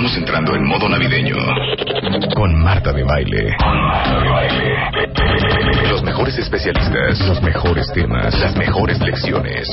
Estamos 0.00 0.16
entrando 0.16 0.54
en 0.56 0.64
modo 0.64 0.88
navideño. 0.88 1.36
Con 2.34 2.58
Marta 2.62 2.90
de 2.90 3.02
Baile. 3.02 3.54
Marta 3.60 4.18
de 4.18 4.28
Baile. 4.30 5.88
Los 5.90 6.02
mejores 6.02 6.38
especialistas. 6.38 7.20
Los 7.28 7.42
mejores 7.42 7.92
temas. 7.92 8.40
Las 8.40 8.56
mejores 8.56 8.98
lecciones. 8.98 9.68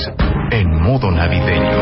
En 0.52 0.82
modo 0.82 1.12
navideño. 1.12 1.78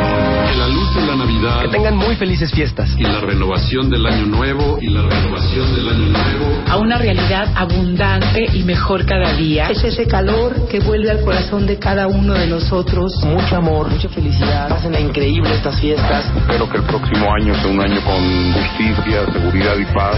La 0.59 0.67
luz 0.67 0.95
de 0.95 1.07
la 1.07 1.15
Navidad. 1.15 1.61
Que 1.63 1.69
tengan 1.69 1.97
muy 1.97 2.15
felices 2.17 2.51
fiestas. 2.51 2.93
Y 2.95 3.01
la 3.01 3.19
renovación 3.21 3.89
del 3.89 4.05
año 4.05 4.27
nuevo. 4.27 4.77
Y 4.79 4.89
la 4.89 5.01
renovación 5.01 5.75
del 5.75 5.89
año 5.89 6.05
nuevo. 6.09 6.63
A 6.69 6.77
una 6.77 6.99
realidad 6.99 7.51
abundante 7.55 8.45
y 8.53 8.61
mejor 8.61 9.07
cada 9.07 9.33
día. 9.33 9.69
Es 9.71 9.83
ese 9.83 10.05
calor 10.05 10.67
que 10.69 10.81
vuelve 10.81 11.09
al 11.09 11.21
corazón 11.21 11.65
de 11.65 11.79
cada 11.79 12.05
uno 12.05 12.35
de 12.35 12.45
nosotros. 12.45 13.11
Mucho 13.25 13.55
amor, 13.55 13.89
mucha 13.89 14.09
felicidad. 14.09 14.69
Pasen 14.69 14.93
increíble 14.99 15.51
estas 15.51 15.79
fiestas. 15.79 16.31
Espero 16.37 16.69
que 16.69 16.77
el 16.77 16.83
próximo 16.83 17.33
año 17.33 17.55
sea 17.55 17.71
un 17.71 17.81
año 17.81 18.01
con 18.05 18.34
justicia, 18.53 19.25
seguridad 19.31 19.77
y 19.77 19.85
paz. 19.93 20.17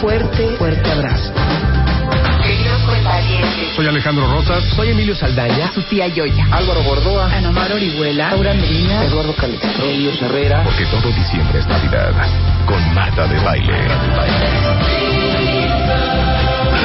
Fuerte, 0.00 0.56
fuerte 0.58 0.90
abrazo. 0.90 1.32
Soy 3.76 3.86
Alejandro 3.86 4.30
Rosas. 4.30 4.64
Soy 4.76 4.90
Emilio 4.90 5.14
Saldaña. 5.14 5.72
Sofía 5.72 6.08
Yoya. 6.08 6.46
Álvaro 6.50 6.82
Gordoa. 6.82 7.32
Ana 7.32 7.50
Mar 7.50 7.72
Orihuela. 7.72 8.30
Laura 8.30 8.52
Medina. 8.54 9.04
Eduardo 9.04 9.34
Calixto. 9.34 9.82
Elio 9.82 10.10
Herrera. 10.20 10.62
Porque 10.64 10.84
todo 10.86 11.10
diciembre 11.12 11.60
es 11.60 11.66
Navidad. 11.66 12.12
Con 12.66 12.94
Marta 12.94 13.26
de 13.26 13.38
Baile. 13.40 13.74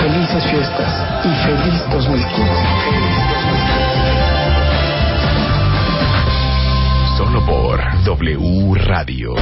Felices 0.01 0.43
fiestas 0.49 0.93
y 1.25 1.35
feliz 1.45 1.83
2015. 1.91 2.53
Solo 7.17 7.45
por 7.45 8.03
W 8.03 8.75
Radio. 8.75 9.35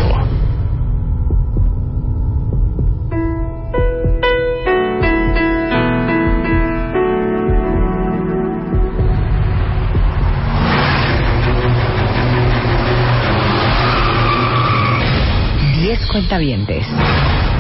Cuentavientes. 16.16 16.88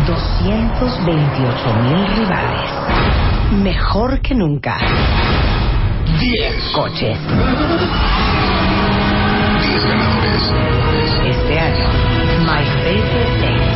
228 0.08 1.73
mil 1.84 2.08
rivales. 2.16 2.72
Mejor 3.61 4.22
que 4.22 4.34
nunca. 4.34 4.78
10 6.22 6.72
coches. 6.73 7.20
10 7.20 7.28
ganadores. 9.89 10.53
Este 11.26 11.59
año, 11.59 11.86
My 12.45 12.64
Favorite 12.80 13.36
Things. 13.42 13.76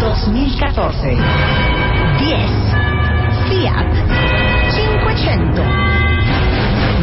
2014. 0.00 1.18
10. 2.18 2.50
Fiat 3.50 3.92
500. 5.04 5.66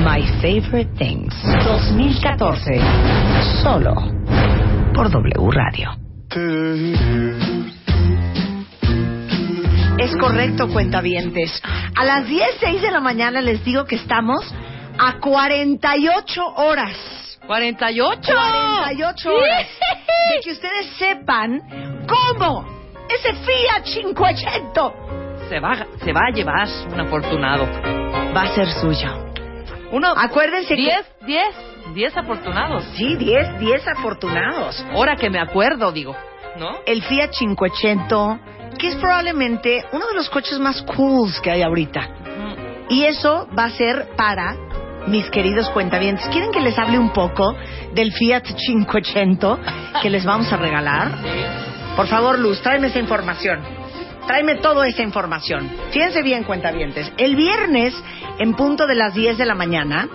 My 0.03 0.23
Favorite 0.41 0.89
Things. 0.97 1.35
2014. 1.65 2.81
Solo 3.61 3.93
por 4.95 5.11
W 5.11 5.51
Radio. 5.51 6.08
Es 9.97 10.15
correcto, 10.17 10.67
cuentavientes. 10.69 11.61
A 11.95 12.05
las 12.05 12.27
10, 12.27 12.47
6 12.59 12.81
de 12.81 12.91
la 12.91 12.99
mañana 12.99 13.41
les 13.41 13.63
digo 13.65 13.85
que 13.85 13.95
estamos 13.95 14.45
a 14.97 15.19
48 15.19 16.45
horas. 16.55 16.95
¿48? 17.47 17.47
48 17.47 19.33
horas. 19.33 19.67
De 20.35 20.41
que 20.43 20.51
ustedes 20.51 20.85
sepan 20.97 21.61
cómo 22.07 22.65
ese 23.09 23.33
Fiat 23.33 23.83
500 23.83 24.93
Se 25.49 25.59
va, 25.59 25.87
se 26.03 26.13
va 26.13 26.21
a 26.27 26.31
llevar 26.31 26.67
un 26.93 26.99
afortunado. 26.99 27.65
va 28.35 28.43
a 28.43 28.53
ser 28.53 28.69
suyo. 28.69 29.28
Uno, 29.91 30.13
Acuérdense 30.15 30.75
que- 30.75 30.81
10, 30.81 31.05
10, 31.25 31.55
10 31.93 32.15
afortunados. 32.17 32.83
Sí, 32.95 33.15
10, 33.15 33.59
10 33.59 33.87
afortunados. 33.87 34.85
Ahora 34.93 35.15
que 35.15 35.29
me 35.29 35.39
acuerdo, 35.39 35.91
digo, 35.91 36.15
¿no? 36.57 36.77
El 36.85 37.01
Fiat 37.03 37.31
500, 37.31 38.37
que 38.77 38.87
es 38.87 38.95
probablemente 38.97 39.83
uno 39.91 40.07
de 40.07 40.13
los 40.15 40.29
coches 40.29 40.59
más 40.59 40.81
cools 40.83 41.39
que 41.41 41.51
hay 41.51 41.61
ahorita. 41.63 42.09
Y 42.89 43.05
eso 43.05 43.47
va 43.57 43.65
a 43.65 43.69
ser 43.71 44.09
para 44.15 44.55
mis 45.07 45.29
queridos 45.29 45.69
cuentavientes. 45.71 46.27
¿Quieren 46.29 46.51
que 46.51 46.59
les 46.59 46.77
hable 46.77 46.97
un 46.99 47.11
poco 47.11 47.55
del 47.93 48.11
Fiat 48.13 48.43
500 48.43 49.59
que 50.01 50.09
les 50.09 50.23
vamos 50.25 50.51
a 50.53 50.57
regalar? 50.57 51.11
Por 51.95 52.07
favor, 52.07 52.37
Luz, 52.39 52.61
tráeme 52.61 52.87
esa 52.87 52.99
información. 52.99 53.59
Tráeme 54.27 54.55
toda 54.57 54.87
esa 54.87 55.01
información. 55.01 55.69
Fíjense 55.91 56.21
bien, 56.21 56.43
cuentavientes. 56.43 57.11
El 57.17 57.35
viernes, 57.35 57.95
en 58.39 58.55
punto 58.55 58.87
de 58.87 58.95
las 58.95 59.13
10 59.13 59.37
de 59.37 59.45
la 59.45 59.53
mañana, 59.53 60.07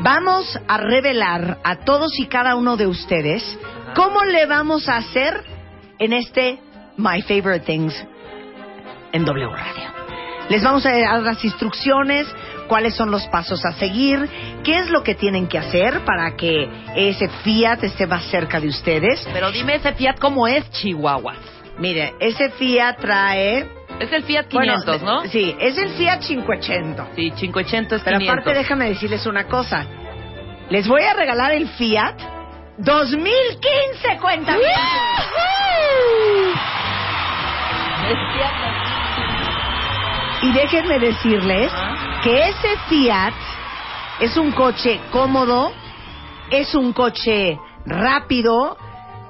vamos 0.00 0.58
a 0.68 0.76
revelar 0.76 1.58
a 1.64 1.76
todos 1.76 2.12
y 2.18 2.26
cada 2.26 2.54
uno 2.54 2.76
de 2.76 2.86
ustedes 2.86 3.58
cómo 3.94 4.22
le 4.24 4.46
vamos 4.46 4.88
a 4.88 4.98
hacer 4.98 5.42
en 5.98 6.12
este 6.12 6.58
My 6.96 7.22
Favorite 7.22 7.64
Things 7.64 7.94
en 9.12 9.24
W 9.24 9.48
Radio. 9.48 9.92
Les 10.48 10.62
vamos 10.62 10.84
a 10.84 10.90
dar 10.90 11.22
las 11.22 11.42
instrucciones, 11.44 12.26
cuáles 12.68 12.94
son 12.94 13.10
los 13.10 13.26
pasos 13.28 13.64
a 13.64 13.72
seguir, 13.72 14.28
qué 14.64 14.78
es 14.78 14.90
lo 14.90 15.02
que 15.02 15.14
tienen 15.14 15.46
que 15.46 15.56
hacer 15.56 16.04
para 16.04 16.36
que 16.36 16.68
ese 16.94 17.28
Fiat 17.28 17.84
esté 17.84 18.06
más 18.06 18.24
cerca 18.24 18.60
de 18.60 18.68
ustedes. 18.68 19.26
Pero 19.32 19.50
dime 19.50 19.76
ese 19.76 19.92
Fiat 19.94 20.18
cómo 20.18 20.46
es, 20.46 20.68
Chihuahua. 20.70 21.34
Mire, 21.78 22.14
ese 22.20 22.50
Fiat 22.50 22.98
trae... 23.00 23.81
Es 24.02 24.12
el 24.12 24.24
Fiat 24.24 24.46
bueno, 24.52 24.74
500, 24.74 25.02
¿no? 25.02 25.22
Sí, 25.26 25.54
es 25.60 25.78
el 25.78 25.90
Fiat 25.90 26.18
500. 26.18 27.06
Sí, 27.14 27.30
500 27.30 27.98
es 27.98 28.02
Pero 28.02 28.18
500. 28.18 28.28
aparte 28.28 28.54
déjame 28.58 28.88
decirles 28.88 29.24
una 29.26 29.44
cosa. 29.44 29.86
Les 30.70 30.88
voy 30.88 31.02
a 31.02 31.14
regalar 31.14 31.52
el 31.52 31.68
Fiat 31.68 32.16
2015, 32.78 34.18
cuenta. 34.20 34.56
Y 40.42 40.52
déjenme 40.52 40.98
decirles 40.98 41.70
que 42.24 42.48
ese 42.48 42.76
Fiat 42.88 43.34
es 44.18 44.36
un 44.36 44.50
coche 44.50 45.00
cómodo, 45.12 45.72
es 46.50 46.74
un 46.74 46.92
coche 46.92 47.56
rápido, 47.86 48.76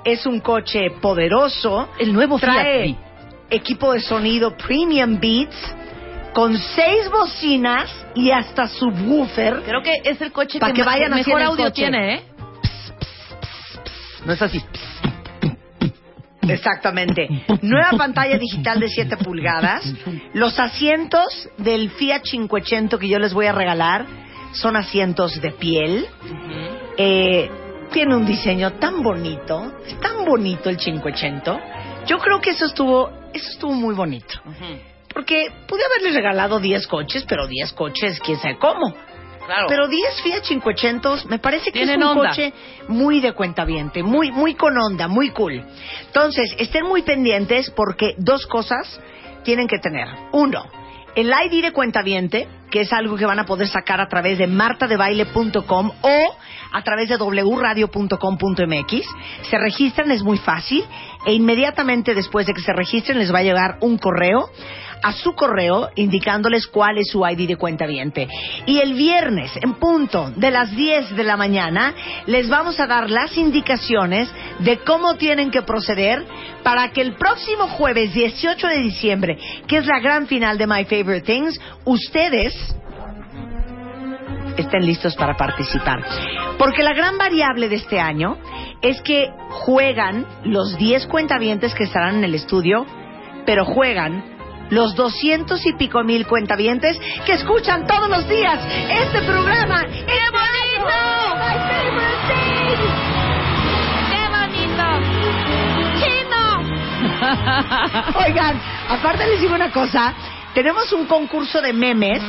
es 0.03 0.25
un 0.25 0.41
coche 0.41 0.93
poderoso. 1.03 1.91
El 1.99 2.15
nuevo 2.15 2.39
trae 2.39 2.85
Fiat. 2.85 3.12
Equipo 3.53 3.93
de 3.93 4.01
sonido 4.01 4.57
Premium 4.57 5.19
Beats 5.21 5.57
con 6.35 6.57
seis 6.57 7.11
bocinas 7.11 7.91
y 8.15 8.31
hasta 8.31 8.67
subwoofer. 8.69 9.63
Creo 9.65 9.83
que 9.83 10.01
es 10.05 10.21
el 10.21 10.33
coche 10.33 10.59
Pa' 10.59 10.73
que 10.73 10.83
ma- 10.83 10.93
vayan 10.93 11.13
así 11.13 11.29
mejor 11.31 11.43
audio 11.43 11.65
coche. 11.67 11.75
tiene, 11.83 12.15
¿eh? 12.15 12.23
No 14.25 14.33
es 14.33 14.41
así. 14.43 14.63
Exactamente. 16.49 17.29
Nueva 17.63 17.91
pantalla 17.97 18.37
digital 18.37 18.81
de 18.81 18.89
7 18.89 19.17
pulgadas. 19.19 19.85
Los 20.35 20.59
asientos 20.59 21.49
del 21.59 21.91
Fiat 21.91 22.23
500 22.23 22.99
que 22.99 23.09
yo 23.09 23.19
les 23.19 23.33
voy 23.33 23.47
a 23.47 23.53
regalar 23.53 24.07
son 24.53 24.77
asientos 24.77 25.41
de 25.41 25.53
piel. 25.53 26.07
Eh, 26.97 27.49
tiene 27.93 28.17
un 28.17 28.27
diseño 28.27 28.73
tan 28.73 29.03
bonito, 29.03 29.73
es 29.87 29.99
tan 30.01 30.25
bonito 30.25 30.69
el 30.69 30.77
500. 30.79 31.59
Yo 32.07 32.19
creo 32.19 32.41
que 32.41 32.51
eso 32.51 32.67
estuvo, 32.67 33.11
eso 33.33 33.51
estuvo 33.51 33.73
muy 33.73 33.95
bonito. 33.95 34.41
Porque 35.13 35.47
pude 35.69 35.83
haberles 35.85 36.15
regalado 36.15 36.59
10 36.59 36.87
coches, 36.87 37.25
pero 37.29 37.47
10 37.47 37.73
coches, 37.73 38.21
quién 38.21 38.39
sabe 38.39 38.59
cómo. 38.59 38.95
Claro. 39.45 39.67
Pero 39.69 39.89
10 39.89 40.23
Fiat 40.23 40.43
500 40.43 41.27
me 41.27 41.39
parece 41.39 41.73
que 41.73 41.83
es 41.83 41.91
un 41.97 42.03
onda. 42.03 42.29
coche 42.29 42.53
muy 42.89 43.21
de 43.21 43.33
cuentaviente, 43.33 44.03
muy, 44.03 44.31
muy 44.31 44.55
con 44.55 44.77
onda, 44.79 45.09
muy 45.09 45.31
cool. 45.31 45.65
Entonces, 46.07 46.55
estén 46.59 46.87
muy 46.87 47.03
pendientes 47.03 47.71
porque 47.71 48.15
dos 48.19 48.47
cosas 48.47 49.01
tienen 49.43 49.67
que 49.67 49.79
tener. 49.79 50.07
Uno, 50.33 50.65
el 51.15 51.29
ID 51.29 51.63
de 51.63 51.73
cuentaviente, 51.73 52.49
que 52.71 52.81
es 52.81 52.93
algo 52.93 53.17
que 53.17 53.27
van 53.27 53.39
a 53.39 53.45
poder 53.45 53.69
sacar 53.69 54.01
a 54.01 54.09
través 54.09 54.39
de 54.39 54.47
martadebaile.com 54.47 55.91
o 56.01 56.37
a 56.73 56.83
través 56.83 57.09
de 57.09 57.17
wradio.com.mx. 57.17 59.07
Se 59.43 59.59
registran, 59.59 60.11
es 60.11 60.23
muy 60.23 60.39
fácil, 60.39 60.85
e 61.27 61.35
inmediatamente 61.35 62.15
después 62.15 62.47
de 62.47 62.55
que 62.55 62.63
se 62.63 62.73
registren 62.73 63.19
les 63.19 63.33
va 63.33 63.41
a 63.41 63.43
llegar 63.43 63.77
un 63.81 63.99
correo 63.99 64.49
a 65.03 65.13
su 65.13 65.35
correo 65.35 65.91
indicándoles 65.97 66.67
cuál 66.67 66.99
es 66.99 67.09
su 67.09 67.27
ID 67.27 67.49
de 67.49 67.57
cuenta 67.57 67.87
viente. 67.87 68.29
Y 68.67 68.79
el 68.79 68.95
viernes, 68.95 69.51
en 69.61 69.75
punto 69.75 70.31
de 70.37 70.51
las 70.51 70.75
10 70.75 71.17
de 71.17 71.25
la 71.25 71.37
mañana, 71.37 71.95
les 72.27 72.49
vamos 72.49 72.79
a 72.81 72.87
dar 72.87 73.11
las 73.11 73.37
indicaciones 73.37 74.33
de 74.61 74.79
cómo 74.79 75.17
tienen 75.17 75.51
que 75.51 75.63
proceder 75.63 76.25
para 76.63 76.91
que 76.93 77.03
el 77.03 77.15
próximo 77.15 77.69
jueves 77.69 78.15
18 78.15 78.67
de 78.67 78.79
diciembre, 78.79 79.39
que 79.67 79.79
es 79.79 79.87
la 79.87 80.01
gran 80.01 80.27
final 80.27 80.59
de 80.59 80.67
My 80.67 80.85
Favorite 80.85 81.23
Things, 81.23 81.61
ustedes 81.85 82.55
estén 84.57 84.87
listos 84.87 85.17
para 85.17 85.37
participar. 85.37 86.05
Porque 86.59 86.83
la 86.83 86.93
gran 86.93 87.19
variable 87.19 87.69
de 87.69 87.77
este 87.77 87.99
año 87.99 88.37
es 88.83 89.01
que 89.03 89.31
juegan 89.51 90.27
los 90.45 90.77
10 90.77 91.07
cuentavientes 91.07 91.75
que 91.75 91.85
estarán 91.85 92.17
en 92.17 92.25
el 92.25 92.35
estudio, 92.35 92.87
pero 93.47 93.65
juegan 93.65 94.32
los 94.73 94.95
200 94.95 95.65
y 95.67 95.75
pico 95.75 96.03
mil 96.03 96.27
cuentavientes 96.27 96.99
que 97.27 97.33
escuchan 97.33 97.87
todos 97.87 98.09
los 98.09 98.27
días 98.27 98.59
este 98.89 99.21
programa. 99.21 99.85
¡Qué 99.85 100.21
bonito! 100.33 100.53
Oigan, 108.27 108.61
aparte 108.89 109.27
les 109.27 109.41
digo 109.43 109.55
una 109.55 109.71
cosa, 109.71 110.15
tenemos 110.55 110.91
un 110.93 111.07
concurso 111.07 111.61
de 111.61 111.73
memes 111.75 112.23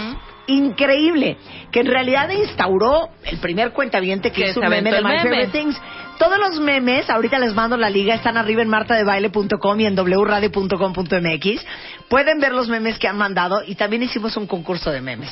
increíble, 0.48 1.38
que 1.72 1.80
en 1.80 1.88
realidad 1.88 2.30
instauró 2.30 3.10
el 3.24 3.38
primer 3.40 3.72
cuentaviente 3.72 4.32
que 4.32 4.44
Que 4.44 4.50
hizo 4.50 4.60
un 4.60 4.68
meme 4.68 4.92
de 4.92 5.02
My. 5.02 5.20
Favorite 5.20 5.48
Things. 5.48 5.82
Todos 6.18 6.38
los 6.40 6.60
memes, 6.60 7.10
ahorita 7.10 7.40
les 7.40 7.54
mando 7.54 7.78
la 7.78 7.90
liga, 7.90 8.16
están 8.16 8.38
arriba 8.38 8.62
en 8.62 8.70
martadebaile.com 8.70 9.80
y 9.80 9.86
en 9.86 9.96
wradio.com.mx. 9.96 11.66
Pueden 12.08 12.40
ver 12.40 12.54
los 12.54 12.68
memes 12.70 13.00
que 13.00 13.08
han 13.08 13.18
mandado 13.18 13.64
y 13.66 13.76
también 13.76 14.04
hicimos 14.04 14.38
un 14.38 14.48
concurso 14.48 14.92
de 14.92 15.02
memes. 15.02 15.32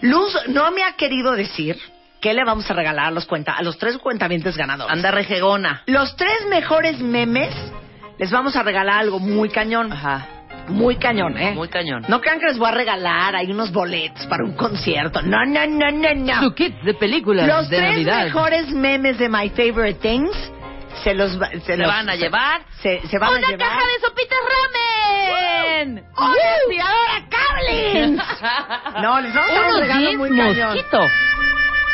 Luz 0.00 0.36
no 0.48 0.70
me 0.70 0.82
ha 0.82 0.92
querido 0.92 1.32
decir 1.32 1.78
qué 2.20 2.32
le 2.32 2.44
vamos 2.44 2.70
a 2.70 2.74
regalar 2.74 3.06
a 3.06 3.10
los, 3.10 3.26
cuenta, 3.26 3.52
a 3.52 3.62
los 3.62 3.78
tres 3.78 3.98
cuentavientes 3.98 4.56
ganadores. 4.56 4.96
Anda 4.96 5.10
rejegona. 5.10 5.82
Los 5.86 6.16
tres 6.16 6.46
mejores 6.48 6.98
memes 7.00 7.54
les 8.18 8.30
vamos 8.30 8.56
a 8.56 8.62
regalar 8.62 9.00
algo 9.00 9.18
muy 9.18 9.50
cañón. 9.50 9.92
Ajá. 9.92 10.33
Muy 10.68 10.96
cañón, 10.96 11.36
¿eh? 11.38 11.52
Muy 11.54 11.68
cañón. 11.68 12.04
No 12.08 12.20
crean 12.20 12.40
que 12.40 12.46
les 12.46 12.58
voy 12.58 12.68
a 12.68 12.72
regalar 12.72 13.36
hay 13.36 13.50
unos 13.50 13.70
boletos 13.72 14.26
para 14.26 14.44
un 14.44 14.54
concierto. 14.54 15.20
No, 15.22 15.44
no, 15.44 15.66
no, 15.66 15.90
no, 15.90 16.14
no. 16.14 16.42
Su 16.42 16.54
kit 16.54 16.74
de 16.82 16.94
películas 16.94 17.46
Los 17.46 17.68
de 17.68 17.76
tres 17.76 17.90
Navidad. 17.92 18.24
mejores 18.24 18.70
memes 18.70 19.18
de 19.18 19.28
My 19.28 19.50
Favorite 19.50 20.00
Things 20.00 20.34
se 21.02 21.12
los 21.14 21.32
se, 21.32 21.60
Se 21.60 21.76
los- 21.76 21.86
van 21.88 22.08
a 22.08 22.14
llevar 22.16 22.62
Se, 22.82 23.00
se 23.08 23.18
van 23.18 23.30
una 23.36 23.46
a 23.46 23.50
llevar. 23.50 23.68
caja 23.68 23.80
de 23.80 24.06
sopitas 24.06 24.38
ramen. 24.54 26.04
¡Una 26.16 26.34
aspiradora 26.56 27.28
Cablins! 27.28 28.22
No, 29.02 29.20
les 29.20 29.34
vamos 29.34 29.50
a 29.50 29.54
dar 29.54 29.72
un 29.74 29.80
regalo 29.80 30.12
muy 30.18 30.28
cañón. 30.30 30.68
mosquito. 30.74 30.98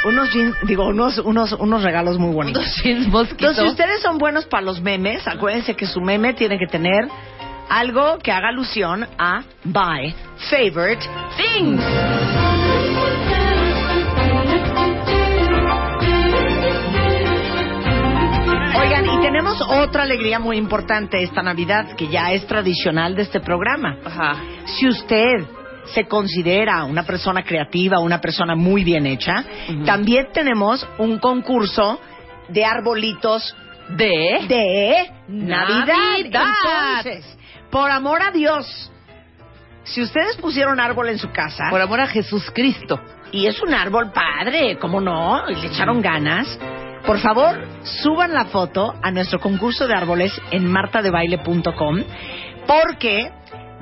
Unos 0.04 0.32
jeans, 0.32 0.56
digo, 0.62 0.86
unos, 0.86 1.18
unos, 1.18 1.52
unos 1.52 1.82
regalos 1.82 2.18
muy 2.18 2.32
bonitos. 2.32 2.62
Unos 2.62 2.82
jeans 2.82 3.08
mosquito. 3.08 3.50
Entonces, 3.50 3.64
si 3.64 3.70
ustedes 3.70 4.00
son 4.00 4.16
buenos 4.18 4.46
para 4.46 4.62
los 4.62 4.80
memes, 4.80 5.26
acuérdense 5.26 5.74
que 5.76 5.86
su 5.86 6.00
meme 6.00 6.32
tiene 6.34 6.58
que 6.58 6.66
tener 6.66 7.06
algo 7.70 8.18
que 8.18 8.32
haga 8.32 8.48
alusión 8.48 9.06
a 9.16 9.42
My 9.64 10.12
Favorite 10.50 11.06
Things. 11.36 11.80
Oigan, 18.76 19.06
y 19.06 19.20
tenemos 19.22 19.60
otra 19.62 20.02
alegría 20.02 20.40
muy 20.40 20.56
importante 20.56 21.22
esta 21.22 21.42
Navidad, 21.42 21.94
que 21.96 22.08
ya 22.08 22.32
es 22.32 22.44
tradicional 22.46 23.14
de 23.14 23.22
este 23.22 23.40
programa. 23.40 23.96
Ajá. 24.04 24.36
Si 24.64 24.88
usted 24.88 25.46
se 25.94 26.06
considera 26.06 26.84
una 26.84 27.04
persona 27.04 27.44
creativa, 27.44 28.00
una 28.00 28.20
persona 28.20 28.56
muy 28.56 28.82
bien 28.82 29.06
hecha, 29.06 29.44
también 29.84 30.28
tenemos 30.32 30.86
un 30.98 31.18
concurso 31.18 32.00
de 32.48 32.64
arbolitos 32.64 33.54
De. 33.90 34.44
de 34.48 35.10
Navidad. 35.28 35.86
Navidad. 35.86 37.06
Entonces, 37.06 37.39
por 37.70 37.90
amor 37.90 38.22
a 38.22 38.30
Dios, 38.30 38.90
si 39.84 40.02
ustedes 40.02 40.36
pusieron 40.36 40.78
árbol 40.78 41.08
en 41.08 41.18
su 41.18 41.30
casa 41.30 41.64
Por 41.70 41.80
amor 41.80 42.00
a 42.00 42.06
Jesús 42.06 42.50
Cristo. 42.54 43.00
y 43.32 43.46
es 43.46 43.60
un 43.62 43.74
árbol 43.74 44.12
padre, 44.12 44.78
¿cómo 44.78 45.00
no? 45.00 45.48
Y 45.48 45.54
le 45.56 45.68
echaron 45.68 46.00
ganas. 46.02 46.58
Por 47.06 47.18
favor, 47.18 47.66
suban 47.82 48.34
la 48.34 48.44
foto 48.46 48.94
a 49.02 49.10
nuestro 49.10 49.40
concurso 49.40 49.86
de 49.86 49.94
árboles 49.94 50.32
en 50.50 50.70
martadebaile.com 50.70 52.04
porque 52.66 53.32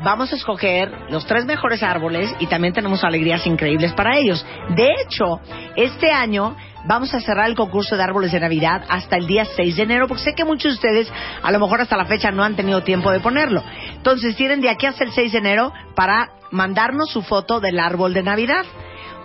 vamos 0.03 0.33
a 0.33 0.37
escoger 0.37 0.91
los 1.11 1.27
tres 1.27 1.45
mejores 1.45 1.83
árboles 1.83 2.35
y 2.39 2.47
también 2.47 2.73
tenemos 2.73 3.05
alegrías 3.05 3.47
increíbles 3.47 3.93
para 3.93 4.17
ellos. 4.17 4.45
De 4.77 4.89
hecho, 5.03 5.41
este 5.77 6.11
año 6.13 6.57
vamos 6.87 7.13
a 7.15 7.21
cerrar 7.21 7.49
el 7.49 7.57
concurso 7.57 7.97
de 7.97 8.03
árboles 8.03 8.33
de 8.33 8.41
Navidad 8.41 8.85
hasta 8.89 9.17
el 9.17 9.27
día 9.27 9.45
6 9.45 9.77
de 9.77 9.83
enero 9.83 10.09
porque 10.09 10.23
sé 10.23 10.35
que 10.35 10.45
muchos 10.45 10.73
de 10.73 10.77
ustedes 10.77 11.13
a 11.43 11.51
lo 11.51 11.59
mejor 11.59 11.81
hasta 11.81 11.97
la 11.97 12.07
fecha 12.07 12.31
no 12.31 12.45
han 12.45 12.57
tenido 12.57 12.83
tiempo 12.83 13.11
de 13.11 13.21
ponerlo. 13.21 13.63
Entonces 13.93 14.37
tienen 14.37 14.61
de 14.61 14.71
aquí 14.71 14.87
hasta 14.87 15.05
el 15.05 15.13
6 15.13 15.33
de 15.33 15.39
enero 15.39 15.73
para 15.95 16.31
mandarnos 16.51 17.11
su 17.11 17.23
foto 17.23 17.61
del 17.61 17.79
árbol 17.81 18.15
de 18.15 18.23
Navidad. 18.23 18.65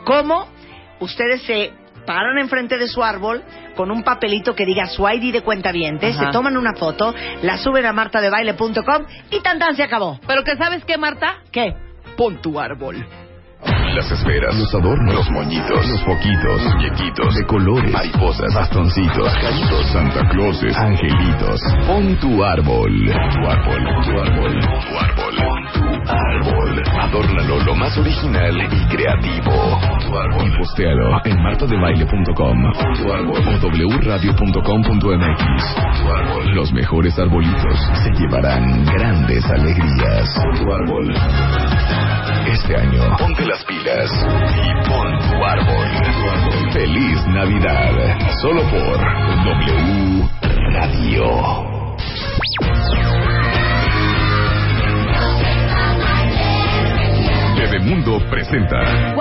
¿Cómo? 0.05 0.47
Ustedes 0.99 1.41
se 1.43 1.73
paran 2.05 2.37
enfrente 2.37 2.77
de 2.77 2.87
su 2.87 3.03
árbol 3.03 3.43
con 3.75 3.91
un 3.91 4.03
papelito 4.03 4.55
que 4.55 4.65
diga 4.65 4.87
su 4.87 5.07
ID 5.07 5.33
de 5.33 5.41
cuentavientes, 5.41 6.15
Ajá. 6.15 6.27
se 6.27 6.31
toman 6.31 6.57
una 6.57 6.73
foto, 6.75 7.13
la 7.41 7.57
suben 7.57 7.85
a 7.85 7.93
martadebaile.com 7.93 9.05
y 9.31 9.39
tan 9.41 9.59
tan 9.59 9.75
se 9.75 9.83
acabó. 9.83 10.19
Pero 10.27 10.43
que 10.43 10.55
sabes 10.55 10.83
qué, 10.85 10.97
Marta? 10.97 11.37
¿Qué? 11.51 11.75
Pon 12.15 12.41
tu 12.41 12.59
árbol. 12.59 13.05
Las 13.93 14.11
esferas, 14.11 14.57
los 14.57 14.73
adornos, 14.73 15.13
los 15.13 15.29
moñitos, 15.29 15.87
los 15.87 16.01
foquitos, 16.03 16.61
muñequitos, 16.73 17.35
de 17.35 17.45
colores, 17.45 17.93
mariposas, 17.93 18.51
bastoncitos, 18.51 19.31
pajaritos, 19.31 19.85
Santa 19.91 20.27
Clauses, 20.29 20.75
angelitos. 20.75 21.61
Pon 21.85 22.15
tu 22.17 22.43
árbol. 22.43 22.91
Tu 22.91 23.47
árbol, 23.47 23.83
tu 24.03 24.19
árbol, 24.19 24.59
tu 24.61 24.97
árbol. 24.97 25.35
Tu 25.73 26.11
árbol. 26.11 26.83
Adórnalo 27.01 27.59
lo 27.59 27.75
más 27.75 27.95
original 27.95 28.55
y 28.61 28.87
creativo. 28.87 29.79
Tu 30.07 30.17
árbol. 30.17 30.47
Y 30.47 30.57
postéalo 30.57 31.21
en 31.25 31.43
martadebaile.com. 31.43 32.73
Tu 32.97 33.13
árbol. 33.13 33.41
O 33.61 33.97
wradio.com.mx. 33.99 35.43
Tu 36.01 36.11
árbol. 36.11 36.55
Los 36.55 36.73
mejores 36.73 37.17
arbolitos 37.19 37.79
se 38.03 38.09
llevarán 38.19 38.85
grandes 38.85 39.45
alegrías. 39.45 40.33
Tu 40.57 40.73
árbol. 40.73 41.13
Este 42.45 42.75
año, 42.75 43.15
ponte 43.17 43.45
las 43.45 43.63
pilas 43.63 43.82
y 43.85 44.87
pon 44.87 45.19
tu 45.19 45.43
árbol. 45.43 46.71
Feliz 46.71 47.27
Navidad. 47.27 47.91
Solo 48.41 48.61
por 48.69 48.97
W 49.43 50.29
Radio. 50.71 51.63
Bebemundo 57.57 58.19
presenta 58.29 59.13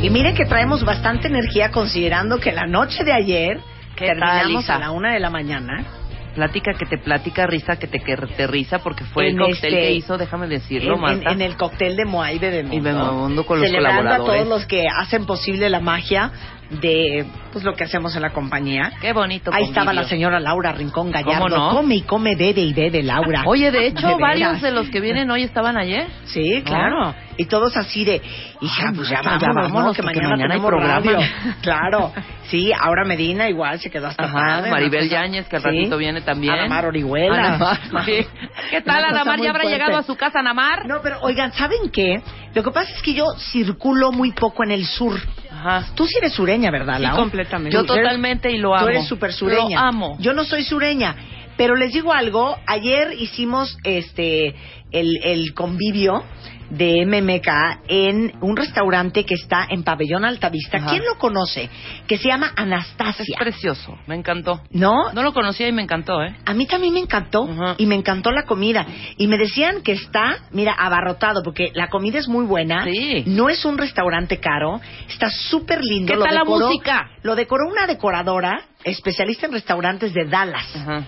Y 0.00 0.10
miren 0.10 0.36
que 0.36 0.44
traemos 0.44 0.84
bastante 0.84 1.26
energía 1.26 1.72
considerando 1.72 2.38
que 2.38 2.52
la 2.52 2.66
noche 2.66 3.02
de 3.02 3.12
ayer 3.12 3.60
¿Qué 3.96 4.06
tal, 4.06 4.18
terminamos 4.20 4.64
Isa? 4.64 4.76
a 4.76 4.78
la 4.78 4.90
una 4.92 5.12
de 5.12 5.18
la 5.20 5.30
mañana. 5.30 6.03
Plática 6.34 6.72
que 6.74 6.84
te 6.86 6.98
platica, 6.98 7.46
risa 7.46 7.76
que 7.76 7.86
te, 7.86 8.00
que 8.00 8.16
te 8.16 8.46
risa, 8.46 8.80
porque 8.80 9.04
fue 9.04 9.26
el 9.28 9.32
En 9.32 9.38
cóctel 9.38 9.54
este- 9.54 9.68
que 9.70 9.92
hizo, 9.92 10.18
déjame 10.18 10.48
decirlo, 10.48 10.90
en, 10.90 10.94
en- 10.96 11.00
Marta. 11.00 11.30
en 11.32 11.40
el 11.42 11.56
cóctel 11.56 11.96
de 11.96 12.04
Moai 12.04 12.38
Bebemundo. 12.38 12.76
Y 12.76 12.80
Bebemundo 12.80 13.46
con 13.46 13.60
los 13.60 13.68
Celebrando 13.70 14.10
a 14.10 14.16
todos 14.16 14.46
los 14.48 14.66
que 14.66 14.84
hacen 14.88 15.26
posible 15.26 15.68
la 15.70 15.80
magia 15.80 16.32
de 16.70 17.24
pues 17.52 17.64
lo 17.64 17.74
que 17.74 17.84
hacemos 17.84 18.14
en 18.16 18.22
la 18.22 18.30
compañía. 18.30 18.92
Qué 19.00 19.12
bonito 19.12 19.50
Ahí 19.52 19.64
estaba 19.64 19.92
la 19.92 20.04
señora 20.04 20.40
Laura 20.40 20.72
Rincón 20.72 21.10
Gallardo. 21.10 21.44
¿Cómo 21.44 21.48
no? 21.48 21.70
Come 21.70 21.94
y 21.96 22.02
come, 22.02 22.34
bebe 22.34 22.62
y 22.62 22.72
bebe, 22.72 23.02
Laura. 23.02 23.42
Oye, 23.46 23.70
de 23.70 23.86
hecho, 23.86 24.18
varios 24.18 24.60
de 24.60 24.72
los 24.72 24.88
que 24.88 25.00
vienen 25.00 25.30
hoy 25.30 25.42
estaban 25.42 25.76
ayer. 25.76 26.06
Sí, 26.26 26.62
claro. 26.64 27.14
Y 27.36 27.46
todos 27.46 27.76
así 27.76 28.04
de, 28.04 28.22
hija, 28.60 28.92
pues 28.94 29.08
ya 29.08 29.20
vámonos, 29.22 29.40
ya 29.42 29.48
¿no? 29.48 29.54
vámonos, 29.54 29.96
que 29.96 30.02
mañana, 30.02 30.28
mañana 30.30 30.54
hay 30.54 30.60
programa. 30.60 30.94
radio. 31.00 31.18
claro. 31.62 32.12
Sí, 32.48 32.72
ahora 32.78 33.04
Medina 33.04 33.48
igual 33.48 33.80
se 33.80 33.90
quedó 33.90 34.06
hasta 34.08 34.24
Ajá, 34.24 34.38
tarde, 34.38 34.70
Maribel 34.70 35.08
Yáñez, 35.08 35.48
que 35.48 35.56
al 35.56 35.62
Sí. 35.62 35.68
ratito 35.68 35.96
viene 35.96 36.20
también. 36.20 36.54
Anamar 36.54 36.86
Orihuela. 36.86 37.54
Anamar, 37.54 37.78
sí. 38.04 38.26
¿Qué 38.70 38.80
tal, 38.82 39.04
Anamar? 39.04 39.40
¿Ya 39.40 39.50
habrá 39.50 39.62
fuerte. 39.62 39.70
llegado 39.78 39.96
a 39.98 40.02
su 40.02 40.16
casa, 40.16 40.40
Anamar? 40.40 40.86
No, 40.86 41.00
pero 41.02 41.18
oigan, 41.22 41.52
¿saben 41.52 41.90
qué? 41.92 42.22
Lo 42.54 42.62
que 42.62 42.70
pasa 42.70 42.92
es 42.94 43.02
que 43.02 43.14
yo 43.14 43.24
circulo 43.52 44.12
muy 44.12 44.30
poco 44.32 44.62
en 44.62 44.70
el 44.70 44.84
sur. 44.86 45.18
Ajá. 45.64 45.86
Tú 45.94 46.06
sí 46.06 46.18
eres 46.18 46.34
sureña, 46.34 46.70
¿verdad, 46.70 46.98
Lau? 47.00 47.16
completamente. 47.16 47.74
Yo 47.74 47.84
totalmente 47.84 48.50
y 48.50 48.58
lo 48.58 48.74
amo. 48.74 48.84
Tú 48.84 48.90
eres 48.90 49.06
súper 49.06 49.32
sureña. 49.32 49.80
Lo 49.80 49.86
amo. 49.86 50.16
Yo 50.20 50.34
no 50.34 50.44
soy 50.44 50.62
sureña. 50.62 51.16
Pero 51.56 51.76
les 51.76 51.92
digo 51.92 52.12
algo, 52.12 52.56
ayer 52.66 53.12
hicimos 53.18 53.76
este 53.84 54.54
el, 54.90 55.18
el 55.24 55.54
convivio 55.54 56.24
de 56.70 57.04
MMK 57.06 57.82
en 57.88 58.32
un 58.40 58.56
restaurante 58.56 59.24
que 59.24 59.34
está 59.34 59.66
en 59.68 59.82
Pabellón 59.82 60.24
Altavista. 60.24 60.78
Ajá. 60.78 60.90
¿Quién 60.90 61.04
lo 61.04 61.18
conoce? 61.18 61.68
Que 62.06 62.16
se 62.16 62.28
llama 62.28 62.46
Es 62.46 62.52
Anastasia. 62.56 63.36
precioso, 63.38 63.98
me 64.06 64.14
encantó. 64.14 64.62
¿No? 64.70 65.12
No 65.12 65.22
lo 65.22 65.32
conocía 65.32 65.68
y 65.68 65.72
me 65.72 65.82
encantó, 65.82 66.22
¿eh? 66.22 66.34
A 66.46 66.54
mí 66.54 66.66
también 66.66 66.94
me 66.94 67.00
encantó 67.00 67.48
Ajá. 67.48 67.74
y 67.78 67.86
me 67.86 67.94
encantó 67.94 68.32
la 68.32 68.44
comida. 68.44 68.86
Y 69.16 69.26
me 69.28 69.36
decían 69.36 69.82
que 69.82 69.92
está, 69.92 70.38
mira, 70.52 70.72
abarrotado 70.72 71.42
porque 71.42 71.70
la 71.74 71.88
comida 71.88 72.18
es 72.18 72.28
muy 72.28 72.44
buena. 72.46 72.84
Sí. 72.84 73.24
No 73.26 73.48
es 73.48 73.64
un 73.64 73.76
restaurante 73.78 74.38
caro. 74.38 74.80
Está 75.08 75.28
súper 75.30 75.80
lindo. 75.82 76.12
¿Qué 76.12 76.18
lo 76.18 76.24
tal 76.24 76.34
la 76.34 76.44
música? 76.44 77.10
Lo 77.22 77.34
decoró 77.36 77.68
una 77.68 77.86
decoradora 77.86 78.62
especialista 78.82 79.46
en 79.46 79.52
restaurantes 79.52 80.12
de 80.14 80.24
Dallas. 80.24 80.74
Ajá. 80.74 81.04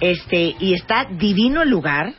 Este, 0.00 0.54
y 0.58 0.74
está 0.74 1.06
divino 1.10 1.62
el 1.62 1.70
lugar. 1.70 2.14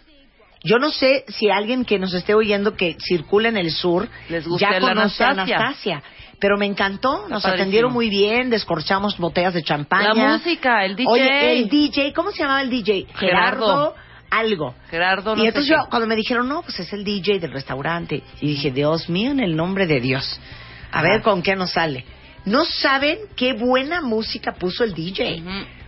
Yo 0.64 0.78
no 0.80 0.90
sé 0.90 1.24
si 1.28 1.50
alguien 1.50 1.86
que 1.86 2.00
nos 2.00 2.14
esté 2.14 2.34
oyendo 2.34 2.76
que 2.76 2.98
circula 3.00 3.50
en 3.50 3.58
el 3.58 3.72
sur 3.72 4.10
Les 4.30 4.46
gusta 4.48 4.72
ya 4.72 4.80
conoce 4.80 5.24
a 5.24 5.30
Anastasia. 5.30 6.04
Pero 6.40 6.58
me 6.58 6.66
encantó, 6.66 7.28
nos 7.28 7.42
padrísimo. 7.42 7.54
atendieron 7.54 7.94
muy 7.94 8.10
bien, 8.10 8.50
descorchamos 8.50 9.18
botellas 9.18 9.56
de 9.56 9.64
champaña. 9.64 10.14
La 10.14 10.38
música, 10.38 10.86
el 10.86 10.96
DJ. 10.96 11.10
Oye, 11.10 11.60
el 11.60 11.70
DJ, 11.70 12.14
¿cómo 12.14 12.32
se 12.32 12.40
llamaba 12.40 12.62
el 12.62 12.70
DJ? 12.70 13.08
Gerardo. 13.16 13.96
algo. 14.30 14.76
Gerardo, 14.90 15.36
no 15.36 15.44
y 15.44 15.48
entonces 15.48 15.72
qué. 15.72 15.78
yo, 15.78 15.90
cuando 15.90 16.08
me 16.08 16.16
dijeron, 16.16 16.48
no, 16.48 16.62
pues 16.62 16.80
es 16.80 16.94
el 16.94 17.04
DJ 17.04 17.40
del 17.40 17.52
restaurante. 17.52 18.22
Y 18.42 18.48
dije, 18.48 18.72
Dios 18.72 19.10
mío, 19.10 19.32
en 19.32 19.40
el 19.40 19.56
nombre 19.56 19.88
de 19.88 20.00
Dios. 20.00 20.40
A 20.92 21.02
ver 21.02 21.22
con 21.22 21.42
qué 21.42 21.56
nos 21.56 21.72
sale. 21.72 22.06
No 22.46 22.66
saben 22.66 23.18
qué 23.36 23.54
buena 23.54 24.02
música 24.02 24.54
puso 24.54 24.84
el 24.84 24.94
DJ. 24.94 25.42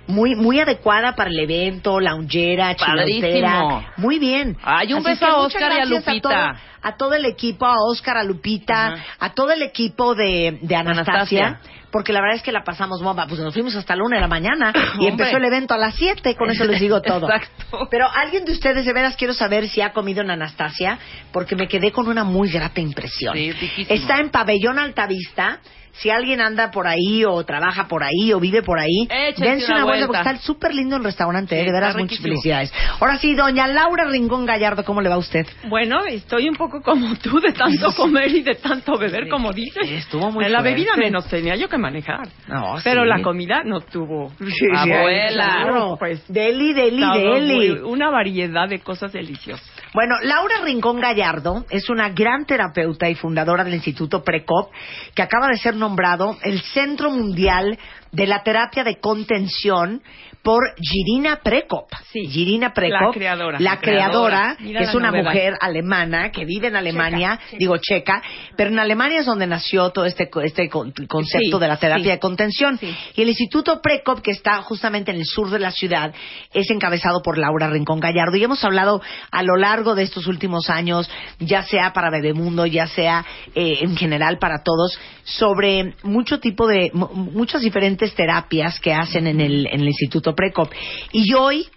Muy, 0.10 0.36
muy 0.36 0.60
adecuada 0.60 1.14
para 1.16 1.30
el 1.30 1.40
evento, 1.40 2.00
loungera, 2.00 2.76
chilotera. 2.76 3.94
Muy 3.98 4.18
bien. 4.18 4.58
Ay, 4.64 4.92
un 4.94 5.00
Así 5.00 5.10
beso 5.10 5.26
a 5.28 5.38
Oscar 5.38 5.72
y 5.72 5.80
a 5.82 5.86
Lupita. 5.86 6.22
todo, 6.22 6.34
a 6.82 6.98
todo 6.98 7.14
el 7.14 7.26
equipo, 7.26 7.66
a 7.66 7.76
Oscar, 7.92 8.18
a 8.18 8.24
Lupita, 8.24 8.96
a 9.20 9.34
todo 9.34 9.52
el 9.52 9.62
equipo 9.62 10.16
de, 10.16 10.58
de 10.64 10.76
Anastasia, 10.76 11.46
Anastasia. 11.46 11.72
porque 11.92 12.12
la 12.12 12.22
verdad 12.22 12.38
es 12.38 12.42
que 12.44 12.52
la 12.52 12.64
pasamos 12.64 13.04
bomba. 13.04 13.28
Pues 13.28 13.40
nos 13.40 13.54
fuimos 13.54 13.76
hasta 13.76 13.96
la 13.96 14.04
una 14.04 14.16
de 14.16 14.22
la 14.22 14.28
mañana 14.28 14.74
y 15.00 15.06
empezó 15.06 15.38
el 15.38 15.46
evento 15.46 15.76
a 15.76 15.78
las 15.78 15.94
siete, 15.96 16.36
con 16.36 16.50
eso 16.50 16.64
les 16.64 16.80
digo 16.80 17.02
todo. 17.04 17.28
Exacto. 17.30 17.88
Pero 17.92 18.10
alguien 18.12 18.46
de 18.46 18.52
ustedes, 18.54 18.86
de 18.86 18.94
veras 18.94 19.16
quiero 19.16 19.34
saber 19.34 19.70
si 19.70 19.82
ha 19.82 19.94
comido 19.94 20.22
en 20.22 20.32
Anastasia, 20.32 20.98
porque 21.32 21.56
me 21.56 21.68
quedé 21.68 21.92
con 21.92 22.08
una 22.08 22.24
muy 22.24 22.50
grata 22.50 22.82
impresión. 22.82 23.36
Sí. 23.36 23.54
Está 23.88 24.20
en 24.20 24.30
Pabellón 24.32 24.80
Altavista. 24.80 25.60
Si 26.02 26.10
alguien 26.10 26.40
anda 26.42 26.72
por 26.72 26.88
ahí 26.88 27.24
o 27.26 27.44
trabaja 27.44 27.88
por 27.88 28.04
ahí 28.04 28.32
o 28.34 28.40
vive 28.40 28.62
por 28.64 28.80
ahí, 28.80 29.08
Échense 29.10 29.44
dense 29.50 29.66
una 29.68 29.76
una 29.76 29.84
vuelta 29.86 30.08
vuelta. 30.08 30.24
porque 30.24 30.36
está 30.36 30.46
súper 30.46 30.74
lindo 30.74 30.96
el 30.96 31.04
restaurante, 31.04 31.56
Sí, 31.56 31.62
eh, 31.62 31.66
de 31.66 31.72
veras 31.72 31.96
muchas 31.98 32.20
felicidades. 32.20 32.74
Ahora 33.00 33.18
sí, 33.18 33.36
doña 33.36 33.68
Laura 33.68 34.06
Rincón 34.06 34.46
Gallardo, 34.46 34.84
¿cómo 34.86 35.02
le 35.02 35.10
va 35.10 35.16
a 35.16 35.20
usted? 35.20 35.46
Bueno, 35.68 36.06
estoy 36.06 36.48
un 36.50 36.56
poco 36.56 36.82
como 36.82 37.16
tú 37.18 37.40
de 37.40 37.52
tanto 37.54 37.92
comer 37.98 38.30
y 38.34 38.42
de 38.44 38.56
tanto 38.56 38.98
beber, 38.98 39.28
como 39.30 39.52
dices. 39.52 39.90
Estuvo 39.90 40.32
muy 40.32 40.46
En 40.46 40.52
la 40.54 40.60
fuerte. 40.60 40.76
bebida 40.76 40.96
menos 40.98 41.28
tenía 41.28 41.56
yo 41.56 41.68
que 41.70 41.78
manejar. 41.78 42.28
No, 42.48 42.76
Pero 42.84 43.04
sí. 43.04 43.08
la 43.10 43.22
comida 43.22 43.64
no 43.66 43.82
tuvo. 43.82 44.32
Abuela. 44.76 45.46
Claro, 45.64 45.96
Pues, 46.00 46.24
deli, 46.28 46.74
deli, 46.74 47.02
deli. 47.14 47.56
muy- 47.56 47.70
una 47.92 48.10
variedad 48.10 48.68
de 48.68 48.80
cosas 48.80 49.12
deliciosas. 49.12 49.70
Bueno, 49.92 50.18
Laura 50.22 50.62
Rincón 50.64 51.00
Gallardo 51.00 51.66
es 51.72 51.90
una 51.90 52.10
gran 52.10 52.46
terapeuta 52.46 53.10
y 53.10 53.16
fundadora 53.16 53.64
del 53.64 53.74
Instituto 53.74 54.24
Precop, 54.24 54.72
que 55.16 55.24
acaba 55.24 55.48
de 55.48 55.58
ser 55.58 55.76
nombrado 55.76 56.38
el 56.44 56.62
Centro 56.62 57.10
Mundial 57.10 57.78
de 58.12 58.28
la 58.28 58.44
Terapia 58.44 58.84
de 58.84 59.00
Contención 59.00 60.04
por 60.50 60.74
Girina 60.82 61.42
Prekop. 61.44 61.92
Sí, 62.12 62.26
Girina 62.28 62.74
Prekop, 62.74 63.02
la 63.08 63.12
creadora. 63.14 63.60
la 63.60 63.70
La 63.76 63.80
creadora, 63.80 64.58
que 64.58 64.80
es 64.80 64.96
una 64.96 65.12
novedad. 65.12 65.26
mujer 65.26 65.54
alemana 65.62 66.32
que 66.32 66.44
vive 66.44 66.70
en 66.70 66.76
Alemania, 66.76 67.40
digo 67.60 67.78
checa, 67.78 68.20
pero 68.58 68.72
en 68.72 68.80
Alemania 68.80 69.20
es 69.20 69.28
donde 69.28 69.46
nació 69.46 69.92
todo 69.92 70.06
este, 70.06 70.28
co- 70.28 70.42
este 70.42 70.68
con- 70.68 70.92
concepto 71.08 71.58
Sí, 71.58 71.62
de 71.62 71.68
la 71.68 71.78
terapia 71.78 72.04
sí. 72.04 72.10
de 72.10 72.20
contención. 72.20 72.80
Sí. 72.80 72.96
Y 73.16 73.22
el 73.22 73.28
Instituto 73.30 73.80
Precop, 73.80 74.22
que 74.22 74.32
está 74.32 74.64
justamente 74.64 75.12
en 75.12 75.18
el 75.18 75.26
sur 75.26 75.52
de 75.52 75.60
la 75.60 75.70
ciudad, 75.70 76.16
es 76.52 76.68
encabezado 76.72 77.22
por 77.22 77.38
Laura 77.38 77.70
Rincón 77.70 78.00
Gallardo. 78.00 78.36
Y 78.36 78.44
hemos 78.44 78.64
hablado 78.64 79.04
a 79.30 79.44
lo 79.44 79.56
largo 79.56 79.94
de 79.94 80.02
estos 80.02 80.26
últimos 80.26 80.72
años, 80.72 81.08
ya 81.38 81.62
sea 81.62 81.94
para 81.94 82.10
Bebemundo, 82.10 82.66
ya 82.66 82.88
sea 82.88 83.24
eh, 83.54 83.80
en 83.82 83.96
general 83.96 84.40
para 84.40 84.64
todos, 84.64 85.00
sobre 85.26 85.94
mucho 86.02 86.40
tipo 86.40 86.66
de, 86.66 86.90
mu- 86.94 87.10
muchas 87.14 87.62
diferentes 87.62 88.16
terapias 88.16 88.80
que 88.80 88.94
hacen 88.94 89.28
en 89.28 89.42
el, 89.42 89.68
en 89.68 89.82
el 89.82 89.88
Instituto 89.90 90.34
Precop. 90.40 90.72
Y 91.12 91.34
hoy 91.34 91.68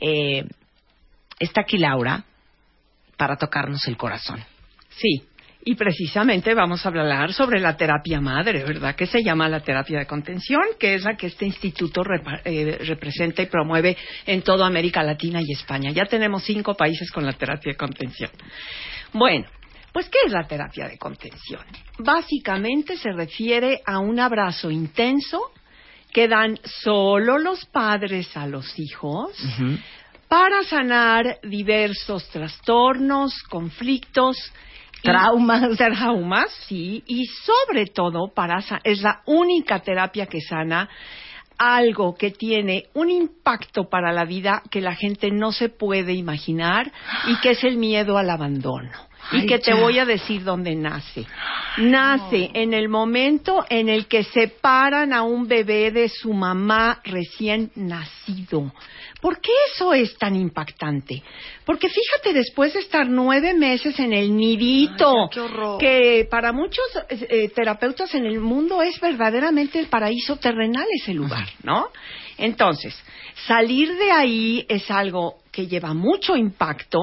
eh, 0.00 0.46
está 1.38 1.60
aquí 1.60 1.76
Laura 1.76 2.24
para 3.18 3.36
tocarnos 3.36 3.86
el 3.88 3.98
corazón. 3.98 4.42
Sí. 4.88 5.22
Y 5.62 5.74
precisamente 5.74 6.54
vamos 6.54 6.86
a 6.86 6.88
hablar 6.88 7.34
sobre 7.34 7.60
la 7.60 7.76
terapia 7.76 8.18
madre, 8.18 8.64
¿verdad? 8.64 8.96
Que 8.96 9.04
se 9.04 9.22
llama 9.22 9.46
la 9.50 9.60
terapia 9.60 9.98
de 9.98 10.06
contención, 10.06 10.62
que 10.78 10.94
es 10.94 11.04
la 11.04 11.18
que 11.18 11.26
este 11.26 11.44
instituto 11.44 12.02
eh, 12.46 12.78
representa 12.86 13.42
y 13.42 13.46
promueve 13.46 13.94
en 14.24 14.40
toda 14.40 14.66
América 14.66 15.02
Latina 15.02 15.42
y 15.46 15.52
España. 15.52 15.90
Ya 15.90 16.06
tenemos 16.06 16.42
cinco 16.44 16.74
países 16.74 17.10
con 17.10 17.26
la 17.26 17.34
terapia 17.34 17.72
de 17.72 17.76
contención. 17.76 18.30
Bueno, 19.12 19.44
pues 19.92 20.08
¿qué 20.08 20.20
es 20.24 20.32
la 20.32 20.44
terapia 20.44 20.88
de 20.88 20.96
contención? 20.96 21.60
Básicamente 21.98 22.96
se 22.96 23.12
refiere 23.12 23.82
a 23.84 23.98
un 23.98 24.18
abrazo 24.18 24.70
intenso 24.70 25.52
que 26.12 26.28
dan 26.28 26.58
solo 26.64 27.38
los 27.38 27.64
padres 27.66 28.36
a 28.36 28.46
los 28.46 28.78
hijos 28.78 29.32
para 30.28 30.62
sanar 30.62 31.38
diversos 31.42 32.28
trastornos, 32.30 33.42
conflictos, 33.48 34.36
Traumas. 35.02 35.76
traumas, 35.78 36.52
sí, 36.68 37.02
y 37.06 37.26
sobre 37.26 37.86
todo 37.86 38.28
para 38.34 38.58
es 38.84 39.00
la 39.00 39.22
única 39.26 39.80
terapia 39.80 40.26
que 40.26 40.40
sana 40.40 40.88
algo 41.60 42.14
que 42.14 42.30
tiene 42.30 42.84
un 42.94 43.10
impacto 43.10 43.88
para 43.90 44.12
la 44.12 44.24
vida 44.24 44.62
que 44.70 44.80
la 44.80 44.94
gente 44.94 45.30
no 45.30 45.52
se 45.52 45.68
puede 45.68 46.14
imaginar 46.14 46.90
y 47.26 47.38
que 47.40 47.50
es 47.50 47.64
el 47.64 47.76
miedo 47.76 48.16
al 48.16 48.30
abandono. 48.30 49.09
Ay, 49.30 49.40
y 49.42 49.46
que 49.46 49.58
te 49.58 49.72
ya. 49.72 49.80
voy 49.80 49.98
a 49.98 50.04
decir 50.04 50.42
dónde 50.44 50.74
nace. 50.74 51.26
Nace 51.78 52.50
en 52.54 52.74
el 52.74 52.88
momento 52.88 53.64
en 53.68 53.88
el 53.88 54.06
que 54.06 54.24
separan 54.24 55.12
a 55.12 55.22
un 55.22 55.46
bebé 55.46 55.90
de 55.90 56.08
su 56.08 56.32
mamá 56.32 57.00
recién 57.04 57.70
nacido. 57.76 58.72
¿Por 59.20 59.40
qué 59.40 59.52
eso 59.72 59.92
es 59.92 60.16
tan 60.16 60.34
impactante? 60.34 61.22
Porque 61.64 61.88
fíjate, 61.88 62.32
después 62.32 62.72
de 62.72 62.80
estar 62.80 63.08
nueve 63.08 63.54
meses 63.54 63.98
en 64.00 64.12
el 64.12 64.34
nidito, 64.34 65.30
Ay, 65.30 65.78
que 65.78 66.28
para 66.30 66.52
muchos 66.52 66.84
eh, 67.10 67.50
terapeutas 67.54 68.14
en 68.14 68.24
el 68.24 68.40
mundo 68.40 68.82
es 68.82 68.98
verdaderamente 68.98 69.78
el 69.78 69.86
paraíso 69.86 70.36
terrenal 70.36 70.86
ese 71.02 71.12
lugar, 71.12 71.46
¿no? 71.62 71.88
Entonces, 72.38 72.98
salir 73.46 73.94
de 73.96 74.10
ahí 74.10 74.66
es 74.68 74.90
algo 74.90 75.36
que 75.52 75.66
lleva 75.66 75.92
mucho 75.92 76.34
impacto. 76.36 76.98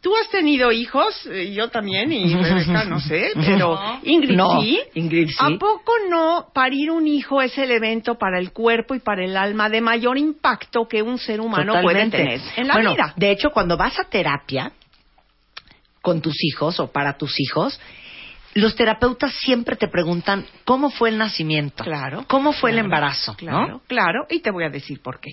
Tú 0.00 0.14
has 0.14 0.28
tenido 0.30 0.70
hijos, 0.70 1.26
eh, 1.26 1.52
yo 1.52 1.68
también, 1.68 2.12
y 2.12 2.32
Rebeca, 2.42 2.84
no 2.84 3.00
sé, 3.00 3.32
pero 3.34 3.78
Ingrid 4.04 4.36
No, 4.36 4.60
sí. 4.60 4.80
Ingrid 4.94 5.28
sí. 5.28 5.34
¿A 5.40 5.58
poco 5.58 5.92
no 6.08 6.48
parir 6.54 6.90
un 6.90 7.06
hijo 7.08 7.42
es 7.42 7.56
el 7.58 7.70
evento 7.72 8.16
para 8.16 8.38
el 8.38 8.52
cuerpo 8.52 8.94
y 8.94 9.00
para 9.00 9.24
el 9.24 9.36
alma 9.36 9.68
de 9.68 9.80
mayor 9.80 10.16
impacto 10.18 10.86
que 10.86 11.02
un 11.02 11.18
ser 11.18 11.40
humano 11.40 11.72
Totalmente. 11.72 12.16
puede 12.18 12.38
tener 12.38 12.40
en 12.56 12.68
la 12.68 12.74
bueno, 12.74 12.92
vida? 12.94 13.14
De 13.16 13.30
hecho, 13.32 13.50
cuando 13.50 13.76
vas 13.76 13.98
a 13.98 14.04
terapia 14.04 14.70
con 16.02 16.20
tus 16.20 16.36
hijos 16.44 16.78
o 16.78 16.92
para 16.92 17.16
tus 17.16 17.34
hijos, 17.40 17.80
los 18.54 18.76
terapeutas 18.76 19.34
siempre 19.40 19.76
te 19.76 19.88
preguntan 19.88 20.46
cómo 20.64 20.88
fue 20.90 21.08
el 21.10 21.18
nacimiento, 21.18 21.82
Claro. 21.84 22.24
cómo 22.28 22.52
fue 22.52 22.70
el 22.70 22.76
Claro, 22.76 22.86
embarazo, 22.86 23.34
Claro, 23.34 23.66
¿no? 23.68 23.80
claro, 23.88 24.26
y 24.30 24.38
te 24.40 24.50
voy 24.50 24.64
a 24.64 24.70
decir 24.70 25.00
por 25.02 25.20
qué. 25.20 25.30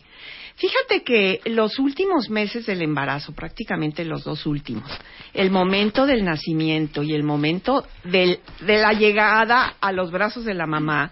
Fíjate 0.55 1.03
que 1.03 1.41
los 1.45 1.79
últimos 1.79 2.29
meses 2.29 2.65
del 2.65 2.81
embarazo, 2.81 3.33
prácticamente 3.33 4.05
los 4.05 4.23
dos 4.23 4.45
últimos, 4.45 4.89
el 5.33 5.49
momento 5.49 6.05
del 6.05 6.23
nacimiento 6.23 7.03
y 7.03 7.13
el 7.13 7.23
momento 7.23 7.85
del- 8.03 8.39
de 8.61 8.77
la 8.77 8.93
llegada 8.93 9.75
a 9.81 9.91
los 9.91 10.11
brazos 10.11 10.45
de 10.45 10.53
la 10.53 10.67
mamá, 10.67 11.11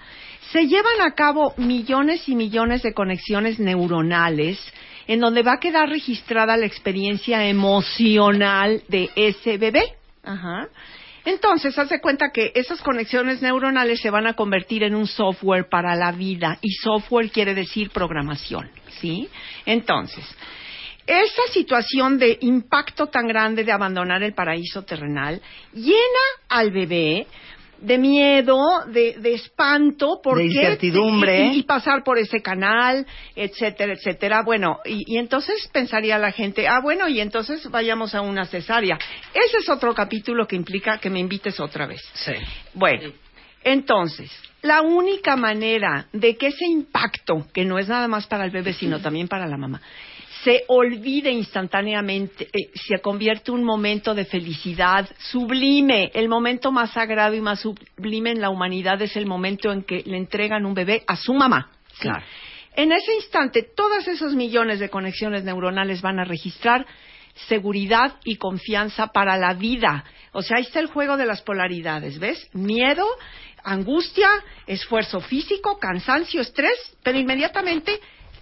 se 0.51 0.67
llevan 0.67 1.01
a 1.01 1.11
cabo 1.15 1.53
millones 1.57 2.27
y 2.29 2.35
millones 2.35 2.83
de 2.83 2.93
conexiones 2.93 3.59
neuronales 3.59 4.59
en 5.07 5.19
donde 5.19 5.43
va 5.43 5.53
a 5.53 5.59
quedar 5.59 5.89
registrada 5.89 6.55
la 6.55 6.65
experiencia 6.67 7.47
emocional 7.47 8.83
de 8.87 9.09
ese 9.15 9.57
bebé. 9.57 9.83
Ajá. 10.23 10.67
Entonces, 11.25 11.77
haz 11.77 11.89
de 11.89 12.01
cuenta 12.01 12.31
que 12.31 12.51
esas 12.55 12.81
conexiones 12.81 13.41
neuronales 13.41 14.01
se 14.01 14.09
van 14.09 14.25
a 14.25 14.33
convertir 14.33 14.83
en 14.83 14.95
un 14.95 15.07
software 15.07 15.69
para 15.69 15.95
la 15.95 16.11
vida 16.11 16.57
y 16.61 16.71
software 16.73 17.29
quiere 17.29 17.53
decir 17.53 17.91
programación, 17.91 18.71
¿sí? 18.99 19.29
Entonces, 19.65 20.25
esa 21.05 21.41
situación 21.51 22.17
de 22.17 22.37
impacto 22.41 23.07
tan 23.07 23.27
grande 23.27 23.63
de 23.63 23.71
abandonar 23.71 24.23
el 24.23 24.33
paraíso 24.33 24.83
terrenal 24.83 25.41
llena 25.73 26.25
al 26.49 26.71
bebé 26.71 27.27
de 27.81 27.97
miedo, 27.97 28.57
de, 28.87 29.15
de 29.19 29.33
espanto, 29.33 30.19
porque 30.23 30.45
incertidumbre. 30.45 31.47
y, 31.47 31.59
y 31.59 31.63
pasar 31.63 32.03
por 32.03 32.17
ese 32.17 32.41
canal, 32.41 33.05
etcétera, 33.35 33.93
etcétera. 33.93 34.43
Bueno, 34.43 34.79
y, 34.85 35.03
y 35.05 35.17
entonces 35.17 35.69
pensaría 35.73 36.17
la 36.17 36.31
gente, 36.31 36.67
ah, 36.67 36.79
bueno, 36.81 37.09
y 37.09 37.19
entonces 37.19 37.69
vayamos 37.69 38.15
a 38.15 38.21
una 38.21 38.45
cesárea. 38.45 38.97
Ese 39.33 39.57
es 39.57 39.69
otro 39.69 39.93
capítulo 39.93 40.47
que 40.47 40.55
implica 40.55 40.99
que 40.99 41.09
me 41.09 41.19
invites 41.19 41.59
otra 41.59 41.87
vez. 41.87 42.01
Sí. 42.13 42.33
Bueno, 42.73 43.11
entonces, 43.63 44.31
la 44.61 44.81
única 44.81 45.35
manera 45.35 46.07
de 46.13 46.37
que 46.37 46.47
ese 46.47 46.65
impacto, 46.65 47.47
que 47.53 47.65
no 47.65 47.79
es 47.79 47.87
nada 47.87 48.07
más 48.07 48.27
para 48.27 48.45
el 48.45 48.51
bebé, 48.51 48.73
sino 48.73 48.99
también 48.99 49.27
para 49.27 49.47
la 49.47 49.57
mamá, 49.57 49.81
se 50.43 50.63
olvide 50.67 51.31
instantáneamente, 51.31 52.45
eh, 52.45 52.71
se 52.73 52.99
convierte 52.99 53.51
en 53.51 53.57
un 53.57 53.63
momento 53.63 54.13
de 54.15 54.25
felicidad 54.25 55.07
sublime. 55.19 56.11
El 56.13 56.29
momento 56.29 56.71
más 56.71 56.91
sagrado 56.91 57.35
y 57.35 57.41
más 57.41 57.59
sublime 57.59 58.31
en 58.31 58.41
la 58.41 58.49
humanidad 58.49 59.01
es 59.01 59.15
el 59.15 59.27
momento 59.27 59.71
en 59.71 59.83
que 59.83 60.03
le 60.05 60.17
entregan 60.17 60.65
un 60.65 60.73
bebé 60.73 61.03
a 61.07 61.15
su 61.15 61.33
mamá. 61.33 61.69
¿sí? 61.93 62.01
Claro. 62.01 62.23
En 62.75 62.91
ese 62.91 63.13
instante, 63.15 63.63
todas 63.75 64.07
esos 64.07 64.33
millones 64.33 64.79
de 64.79 64.89
conexiones 64.89 65.43
neuronales 65.43 66.01
van 66.01 66.19
a 66.19 66.23
registrar 66.23 66.85
seguridad 67.47 68.15
y 68.23 68.37
confianza 68.37 69.07
para 69.07 69.37
la 69.37 69.53
vida. 69.53 70.05
O 70.31 70.41
sea, 70.41 70.57
ahí 70.57 70.63
está 70.63 70.79
el 70.79 70.87
juego 70.87 71.17
de 71.17 71.25
las 71.25 71.41
polaridades, 71.41 72.19
¿ves? 72.19 72.49
Miedo, 72.53 73.05
angustia, 73.63 74.29
esfuerzo 74.67 75.21
físico, 75.21 75.77
cansancio, 75.79 76.41
estrés, 76.41 76.77
pero 77.03 77.17
inmediatamente 77.17 77.99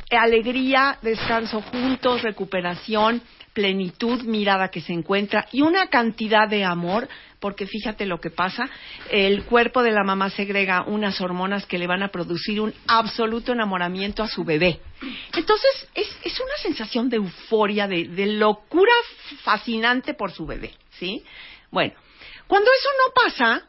eh, 0.09 0.17
alegría, 0.17 0.97
descanso 1.01 1.61
juntos, 1.61 2.21
recuperación, 2.21 3.21
plenitud, 3.53 4.21
mirada 4.23 4.69
que 4.69 4.81
se 4.81 4.93
encuentra 4.93 5.47
y 5.51 5.61
una 5.61 5.87
cantidad 5.87 6.47
de 6.47 6.63
amor, 6.63 7.09
porque 7.39 7.65
fíjate 7.65 8.05
lo 8.05 8.19
que 8.19 8.29
pasa, 8.29 8.69
el 9.09 9.43
cuerpo 9.45 9.83
de 9.83 9.91
la 9.91 10.03
mamá 10.03 10.29
segrega 10.29 10.83
unas 10.83 11.19
hormonas 11.19 11.65
que 11.65 11.77
le 11.77 11.87
van 11.87 12.03
a 12.03 12.09
producir 12.09 12.61
un 12.61 12.73
absoluto 12.87 13.51
enamoramiento 13.51 14.23
a 14.23 14.27
su 14.27 14.43
bebé. 14.43 14.79
Entonces, 15.35 15.87
es, 15.93 16.07
es 16.23 16.39
una 16.39 16.55
sensación 16.61 17.09
de 17.09 17.17
euforia, 17.17 17.87
de, 17.87 18.07
de 18.07 18.27
locura 18.27 18.93
fascinante 19.43 20.13
por 20.13 20.31
su 20.31 20.45
bebé, 20.45 20.73
¿sí? 20.99 21.23
Bueno, 21.71 21.93
cuando 22.47 22.69
eso 22.71 22.89
no 22.97 23.13
pasa, 23.13 23.68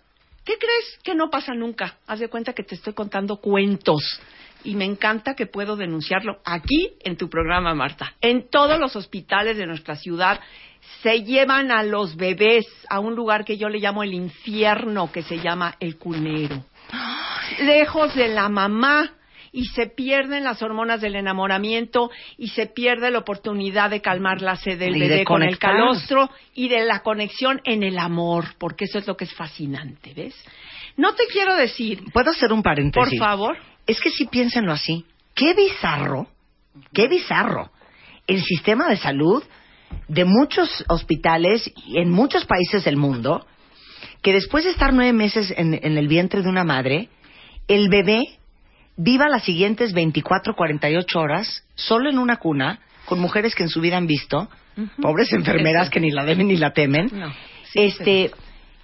¿qué 0.51 0.59
crees 0.59 0.99
que 1.05 1.15
no 1.15 1.31
pasa 1.31 1.55
nunca? 1.55 1.99
Haz 2.09 2.19
de 2.19 2.29
cuenta 2.29 2.55
que 2.55 2.65
te 2.65 2.75
estoy 2.75 2.93
contando 2.93 3.37
cuentos 3.37 4.21
y 4.65 4.75
me 4.75 4.85
encanta 4.85 5.37
que 5.37 5.47
puedo 5.47 5.77
denunciarlo 5.77 6.41
aquí 6.45 6.95
en 7.05 7.17
tu 7.17 7.31
programa, 7.31 7.73
Marta. 7.73 8.15
En 8.21 8.51
todos 8.51 8.81
los 8.81 8.97
hospitales 8.97 9.57
de 9.57 9.67
nuestra 9.67 9.95
ciudad 9.95 10.41
se 11.05 11.23
llevan 11.23 11.71
a 11.71 11.85
los 11.85 12.17
bebés 12.17 12.67
a 12.89 12.99
un 12.99 13.15
lugar 13.15 13.45
que 13.45 13.59
yo 13.59 13.69
le 13.69 13.79
llamo 13.79 14.03
el 14.03 14.13
infierno, 14.13 15.13
que 15.13 15.23
se 15.23 15.39
llama 15.39 15.77
el 15.79 15.99
cunero. 15.99 16.65
Lejos 17.61 18.13
de 18.17 18.27
la 18.27 18.49
mamá 18.49 19.13
y 19.53 19.65
se 19.67 19.87
pierden 19.87 20.45
las 20.45 20.63
hormonas 20.63 21.01
del 21.01 21.17
enamoramiento 21.17 22.11
y 22.39 22.49
se 22.49 22.67
pierde 22.67 23.11
la 23.11 23.19
oportunidad 23.19 23.91
de 23.91 24.01
calmar 24.01 24.43
la 24.43 24.57
sed 24.57 24.79
del 24.79 24.97
Y 24.97 25.01
de 25.01 25.09
bebé 25.09 25.25
con 25.25 25.43
el 25.43 25.59
calostro 25.59 26.31
y 26.55 26.69
de 26.69 26.85
la 26.85 27.03
conexión 27.03 27.61
en 27.65 27.83
el 27.83 27.99
amor, 27.99 28.55
porque 28.59 28.85
eso 28.85 28.99
es 28.99 29.07
lo 29.07 29.17
que 29.17 29.25
es 29.25 29.35
fascinante, 29.35 30.13
¿ves? 30.15 30.35
No 30.97 31.15
te 31.15 31.25
quiero 31.33 31.57
decir, 31.57 32.03
¿Puedo 32.13 32.31
hacer 32.31 32.53
un 32.53 32.63
por 32.63 32.73
paréntesis? 32.73 33.19
favor, 33.19 33.57
Es 33.87 34.01
que 34.01 34.11
sí 34.11 34.27
piénsenlo 34.27 34.73
así. 34.73 35.05
Qué 35.35 35.55
bizarro, 35.55 36.29
qué 36.93 37.09
bizarro. 37.09 37.71
El 38.27 38.43
sistema 38.43 38.89
de 38.89 38.97
salud 38.97 39.43
de 40.07 40.25
muchos 40.25 40.85
hospitales 40.89 41.73
y 41.87 41.99
en 41.99 42.11
muchos 42.11 42.45
países 42.45 42.85
del 42.85 42.97
mundo, 42.97 43.47
que 44.23 44.33
después 44.33 44.65
de 44.65 44.71
estar 44.71 44.93
nueve 44.93 45.13
meses 45.13 45.53
en, 45.57 45.75
en 45.75 45.99
el 45.99 46.07
vientre 46.07 46.43
de 46.43 46.49
una 46.49 46.65
madre, 46.65 47.09
el 47.69 47.89
bebé 47.89 48.39
viva 49.03 49.29
las 49.29 49.45
siguientes 49.45 49.93
24, 49.93 50.55
48 50.55 51.19
horas 51.19 51.65
solo 51.75 52.11
en 52.11 52.19
una 52.19 52.37
cuna, 52.37 52.81
con 53.07 53.19
mujeres 53.19 53.55
que 53.55 53.63
en 53.63 53.69
su 53.71 53.81
vida 53.81 53.97
han 53.97 54.07
visto, 54.07 54.49
pobres 55.01 55.33
enfermeras 55.33 55.91
que 55.91 56.01
ni 56.01 56.11
la 56.11 56.25
deben 56.25 56.49
ni 56.49 56.57
la 56.57 56.73
temen, 56.73 57.11
No. 57.13 57.33
Sí, 57.73 57.83
este, 57.83 58.33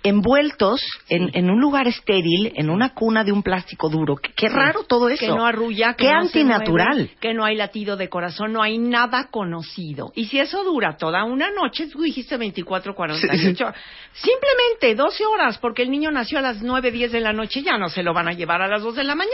envueltos 0.08 0.80
en, 1.08 1.30
en 1.34 1.50
un 1.50 1.60
lugar 1.60 1.86
estéril, 1.88 2.52
en 2.56 2.70
una 2.70 2.94
cuna 2.94 3.25
de 3.25 3.32
un 3.32 3.42
plástico 3.42 3.88
duro. 3.88 4.16
Qué, 4.16 4.30
qué 4.34 4.48
raro 4.48 4.84
todo 4.84 5.08
eso. 5.08 5.20
que 5.20 5.28
no 5.28 5.44
arrulla, 5.44 5.94
que 5.94 6.06
Qué 6.06 6.12
no 6.12 6.20
antinatural. 6.20 6.96
mueve, 6.96 7.10
que 7.20 7.34
no 7.34 7.44
hay 7.44 7.56
latido 7.56 7.96
de 7.96 8.08
corazón, 8.08 8.52
no 8.52 8.62
hay 8.62 8.78
nada 8.78 9.28
conocido. 9.30 10.12
Y 10.14 10.26
si 10.26 10.38
eso 10.38 10.62
dura 10.64 10.96
toda 10.96 11.25
una 11.25 11.50
noche, 11.50 11.88
tú 11.88 12.02
dijiste 12.02 12.36
24, 12.36 12.94
48, 12.94 13.64
simplemente 14.12 14.94
12 14.94 15.26
horas, 15.26 15.58
porque 15.58 15.82
el 15.82 15.90
niño 15.90 16.10
nació 16.10 16.38
a 16.38 16.42
las 16.42 16.62
9, 16.62 16.90
10 16.90 17.12
de 17.12 17.20
la 17.20 17.32
noche, 17.32 17.62
ya 17.62 17.78
no 17.78 17.88
se 17.88 18.02
lo 18.02 18.14
van 18.14 18.28
a 18.28 18.32
llevar 18.32 18.62
a 18.62 18.68
las 18.68 18.82
2 18.82 18.96
de 18.96 19.04
la 19.04 19.14
mañana, 19.14 19.32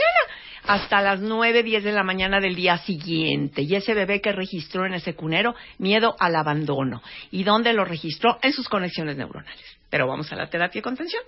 hasta 0.65 1.01
las 1.01 1.19
9, 1.19 1.63
10 1.63 1.83
de 1.83 1.91
la 1.91 2.03
mañana 2.03 2.39
del 2.39 2.55
día 2.55 2.77
siguiente. 2.79 3.61
Y 3.61 3.75
ese 3.75 3.93
bebé 3.93 4.21
que 4.21 4.31
registró 4.31 4.85
en 4.85 4.93
ese 4.93 5.13
cunero, 5.15 5.55
miedo 5.77 6.15
al 6.19 6.35
abandono. 6.35 7.01
¿Y 7.31 7.43
dónde 7.43 7.73
lo 7.73 7.85
registró? 7.85 8.37
En 8.41 8.53
sus 8.53 8.67
conexiones 8.69 9.17
neuronales. 9.17 9.77
Pero 9.93 10.07
vamos 10.07 10.31
a 10.31 10.35
la 10.35 10.49
terapia 10.49 10.79
de 10.79 10.83
contención. 10.83 11.21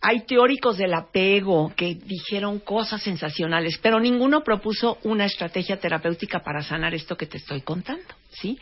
Hay 0.00 0.26
teóricos 0.26 0.76
del 0.76 0.92
apego 0.92 1.72
que 1.76 1.94
dijeron 1.94 2.58
cosas 2.58 3.00
sensacionales, 3.00 3.78
pero 3.78 4.00
ninguno 4.00 4.42
propuso 4.42 4.98
una 5.04 5.24
estrategia 5.26 5.76
terapéutica 5.78 6.40
para 6.40 6.62
sanar 6.62 6.94
esto 6.94 7.16
que 7.16 7.26
te 7.26 7.36
estoy 7.36 7.60
contando, 7.60 8.02
¿sí? 8.32 8.58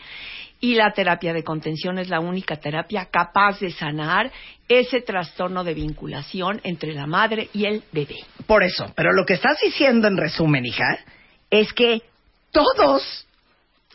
Y 0.59 0.75
la 0.75 0.91
terapia 0.93 1.33
de 1.33 1.43
contención 1.43 1.97
es 1.97 2.07
la 2.09 2.19
única 2.19 2.57
terapia 2.57 3.07
capaz 3.11 3.59
de 3.61 3.71
sanar 3.71 4.31
ese 4.67 5.01
trastorno 5.01 5.63
de 5.63 5.73
vinculación 5.73 6.61
entre 6.63 6.93
la 6.93 7.07
madre 7.07 7.49
y 7.53 7.65
el 7.65 7.81
bebé. 7.91 8.17
Por 8.45 8.61
eso, 8.61 8.93
pero 8.95 9.11
lo 9.11 9.25
que 9.25 9.33
estás 9.33 9.59
diciendo 9.59 10.07
en 10.07 10.17
resumen, 10.17 10.67
hija, 10.67 10.99
es 11.49 11.73
que 11.73 12.03
todos 12.51 13.25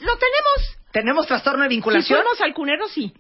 ¡Lo 0.01 0.13
tenemos! 0.17 0.79
tenemos 0.91 1.27
trastorno 1.29 1.63
de 1.63 1.69
Si 1.69 1.75
vinculación. 1.77 2.19
fuimos 2.21 2.41
al 2.41 2.53
cunero, 2.53 2.89
sí, 2.89 3.13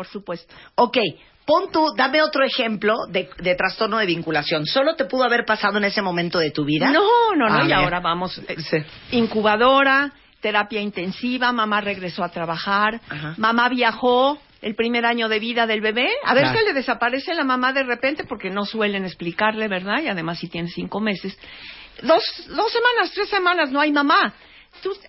por 0.00 0.06
supuesto. 0.06 0.54
Ok, 0.76 0.96
pon 1.44 1.70
tú, 1.70 1.92
dame 1.94 2.22
otro 2.22 2.42
ejemplo 2.42 2.94
de, 3.10 3.28
de 3.36 3.54
trastorno 3.54 3.98
de 3.98 4.06
vinculación. 4.06 4.64
¿Solo 4.64 4.96
te 4.96 5.04
pudo 5.04 5.24
haber 5.24 5.44
pasado 5.44 5.76
en 5.76 5.84
ese 5.84 6.00
momento 6.00 6.38
de 6.38 6.50
tu 6.52 6.64
vida? 6.64 6.90
No, 6.90 7.34
no, 7.36 7.46
no, 7.50 7.54
A 7.64 7.68
y 7.68 7.72
ahora 7.72 8.00
vamos. 8.00 8.38
eh, 8.48 8.56
Sí. 8.62 8.78
Incubadora, 9.14 10.10
terapia 10.40 10.80
intensiva, 10.80 11.52
mamá 11.52 11.82
regresó 11.82 12.24
a 12.24 12.30
trabajar, 12.30 12.98
Ajá. 13.10 13.34
mamá 13.36 13.68
viajó 13.68 14.38
el 14.62 14.74
primer 14.74 15.04
año 15.04 15.28
de 15.28 15.38
vida 15.38 15.66
del 15.66 15.82
bebé, 15.82 16.08
a 16.24 16.32
ver 16.32 16.44
Claro. 16.44 16.58
que 16.60 16.64
le 16.64 16.72
desaparece 16.72 17.34
la 17.34 17.44
mamá 17.44 17.74
de 17.74 17.82
repente 17.82 18.24
porque 18.24 18.48
no 18.48 18.64
suelen 18.64 19.04
explicarle, 19.04 19.68
¿verdad? 19.68 20.00
Y 20.02 20.08
además 20.08 20.38
si 20.38 20.48
tiene 20.48 20.70
cinco 20.70 20.98
meses. 20.98 21.38
Dos, 22.00 22.22
dos 22.48 22.72
semanas, 22.72 23.12
tres 23.14 23.28
semanas, 23.28 23.70
no 23.70 23.80
hay 23.82 23.92
mamá. 23.92 24.32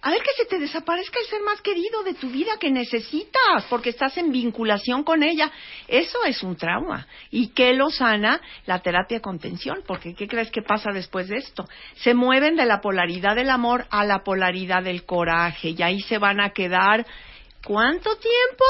A 0.02 0.12
ver 0.12 0.22
que 0.22 0.34
se 0.38 0.46
te 0.46 0.60
desaparezca 0.60 1.20
el 1.20 1.28
ser 1.28 1.42
más 1.42 1.62
querido 1.62 2.04
de 2.04 2.14
tu 2.14 2.30
vida 2.30 2.58
que 2.60 2.72
necesitas, 2.72 3.66
porque 3.70 3.90
estás 3.90 4.18
en 4.18 4.32
vinculación 4.32 5.04
con 5.04 5.24
ella. 5.24 5.52
Eso 5.88 6.24
es 6.26 6.44
un 6.44 6.56
trauma. 6.56 7.08
¿Y 7.30 7.50
qué 7.50 7.74
lo 7.74 7.90
sana? 7.90 8.42
La 8.66 8.80
terapia 8.80 9.22
contención, 9.22 9.84
porque 9.88 10.14
¿qué 10.14 10.28
crees 10.28 10.52
que 10.52 10.62
pasa 10.62 10.92
después 10.92 11.28
de 11.28 11.38
esto? 11.38 11.68
Se 11.96 12.14
mueven 12.14 12.56
de 12.56 12.66
la 12.66 12.82
polaridad 12.82 13.36
del 13.36 13.50
amor 13.50 13.86
a 13.90 14.04
la 14.06 14.24
polaridad 14.24 14.84
del 14.84 15.06
coraje, 15.06 15.70
y 15.70 15.82
ahí 15.82 16.02
se 16.02 16.18
van 16.18 16.42
a 16.42 16.52
quedar, 16.52 17.06
¿cuánto 17.64 18.16
tiempo? 18.18 18.66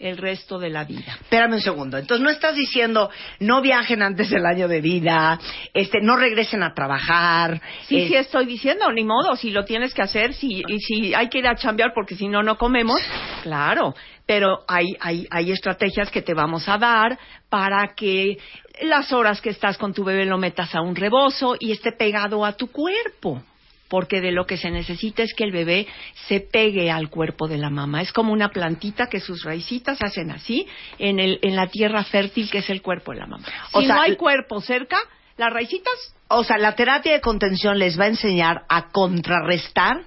El 0.00 0.16
resto 0.16 0.58
de 0.58 0.70
la 0.70 0.84
vida. 0.84 1.18
Espérame 1.20 1.52
un 1.52 1.60
segundo. 1.60 1.98
Entonces 1.98 2.24
no 2.24 2.30
estás 2.30 2.56
diciendo 2.56 3.10
no 3.38 3.60
viajen 3.60 4.00
antes 4.00 4.30
del 4.30 4.46
año 4.46 4.66
de 4.66 4.80
vida, 4.80 5.38
este, 5.74 6.00
no 6.00 6.16
regresen 6.16 6.62
a 6.62 6.72
trabajar. 6.72 7.60
Sí, 7.82 8.08
sí 8.08 8.14
estoy 8.14 8.46
diciendo, 8.46 8.90
ni 8.92 9.04
modo, 9.04 9.36
si 9.36 9.50
lo 9.50 9.66
tienes 9.66 9.92
que 9.92 10.00
hacer, 10.00 10.32
si, 10.32 10.62
y 10.66 10.80
si 10.80 11.12
hay 11.12 11.28
que 11.28 11.40
ir 11.40 11.46
a 11.46 11.54
chambear 11.54 11.92
porque 11.94 12.14
si 12.14 12.28
no, 12.28 12.42
no 12.42 12.56
comemos, 12.56 12.98
claro, 13.42 13.94
pero 14.24 14.60
hay, 14.66 14.96
hay, 15.00 15.26
hay 15.30 15.52
estrategias 15.52 16.10
que 16.10 16.22
te 16.22 16.32
vamos 16.32 16.66
a 16.66 16.78
dar 16.78 17.18
para 17.50 17.94
que 17.94 18.38
las 18.80 19.12
horas 19.12 19.42
que 19.42 19.50
estás 19.50 19.76
con 19.76 19.92
tu 19.92 20.02
bebé 20.02 20.24
lo 20.24 20.38
metas 20.38 20.74
a 20.74 20.80
un 20.80 20.96
rebozo 20.96 21.56
y 21.60 21.72
esté 21.72 21.92
pegado 21.92 22.46
a 22.46 22.54
tu 22.54 22.68
cuerpo. 22.70 23.42
Porque 23.90 24.22
de 24.22 24.30
lo 24.30 24.46
que 24.46 24.56
se 24.56 24.70
necesita 24.70 25.22
es 25.24 25.34
que 25.34 25.44
el 25.44 25.50
bebé 25.50 25.86
se 26.28 26.40
pegue 26.40 26.90
al 26.90 27.10
cuerpo 27.10 27.48
de 27.48 27.58
la 27.58 27.68
mamá. 27.68 28.00
Es 28.00 28.12
como 28.12 28.32
una 28.32 28.48
plantita 28.50 29.08
que 29.08 29.20
sus 29.20 29.42
raicitas 29.44 30.00
hacen 30.00 30.30
así 30.30 30.66
en, 30.98 31.18
el, 31.18 31.40
en 31.42 31.56
la 31.56 31.66
tierra 31.66 32.04
fértil 32.04 32.48
que 32.50 32.58
es 32.58 32.70
el 32.70 32.80
cuerpo 32.80 33.12
de 33.12 33.18
la 33.18 33.26
mamá. 33.26 33.44
O 33.72 33.80
si 33.80 33.86
sea, 33.86 33.96
no 33.96 34.02
hay 34.02 34.16
cuerpo 34.16 34.60
cerca, 34.60 34.96
las 35.36 35.52
raicitas 35.52 35.92
O 36.28 36.44
sea, 36.44 36.56
la 36.56 36.76
terapia 36.76 37.12
de 37.12 37.20
contención 37.20 37.78
les 37.78 37.98
va 37.98 38.04
a 38.04 38.08
enseñar 38.08 38.62
a 38.68 38.90
contrarrestar 38.90 40.04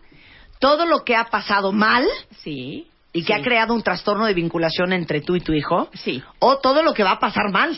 todo 0.59 0.85
lo 0.85 1.03
que 1.03 1.15
ha 1.17 1.25
pasado 1.25 1.73
mal 1.73 2.07
Sí. 2.41 2.87
y 3.11 3.23
que 3.25 3.33
sí. 3.33 3.39
ha 3.39 3.43
creado 3.43 3.73
un 3.73 3.83
trastorno 3.83 4.25
de 4.25 4.33
vinculación 4.33 4.93
entre 4.93 5.19
tú 5.19 5.35
y 5.35 5.41
tu 5.41 5.51
hijo. 5.53 5.89
Sí. 5.93 6.23
O 6.39 6.59
todo 6.59 6.83
lo 6.83 6.93
que 6.93 7.03
va 7.03 7.11
a 7.11 7.19
pasar 7.19 7.51
mal. 7.51 7.77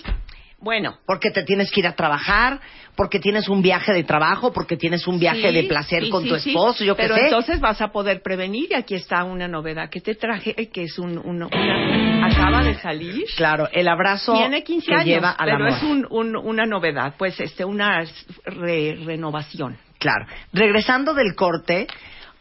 Bueno, 0.65 0.97
Porque 1.06 1.30
te 1.30 1.43
tienes 1.43 1.69
que 1.71 1.80
ir 1.82 1.86
a 1.88 1.95
trabajar, 1.95 2.60
porque 2.95 3.19
tienes 3.19 3.47
un 3.49 3.62
viaje 3.62 3.93
de 3.93 4.04
trabajo, 4.04 4.51
porque 4.51 4.78
tienes 4.78 5.06
un 5.06 5.19
viaje 5.19 5.47
sí, 5.49 5.54
de 5.54 5.63
placer 5.65 6.04
sí, 6.06 6.10
con 6.10 6.23
sí, 6.23 6.30
tu 6.30 6.34
esposo, 6.36 6.84
yo 6.84 6.95
qué 6.95 7.04
Pero 7.04 7.15
sé. 7.15 7.21
entonces 7.25 7.60
vas 7.60 7.80
a 7.82 7.89
poder 7.89 8.23
prevenir 8.23 8.69
y 8.71 8.73
aquí 8.73 8.95
está 8.95 9.23
una 9.25 9.47
novedad 9.47 9.91
que 9.91 10.01
te 10.01 10.15
traje, 10.15 10.56
eh, 10.58 10.69
que 10.69 10.82
es 10.86 10.97
un, 10.97 11.19
un- 11.19 11.43
una- 11.43 12.25
acaba 12.25 12.63
de 12.63 12.73
salir. 12.80 13.25
Claro, 13.38 13.69
el 13.71 13.88
abrazo 13.88 14.34
Tiene 14.34 14.63
15 14.63 14.88
que 14.88 14.93
años, 14.95 15.06
lleva 15.06 15.30
al 15.32 15.51
pero 15.51 15.65
amor. 15.67 15.78
es 15.78 15.84
un- 15.84 16.08
un- 16.10 16.36
una 16.36 16.65
novedad, 16.65 17.13
pues 17.15 17.39
este, 17.39 17.63
una 17.63 18.04
re- 18.45 18.97
renovación. 19.06 19.78
Claro. 19.99 20.25
Regresando 20.51 21.13
del 21.13 21.36
corte, 21.36 21.86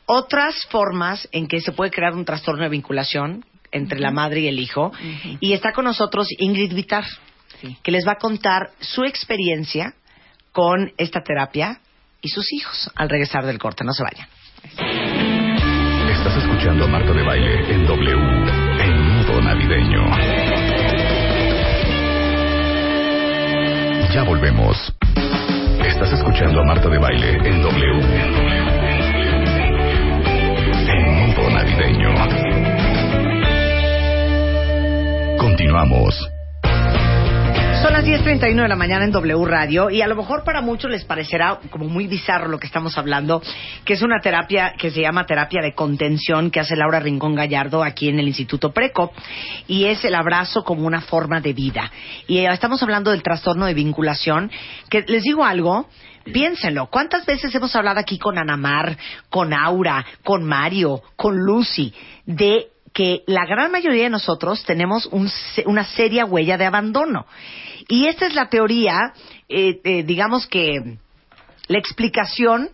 otras 0.06 0.54
formas 0.70 1.28
en 1.32 1.46
que 1.46 1.60
se 1.60 1.72
puede 1.72 1.90
crear 1.90 2.14
un 2.14 2.24
trastorno 2.24 2.62
de 2.62 2.70
vinculación 2.70 3.44
entre 3.70 3.98
la 4.00 4.10
madre 4.10 4.40
y 4.40 4.48
el 4.48 4.58
hijo. 4.58 4.92
Y 5.40 5.52
está 5.52 5.72
con 5.72 5.84
nosotros 5.84 6.28
Ingrid 6.38 6.72
Vitar, 6.74 7.04
Sí. 7.60 7.76
que 7.82 7.90
les 7.90 8.06
va 8.06 8.12
a 8.12 8.18
contar 8.18 8.70
su 8.80 9.04
experiencia 9.04 9.94
con 10.52 10.92
esta 10.96 11.22
terapia 11.22 11.80
y 12.20 12.28
sus 12.28 12.52
hijos 12.52 12.90
al 12.94 13.08
regresar 13.08 13.44
del 13.44 13.58
corte. 13.58 13.84
No 13.84 13.92
se 13.92 14.02
vayan. 14.02 14.28
Estás 16.10 16.36
escuchando 16.42 16.84
a 16.84 16.88
Marta 16.88 17.12
de 17.12 17.22
Baile 17.22 17.74
en 17.74 17.86
W, 17.86 18.12
en 18.80 19.00
modo 19.16 19.40
navideño. 19.42 20.04
Ya 24.14 24.22
volvemos. 24.22 24.76
Estás 25.84 26.12
escuchando 26.12 26.60
a 26.60 26.64
Marta 26.64 26.88
de 26.88 26.98
Baile 26.98 27.36
en 27.48 27.60
6.31 38.44 38.62
de 38.62 38.68
la 38.68 38.76
mañana 38.76 39.04
en 39.06 39.10
W 39.10 39.46
Radio 39.46 39.88
y 39.88 40.02
a 40.02 40.06
lo 40.06 40.16
mejor 40.16 40.44
para 40.44 40.60
muchos 40.60 40.90
les 40.90 41.06
parecerá 41.06 41.60
como 41.70 41.86
muy 41.86 42.06
bizarro 42.06 42.46
lo 42.48 42.58
que 42.58 42.66
estamos 42.66 42.98
hablando, 42.98 43.40
que 43.86 43.94
es 43.94 44.02
una 44.02 44.20
terapia 44.20 44.74
que 44.76 44.90
se 44.90 45.00
llama 45.00 45.24
terapia 45.24 45.62
de 45.62 45.74
contención 45.74 46.50
que 46.50 46.60
hace 46.60 46.76
Laura 46.76 47.00
Rincón 47.00 47.34
Gallardo 47.34 47.82
aquí 47.82 48.10
en 48.10 48.18
el 48.18 48.28
Instituto 48.28 48.70
Preco 48.70 49.12
y 49.66 49.86
es 49.86 50.04
el 50.04 50.14
abrazo 50.14 50.62
como 50.62 50.86
una 50.86 51.00
forma 51.00 51.40
de 51.40 51.54
vida. 51.54 51.90
Y 52.26 52.40
estamos 52.40 52.82
hablando 52.82 53.12
del 53.12 53.22
trastorno 53.22 53.64
de 53.64 53.72
vinculación, 53.72 54.50
que 54.90 55.04
les 55.08 55.22
digo 55.22 55.42
algo, 55.42 55.88
Piénsenlo, 56.30 56.88
¿cuántas 56.90 57.26
veces 57.26 57.54
hemos 57.54 57.74
hablado 57.76 58.00
aquí 58.00 58.18
con 58.18 58.38
Anamar, 58.38 58.96
con 59.30 59.52
Aura, 59.52 60.04
con 60.22 60.44
Mario, 60.44 61.02
con 61.16 61.36
Lucy, 61.36 61.92
de 62.24 62.68
que 62.94 63.24
la 63.26 63.44
gran 63.44 63.70
mayoría 63.70 64.04
de 64.04 64.10
nosotros 64.10 64.64
tenemos 64.64 65.06
un 65.06 65.28
una 65.66 65.84
seria 65.84 66.24
huella 66.24 66.56
de 66.56 66.64
abandono? 66.64 67.26
Y 67.88 68.06
esta 68.06 68.26
es 68.26 68.34
la 68.34 68.48
teoría, 68.48 69.12
eh, 69.48 69.80
eh, 69.84 70.02
digamos 70.04 70.46
que 70.46 70.96
la 71.66 71.78
explicación 71.78 72.70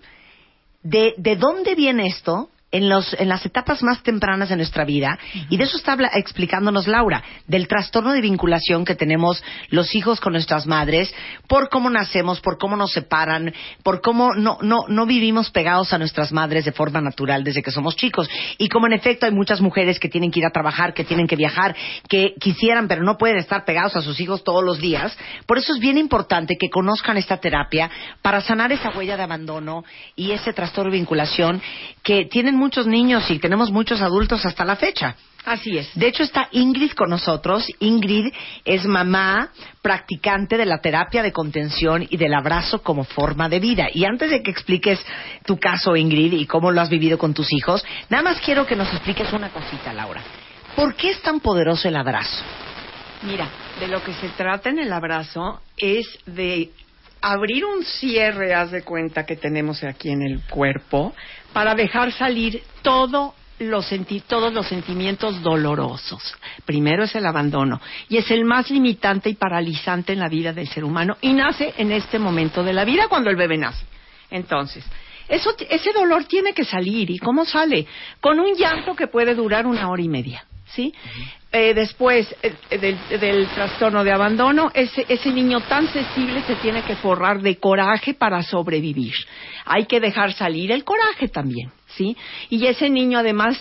de, 0.83 1.15
de 1.17 1.37
dónde 1.37 1.75
viene 1.75 2.07
esto 2.07 2.50
en, 2.73 2.89
los, 2.89 3.15
en 3.19 3.29
las 3.29 3.45
etapas 3.45 3.83
más 3.83 4.03
tempranas 4.03 4.49
de 4.49 4.57
nuestra 4.57 4.85
vida. 4.85 5.19
Y 5.49 5.57
de 5.57 5.65
eso 5.65 5.77
está 5.77 5.97
explicándonos 6.15 6.87
Laura, 6.87 7.23
del 7.47 7.67
trastorno 7.67 8.13
de 8.13 8.21
vinculación 8.21 8.85
que 8.85 8.95
tenemos 8.95 9.43
los 9.71 9.95
hijos 9.95 10.21
con 10.21 10.33
nuestras 10.33 10.67
madres, 10.67 11.13
por 11.49 11.69
cómo 11.69 11.91
nacemos, 11.91 12.41
por 12.41 12.59
cómo 12.59 12.77
nos 12.77 12.93
separan, 12.93 13.53
por 13.83 14.01
cómo 14.01 14.35
no, 14.35 14.59
no, 14.63 14.85
no 14.89 15.07
vivimos 15.07 15.51
pegados 15.51 15.93
a 15.93 15.99
nuestras 15.99 16.33
madres 16.33 16.65
de 16.65 16.73
forma 16.73 17.01
natural 17.01 17.43
desde 17.43 17.63
que 17.63 17.71
somos 17.71 17.97
chicos. 17.97 18.29
Y 18.59 18.69
como 18.69 18.87
en 18.87 18.93
efecto 18.93 19.27
hay 19.27 19.33
muchas 19.33 19.61
mujeres 19.61 19.99
que 19.99 20.09
tienen 20.09 20.31
que 20.31 20.41
ir 20.41 20.47
a 20.47 20.51
trabajar, 20.51 20.95
que 20.95 21.05
tienen 21.05 21.27
que 21.27 21.37
viajar, 21.37 21.75
que 22.09 22.35
quisieran 22.39 22.87
pero 22.87 23.03
no 23.03 23.19
pueden 23.19 23.39
estar 23.39 23.65
pegados 23.65 23.97
a 23.97 24.03
sus 24.03 24.21
hijos 24.21 24.45
todos 24.45 24.63
los 24.63 24.79
días. 24.81 25.17
Por 25.47 25.59
eso 25.59 25.73
es 25.73 25.81
bien 25.81 25.99
importante 25.99 26.57
que 26.59 26.71
conozcan 26.71 27.17
esta 27.17 27.39
terapia 27.39 27.91
para 28.23 28.41
sanar 28.41 28.71
esa 28.73 28.91
huella 28.91 29.17
de 29.17 29.23
abandono 29.23 29.85
y 30.15 30.33
ese 30.33 30.53
trastorno 30.53 30.91
de 30.91 30.99
vinculación 30.99 31.61
que 32.03 32.27
tienen 32.27 32.60
muchos 32.61 32.87
niños 32.87 33.29
y 33.31 33.41
tenemos 33.41 33.73
muchos 33.73 34.01
adultos 34.01 34.47
hasta 34.47 34.65
la 34.65 34.77
fecha. 34.77 35.17
Así 35.45 35.79
es. 35.79 35.91
De 35.95 36.07
hecho, 36.07 36.23
está 36.23 36.49
Ingrid 36.53 36.93
con 36.93 37.11
nosotros. 37.11 37.67
Ingrid 37.81 38.33
es 38.65 38.85
mamá 38.85 39.51
practicante 39.81 40.57
de 40.57 40.67
la 40.67 40.79
terapia 40.79 41.23
de 41.23 41.33
contención 41.33 42.07
y 42.09 42.17
del 42.19 42.35
abrazo 42.35 42.83
como 42.83 43.05
forma 43.05 43.49
de 43.49 43.59
vida. 43.59 43.87
Y 43.93 44.05
antes 44.05 44.31
de 44.31 44.43
que 44.43 44.51
expliques 44.51 45.05
tu 45.47 45.59
caso, 45.59 45.97
Ingrid, 45.97 46.35
y 46.35 46.47
cómo 46.47 46.71
lo 46.71 46.81
has 46.81 46.91
vivido 46.91 47.17
con 47.19 47.33
tus 47.33 47.53
hijos, 47.53 47.85
nada 48.11 48.23
más 48.23 48.41
quiero 48.41 48.67
que 48.67 48.77
nos 48.77 48.93
expliques 48.93 49.33
una 49.33 49.49
cosita, 49.49 49.93
Laura. 49.95 50.23
¿Por 50.77 50.95
qué 50.95 51.11
es 51.11 51.23
tan 51.23 51.41
poderoso 51.41 51.89
el 51.89 51.97
abrazo? 51.97 52.45
Mira, 53.23 53.49
de 53.81 53.89
lo 53.89 54.03
que 54.05 54.13
se 54.15 54.29
trata 54.31 54.69
en 54.69 54.79
el 54.79 54.93
abrazo 54.93 55.61
es 55.77 56.07
de 56.27 56.71
abrir 57.23 57.65
un 57.65 57.85
cierre, 57.85 58.55
haz 58.55 58.71
de 58.71 58.83
cuenta 58.83 59.27
que 59.27 59.37
tenemos 59.37 59.83
aquí 59.85 60.11
en 60.11 60.23
el 60.23 60.41
cuerpo, 60.49 61.15
para 61.53 61.75
dejar 61.75 62.13
salir 62.13 62.63
los 62.83 63.35
todos 64.27 64.53
los 64.53 64.67
sentimientos 64.67 65.43
dolorosos. 65.43 66.35
Primero 66.65 67.05
es 67.05 67.15
el 67.15 67.27
abandono 67.27 67.81
y 68.09 68.17
es 68.17 68.31
el 68.31 68.45
más 68.45 68.71
limitante 68.71 69.29
y 69.29 69.35
paralizante 69.35 70.13
en 70.13 70.19
la 70.19 70.29
vida 70.29 70.53
del 70.53 70.69
ser 70.69 70.85
humano 70.85 71.17
y 71.21 71.33
nace 71.33 71.75
en 71.77 71.93
este 71.93 72.19
momento 72.19 72.65
de 72.65 72.73
la 72.73 72.85
vida 72.85 73.09
cuando 73.09 73.31
el 73.31 73.37
bebé 73.37 73.59
nace. 73.59 73.85
Entonces, 74.31 74.85
eso, 75.29 75.55
ese 75.69 75.93
dolor 75.93 76.25
tiene 76.25 76.53
que 76.53 76.65
salir. 76.65 77.11
¿Y 77.11 77.19
cómo 77.19 77.45
sale? 77.45 77.87
Con 78.21 78.41
un 78.41 78.55
llanto 78.55 78.95
que 78.95 79.07
puede 79.07 79.35
durar 79.35 79.67
una 79.67 79.89
hora 79.89 80.03
y 80.03 80.09
media. 80.09 80.45
¿Sí? 80.75 80.95
Eh, 81.53 81.75
después 81.75 82.33
eh, 82.43 82.55
del, 82.79 82.97
del 83.19 83.49
trastorno 83.49 84.05
de 84.05 84.13
abandono, 84.13 84.71
ese, 84.73 85.05
ese 85.09 85.33
niño 85.33 85.61
tan 85.63 85.89
sensible 85.89 86.43
se 86.43 86.55
tiene 86.57 86.83
que 86.83 86.95
forrar 86.95 87.43
de 87.43 87.57
coraje 87.57 88.15
para 88.15 88.43
sobrevivir. 88.45 89.15
Hay 89.65 89.87
que 89.87 89.99
dejar 89.99 90.33
salir 90.33 90.71
el 90.71 90.85
coraje 90.85 91.29
también, 91.29 91.73
¿sí? 91.89 92.17
Y 92.51 92.67
ese 92.67 92.89
niño 92.89 93.19
además 93.19 93.59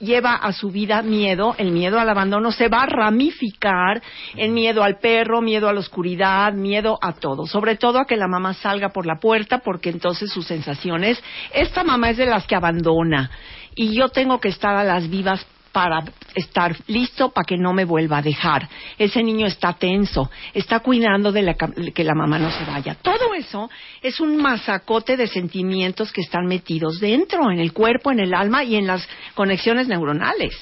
lleva 0.00 0.34
a 0.34 0.52
su 0.52 0.70
vida 0.70 1.02
miedo, 1.02 1.54
el 1.58 1.70
miedo 1.70 2.00
al 2.00 2.08
abandono 2.08 2.50
se 2.50 2.68
va 2.68 2.82
a 2.82 2.86
ramificar 2.86 4.02
en 4.34 4.52
miedo 4.54 4.82
al 4.82 4.98
perro, 4.98 5.40
miedo 5.40 5.68
a 5.68 5.72
la 5.72 5.80
oscuridad, 5.80 6.52
miedo 6.52 6.98
a 7.00 7.12
todo, 7.12 7.46
sobre 7.46 7.76
todo 7.76 8.00
a 8.00 8.06
que 8.06 8.16
la 8.16 8.26
mamá 8.26 8.54
salga 8.54 8.88
por 8.88 9.06
la 9.06 9.20
puerta 9.20 9.58
porque 9.58 9.90
entonces 9.90 10.32
sus 10.32 10.46
sensaciones, 10.46 11.22
esta 11.52 11.84
mamá 11.84 12.10
es 12.10 12.16
de 12.16 12.26
las 12.26 12.46
que 12.46 12.56
abandona 12.56 13.30
y 13.74 13.94
yo 13.94 14.08
tengo 14.08 14.40
que 14.40 14.48
estar 14.48 14.74
a 14.74 14.84
las 14.84 15.08
vivas 15.08 15.46
para 15.72 16.02
estar 16.34 16.76
listo 16.88 17.30
para 17.30 17.44
que 17.44 17.56
no 17.56 17.72
me 17.72 17.84
vuelva 17.84 18.18
a 18.18 18.22
dejar. 18.22 18.68
Ese 18.98 19.22
niño 19.22 19.46
está 19.46 19.72
tenso, 19.74 20.30
está 20.52 20.80
cuidando 20.80 21.32
de 21.32 21.42
la 21.42 21.54
que 21.54 22.04
la 22.04 22.14
mamá 22.14 22.38
no 22.38 22.50
se 22.50 22.64
vaya. 22.64 22.94
Todo 22.94 23.34
eso 23.34 23.70
es 24.02 24.20
un 24.20 24.36
masacote 24.36 25.16
de 25.16 25.26
sentimientos 25.26 26.12
que 26.12 26.22
están 26.22 26.46
metidos 26.46 27.00
dentro, 27.00 27.50
en 27.50 27.60
el 27.60 27.72
cuerpo, 27.72 28.10
en 28.10 28.20
el 28.20 28.34
alma 28.34 28.64
y 28.64 28.76
en 28.76 28.86
las 28.86 29.06
conexiones 29.34 29.88
neuronales. 29.88 30.56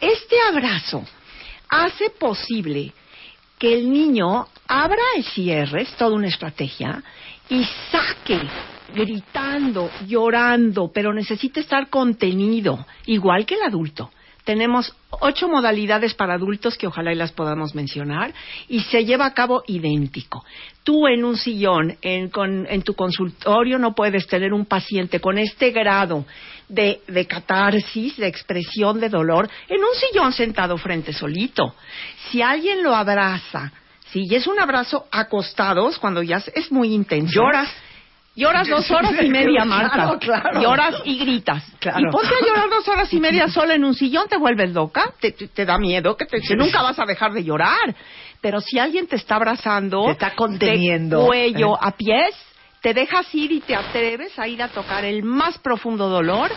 Este 0.00 0.36
abrazo 0.48 1.04
hace 1.68 2.10
posible 2.10 2.92
que 3.58 3.74
el 3.74 3.90
niño 3.90 4.46
abra 4.66 5.02
el 5.16 5.24
cierre, 5.24 5.82
es 5.82 5.92
toda 5.96 6.16
una 6.16 6.28
estrategia, 6.28 7.02
y 7.48 7.64
saque 7.90 8.40
gritando, 8.94 9.90
llorando, 10.06 10.90
pero 10.92 11.14
necesita 11.14 11.60
estar 11.60 11.88
contenido, 11.88 12.84
igual 13.06 13.46
que 13.46 13.54
el 13.54 13.62
adulto. 13.62 14.10
Tenemos 14.44 14.92
ocho 15.10 15.48
modalidades 15.48 16.14
para 16.14 16.34
adultos 16.34 16.76
que 16.76 16.88
ojalá 16.88 17.12
y 17.12 17.16
las 17.16 17.30
podamos 17.30 17.74
mencionar 17.76 18.34
y 18.68 18.80
se 18.80 19.04
lleva 19.04 19.26
a 19.26 19.34
cabo 19.34 19.62
idéntico. 19.68 20.44
Tú 20.82 21.06
en 21.06 21.24
un 21.24 21.36
sillón, 21.36 21.96
en, 22.02 22.28
con- 22.28 22.66
en 22.68 22.82
tu 22.82 22.94
consultorio, 22.94 23.78
no 23.78 23.94
puedes 23.94 24.26
tener 24.26 24.52
un 24.52 24.66
paciente 24.66 25.20
con 25.20 25.38
este 25.38 25.70
grado 25.70 26.24
de, 26.68 27.02
de 27.06 27.26
catarsis, 27.26 28.16
de 28.16 28.26
expresión 28.26 28.98
de 28.98 29.08
dolor, 29.08 29.48
en 29.68 29.78
un 29.80 29.94
sillón 29.94 30.32
sentado 30.32 30.76
frente 30.76 31.12
solito. 31.12 31.74
Si 32.30 32.42
alguien 32.42 32.82
lo 32.82 32.94
abraza, 32.96 33.70
si 34.10 34.24
y 34.28 34.34
es 34.34 34.46
un 34.48 34.58
abrazo 34.58 35.06
acostados, 35.12 35.98
cuando 35.98 36.22
ya 36.22 36.42
es 36.54 36.72
muy 36.72 36.92
intenso. 36.92 37.32
Lloras. 37.32 37.70
Lloras 38.34 38.66
dos 38.68 38.90
horas 38.90 39.12
y 39.20 39.28
media, 39.28 39.64
Marta. 39.64 39.92
Claro, 39.94 40.18
claro. 40.18 40.62
Lloras 40.62 40.94
y 41.04 41.18
gritas. 41.18 41.62
Claro. 41.78 42.00
Y 42.00 42.10
ponte 42.10 42.28
a 42.28 42.46
llorar 42.46 42.70
dos 42.70 42.88
horas 42.88 43.12
y 43.12 43.20
media 43.20 43.48
sola 43.48 43.74
en 43.74 43.84
un 43.84 43.94
sillón, 43.94 44.26
te 44.28 44.38
vuelves 44.38 44.72
loca, 44.72 45.12
te, 45.20 45.32
te- 45.32 45.48
te 45.48 45.64
da 45.66 45.76
miedo, 45.78 46.16
que, 46.16 46.24
te, 46.24 46.40
que 46.40 46.56
nunca 46.56 46.80
vas 46.82 46.98
a 46.98 47.04
dejar 47.04 47.32
de 47.32 47.44
llorar. 47.44 47.94
Pero 48.40 48.60
si 48.60 48.78
alguien 48.78 49.06
te 49.06 49.16
está 49.16 49.36
abrazando, 49.36 50.06
Te 50.06 50.12
está 50.12 50.34
conteniendo. 50.34 51.20
de 51.20 51.26
cuello 51.26 51.74
¿Eh? 51.74 51.78
a 51.80 51.90
pies, 51.92 52.34
te 52.80 52.94
dejas 52.94 53.32
ir 53.34 53.52
y 53.52 53.60
te 53.60 53.76
atreves 53.76 54.36
a 54.38 54.48
ir 54.48 54.62
a 54.62 54.68
tocar 54.68 55.04
el 55.04 55.22
más 55.22 55.58
profundo 55.58 56.08
dolor 56.08 56.50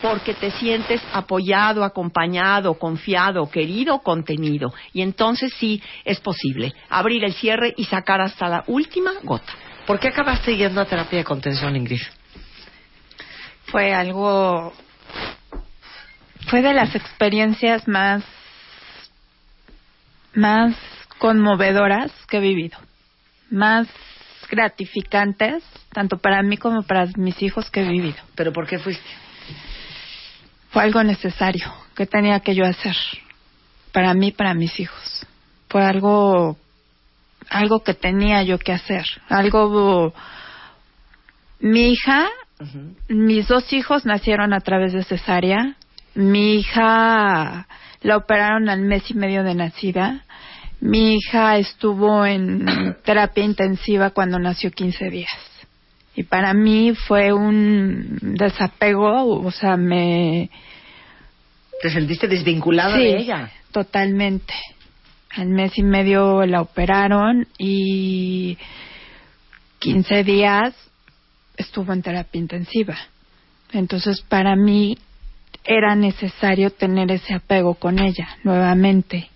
porque 0.00 0.32
te 0.34 0.50
sientes 0.52 1.02
apoyado, 1.12 1.82
acompañado, 1.82 2.74
confiado, 2.74 3.50
querido, 3.50 3.98
contenido. 3.98 4.72
Y 4.92 5.02
entonces 5.02 5.52
sí 5.58 5.82
es 6.04 6.20
posible 6.20 6.72
abrir 6.88 7.24
el 7.24 7.32
cierre 7.34 7.74
y 7.76 7.84
sacar 7.84 8.20
hasta 8.20 8.48
la 8.48 8.64
última 8.68 9.10
gota. 9.24 9.52
¿Por 9.86 10.00
qué 10.00 10.08
acabaste 10.08 10.56
yendo 10.56 10.80
a 10.80 10.86
terapia 10.86 11.18
de 11.18 11.24
contención, 11.24 11.76
Ingrid? 11.76 12.02
fue 13.66 13.92
algo 13.92 14.72
fue 16.48 16.62
de 16.62 16.72
las 16.72 16.94
experiencias 16.94 17.86
más 17.88 18.22
más 20.34 20.76
conmovedoras 21.18 22.12
que 22.28 22.36
he 22.36 22.40
vivido 22.40 22.78
más 23.50 23.88
gratificantes 24.48 25.64
tanto 25.92 26.18
para 26.18 26.42
mí 26.42 26.56
como 26.56 26.84
para 26.84 27.06
mis 27.16 27.42
hijos 27.42 27.70
que 27.70 27.80
he 27.80 27.88
vivido 27.88 28.22
¿Pero 28.36 28.52
por 28.52 28.66
qué 28.68 28.78
fuiste? 28.78 29.08
fue 30.70 30.84
algo 30.84 31.02
necesario 31.02 31.72
que 31.96 32.06
tenía 32.06 32.38
que 32.40 32.54
yo 32.54 32.64
hacer 32.64 32.96
para 33.92 34.14
mí 34.14 34.30
para 34.30 34.54
mis 34.54 34.78
hijos 34.78 35.26
fue 35.68 35.84
algo 35.84 36.56
algo 37.50 37.82
que 37.82 37.94
tenía 37.94 38.42
yo 38.42 38.58
que 38.58 38.72
hacer 38.72 39.04
algo 39.28 40.12
mi 41.60 41.92
hija 41.92 42.28
mis 43.08 43.48
dos 43.48 43.70
hijos 43.72 44.06
nacieron 44.06 44.54
a 44.54 44.60
través 44.60 44.92
de 44.94 45.04
cesárea. 45.04 45.74
Mi 46.14 46.54
hija 46.56 47.66
la 48.00 48.16
operaron 48.16 48.68
al 48.70 48.80
mes 48.80 49.10
y 49.10 49.14
medio 49.14 49.44
de 49.44 49.54
nacida. 49.54 50.24
Mi 50.80 51.16
hija 51.16 51.58
estuvo 51.58 52.24
en 52.24 52.96
terapia 53.04 53.44
intensiva 53.44 54.10
cuando 54.10 54.38
nació 54.38 54.70
15 54.70 55.10
días. 55.10 55.36
Y 56.14 56.22
para 56.22 56.54
mí 56.54 56.94
fue 56.94 57.34
un 57.34 58.18
desapego, 58.38 59.38
o 59.40 59.50
sea, 59.50 59.76
me... 59.76 60.48
¿Te 61.82 61.90
sentiste 61.90 62.26
desvinculada 62.26 62.96
Sí, 62.96 63.02
de 63.02 63.16
ella? 63.18 63.50
totalmente. 63.70 64.54
Al 65.36 65.48
mes 65.48 65.76
y 65.76 65.82
medio 65.82 66.44
la 66.46 66.62
operaron 66.62 67.46
y 67.58 68.56
15 69.78 70.24
días 70.24 70.74
estuvo 71.56 71.92
en 71.92 72.02
terapia 72.02 72.38
intensiva. 72.38 72.96
Entonces, 73.72 74.22
para 74.22 74.56
mí 74.56 74.96
era 75.64 75.94
necesario 75.94 76.70
tener 76.70 77.10
ese 77.10 77.34
apego 77.34 77.74
con 77.74 77.98
ella 77.98 78.28
nuevamente. 78.44 79.30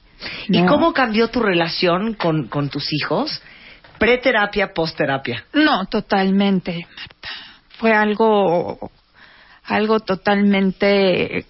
¿Y 0.49 0.65
cómo 0.67 0.93
cambió 0.93 1.29
tu 1.29 1.41
relación 1.41 2.15
con, 2.15 2.49
con 2.49 2.69
tus 2.69 2.93
hijos 2.93 3.43
Preterapia, 4.01 4.73
postterapia. 4.73 5.45
No, 5.53 5.85
totalmente, 5.85 6.87
Marta. 6.97 7.29
Fue 7.77 7.93
algo, 7.93 8.91
algo 9.65 10.01
totalmente, 10.01 11.45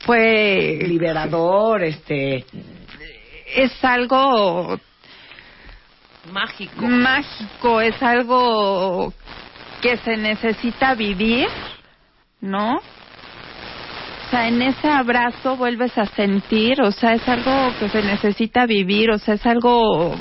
fue 0.00 0.78
liberador, 0.82 1.82
este, 1.82 2.44
es 3.54 3.84
algo 3.84 4.78
mágico, 6.32 6.86
mágico, 6.86 7.80
es 7.80 8.00
algo 8.02 9.12
que 9.80 9.96
se 9.98 10.16
necesita 10.16 10.94
vivir, 10.94 11.48
¿no? 12.40 12.76
O 12.76 14.30
sea, 14.30 14.48
en 14.48 14.60
ese 14.60 14.88
abrazo 14.88 15.56
vuelves 15.56 15.96
a 15.96 16.06
sentir, 16.06 16.82
o 16.82 16.90
sea, 16.90 17.14
es 17.14 17.26
algo 17.28 17.72
que 17.78 17.88
se 17.88 18.02
necesita 18.02 18.66
vivir, 18.66 19.10
o 19.10 19.18
sea, 19.18 19.34
es 19.34 19.46
algo 19.46 20.16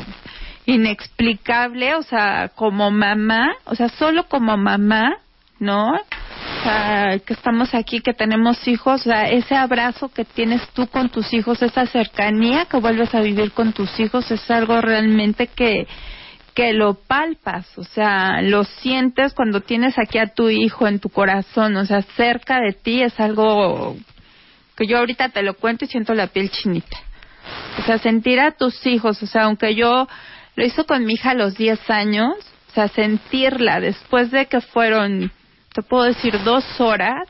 inexplicable, 0.68 1.96
o 1.96 2.04
sea, 2.04 2.52
como 2.56 2.92
mamá, 2.92 3.56
o 3.66 3.76
sea, 3.76 3.90
solo 3.90 4.28
como 4.28 4.58
mamá, 4.58 5.18
¿no? 5.60 6.00
Sea, 6.66 7.20
que 7.24 7.34
estamos 7.34 7.76
aquí, 7.76 8.00
que 8.02 8.14
tenemos 8.14 8.68
hijos, 8.68 9.02
o 9.02 9.04
sea, 9.04 9.30
ese 9.30 9.56
abrazo 9.56 10.10
que 10.10 10.26
tienes 10.26 10.68
tú 10.70 10.88
con 10.88 11.10
tus 11.10 11.32
hijos, 11.32 11.62
esa 11.62 11.86
cercanía 11.86 12.66
que 12.66 12.78
vuelves 12.78 13.14
a 13.14 13.22
vivir 13.22 13.52
con 13.52 13.72
tus 13.72 14.00
hijos, 14.00 14.32
es 14.32 14.50
algo 14.50 14.82
realmente 14.82 15.46
que, 15.46 15.86
que 16.56 16.74
lo 16.74 16.96
palpas, 16.96 17.68
o 17.78 17.84
sea, 17.84 18.42
lo 18.42 18.64
sientes 18.64 19.36
cuando 19.36 19.62
tienes 19.62 20.00
aquí 20.00 20.18
a 20.18 20.34
tu 20.34 20.50
hijo 20.50 20.88
en 20.88 21.00
tu 21.00 21.10
corazón, 21.10 21.76
o 21.76 21.86
sea, 21.86 22.02
cerca 22.16 22.60
de 22.60 22.74
ti 22.74 23.04
es 23.04 23.20
algo 23.20 23.96
que 24.76 24.88
yo 24.88 24.98
ahorita 24.98 25.30
te 25.30 25.44
lo 25.44 25.54
cuento 25.54 25.86
y 25.86 25.88
siento 25.88 26.16
la 26.16 26.28
piel 26.28 26.50
chinita. 26.50 26.98
O 27.80 27.84
sea, 27.84 28.00
sentir 28.00 28.40
a 28.40 28.52
tus 28.52 28.88
hijos, 28.88 29.22
o 29.22 29.28
sea, 29.28 29.44
aunque 29.44 29.76
yo 29.76 30.08
lo 30.56 30.66
hizo 30.66 30.88
con 30.88 31.06
mi 31.06 31.14
hija 31.14 31.32
a 31.32 31.36
los 31.36 31.56
10 31.58 31.90
años, 31.92 32.34
o 32.70 32.74
sea, 32.74 32.88
sentirla 32.88 33.80
después 33.80 34.32
de 34.32 34.48
que 34.48 34.62
fueron, 34.62 35.32
te 35.76 35.82
puedo 35.84 36.06
decir, 36.06 36.42
dos 36.44 36.64
horas, 36.80 37.28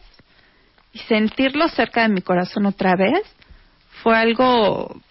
y 0.94 1.00
sentirlo 1.00 1.68
cerca 1.68 2.04
de 2.04 2.10
mi 2.10 2.22
corazón 2.22 2.68
otra 2.68 2.96
vez, 2.96 3.24
fue 4.04 4.16
algo 4.16 5.02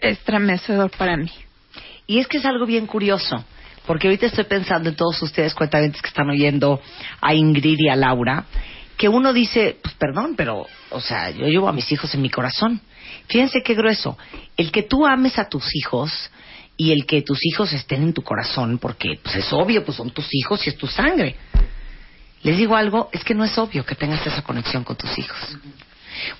estremecedor 0.00 0.90
para 0.96 1.18
mí. 1.18 1.30
Y 2.06 2.20
es 2.20 2.26
que 2.26 2.38
es 2.38 2.46
algo 2.46 2.64
bien 2.64 2.86
curioso, 2.86 3.44
porque 3.86 4.08
ahorita 4.08 4.26
estoy 4.26 4.44
pensando 4.44 4.88
en 4.88 4.96
todos 4.96 5.20
ustedes 5.22 5.54
cuentavientes 5.54 6.00
que 6.00 6.08
están 6.08 6.30
oyendo 6.30 6.80
a 7.20 7.34
Ingrid 7.34 7.78
y 7.78 7.90
a 7.90 7.96
Laura, 7.96 8.46
que 8.96 9.10
uno 9.10 9.34
dice, 9.34 9.76
pues 9.82 9.94
perdón, 9.94 10.34
pero, 10.34 10.66
o 10.90 11.00
sea, 11.00 11.28
yo 11.30 11.46
llevo 11.46 11.68
a 11.68 11.72
mis 11.72 11.92
hijos 11.92 12.14
en 12.14 12.22
mi 12.22 12.30
corazón. 12.30 12.80
Fíjense 13.28 13.62
qué 13.62 13.74
grueso. 13.74 14.16
El 14.56 14.72
que 14.72 14.82
tú 14.82 15.06
ames 15.06 15.38
a 15.38 15.48
tus 15.50 15.66
hijos 15.76 16.30
y 16.78 16.92
el 16.92 17.04
que 17.04 17.20
tus 17.20 17.38
hijos 17.44 17.72
estén 17.74 18.02
en 18.02 18.14
tu 18.14 18.22
corazón, 18.22 18.78
porque 18.78 19.18
pues 19.22 19.36
es 19.36 19.52
obvio, 19.52 19.84
pues 19.84 19.98
son 19.98 20.10
tus 20.10 20.28
hijos 20.32 20.66
y 20.66 20.70
es 20.70 20.78
tu 20.78 20.86
sangre. 20.86 21.36
Les 22.44 22.56
digo 22.56 22.76
algo, 22.76 23.08
es 23.10 23.24
que 23.24 23.34
no 23.34 23.42
es 23.42 23.56
obvio 23.58 23.84
que 23.84 23.94
tengas 23.94 24.24
esa 24.26 24.42
conexión 24.42 24.84
con 24.84 24.96
tus 24.96 25.18
hijos. 25.18 25.58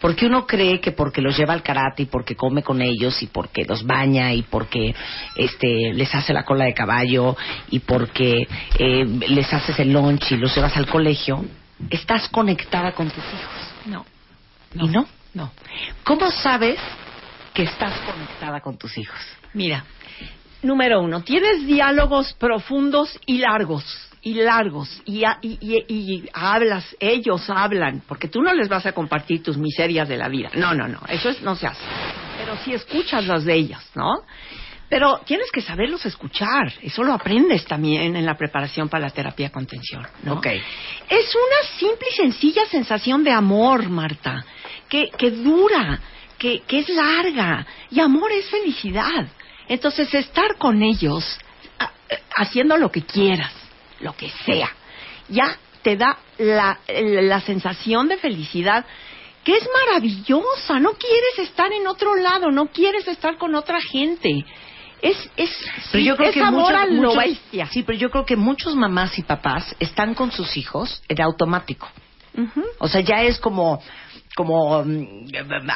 Porque 0.01 0.27
uno 0.27 0.47
cree 0.47 0.81
que 0.81 0.93
porque 0.93 1.21
los 1.21 1.37
lleva 1.37 1.53
al 1.53 1.63
karate 1.63 2.05
y 2.05 2.07
porque 2.07 2.37
come 2.37 2.63
con 2.63 2.81
ellos 2.81 3.23
y 3.23 3.27
porque 3.27 3.65
los 3.65 3.85
baña 3.85 4.33
y 4.33 4.43
porque 4.43 4.95
este 5.35 5.93
les 5.93 6.15
hace 6.15 6.33
la 6.33 6.45
cola 6.45 6.67
de 6.67 6.75
caballo 6.75 7.37
y 7.71 7.81
porque 7.81 8.47
eh, 8.79 9.05
les 9.29 9.53
haces 9.53 9.79
el 9.81 9.93
lunch 9.93 10.33
y 10.33 10.37
los 10.37 10.55
llevas 10.55 10.77
al 10.77 10.87
colegio, 10.87 11.45
estás 11.91 12.29
conectada 12.29 12.93
con 12.93 13.11
tus 13.11 13.25
hijos. 13.25 13.87
No. 13.87 14.05
¿Y 14.75 14.89
no? 14.89 15.07
No. 15.33 15.53
¿Cómo 16.05 16.31
sabes 16.31 16.79
que 17.53 17.65
estás 17.65 17.99
conectada 18.01 18.61
con 18.61 18.77
tus 18.77 18.97
hijos? 18.99 19.19
Mira, 19.55 19.85
número 20.63 21.01
uno, 21.01 21.23
tienes 21.23 21.67
diálogos 21.67 22.35
profundos 22.35 23.19
y 23.27 23.39
largos, 23.39 23.85
y 24.25 24.35
largos, 24.35 24.89
y, 25.05 25.25
a- 25.25 25.39
y- 25.43 25.59
y- 25.61 25.85
y 25.89 26.29
hablas, 26.33 26.97
ellos 26.99 27.49
hablan, 27.51 28.03
porque 28.09 28.27
tú 28.29 28.41
no 28.43 28.53
les 28.55 28.69
vas 28.69 28.87
a 28.87 28.93
compartir 28.93 29.43
tus 29.43 29.57
miserias 29.59 30.09
de 30.09 30.17
la 30.17 30.29
vida. 30.29 30.51
No, 30.55 30.75
no, 30.75 30.89
no, 30.89 31.01
eso 31.09 31.29
es- 31.29 31.43
no 31.43 31.55
se 31.55 31.67
hace. 31.67 31.85
Pero 32.39 32.57
sí 32.65 32.73
escuchas 32.73 33.27
las 33.27 33.45
de 33.45 33.55
ellos, 33.55 33.83
¿no? 33.95 34.23
Pero 34.89 35.19
tienes 35.27 35.51
que 35.51 35.61
saberlos 35.61 36.05
escuchar, 36.07 36.73
eso 36.83 37.03
lo 37.03 37.13
aprendes 37.15 37.65
también 37.65 38.17
en 38.17 38.25
la 38.27 38.37
preparación 38.37 38.89
para 38.89 39.07
la 39.07 39.11
terapia 39.11 39.51
contención, 39.51 40.07
¿no? 40.23 40.35
Ok. 40.35 40.47
Es 40.47 41.35
una 41.35 41.79
simple 41.79 42.07
y 42.11 42.15
sencilla 42.15 42.65
sensación 42.67 43.25
de 43.25 43.31
amor, 43.33 43.89
Marta, 43.89 44.45
que, 44.89 45.11
que 45.19 45.31
dura, 45.33 46.01
que, 46.39 46.61
que 46.67 46.79
es 46.81 46.89
larga. 46.89 47.67
Y 47.91 48.01
amor 48.01 48.31
es 48.33 48.49
felicidad. 48.51 49.27
Entonces, 49.69 50.13
estar 50.15 50.57
con 50.59 50.83
ellos, 50.83 51.39
a- 51.79 51.91
eh, 52.11 52.19
haciendo 52.37 52.77
lo 52.77 52.91
que 52.91 53.03
quieras, 53.03 53.53
lo 54.01 54.15
que 54.17 54.31
sea, 54.45 54.71
ya 55.29 55.57
te 55.83 55.97
da 55.97 56.19
la, 56.39 56.79
la 56.89 57.41
sensación 57.41 58.09
de 58.09 58.17
felicidad 58.17 58.85
que 59.45 59.57
es 59.57 59.69
maravillosa. 59.87 60.81
No 60.81 60.93
quieres 60.93 61.39
estar 61.51 61.71
en 61.73 61.87
otro 61.87 62.15
lado, 62.17 62.51
no 62.51 62.67
quieres 62.67 63.07
estar 63.09 63.37
con 63.37 63.55
otra 63.55 63.81
gente. 63.81 64.45
Es, 65.03 65.19
es, 65.37 65.51
Pero 65.93 66.03
sí, 66.03 66.05
yo 66.05 66.17
creo 66.17 66.29
es 66.31 66.35
que 66.35 66.41
amor 66.41 66.73
muchos- 66.73 66.81
a 66.83 66.87
lo 66.87 67.03
muchos- 67.09 67.17
bestia. 67.25 67.67
Sí, 67.67 67.83
pero 67.83 67.99
yo 67.99 68.11
creo 68.11 68.25
que 68.25 68.37
muchos 68.37 68.75
mamás 68.75 69.19
y 69.19 69.23
papás 69.23 69.77
están 69.79 70.15
con 70.15 70.33
sus 70.33 70.57
hijos 70.57 71.03
en 71.09 71.21
automático. 71.21 71.87
Ujú. 72.37 72.63
O 72.79 72.89
sea, 72.89 73.01
ya 73.03 73.23
es 73.23 73.39
como 73.39 73.83
como 74.35 74.83
mm, 74.83 75.27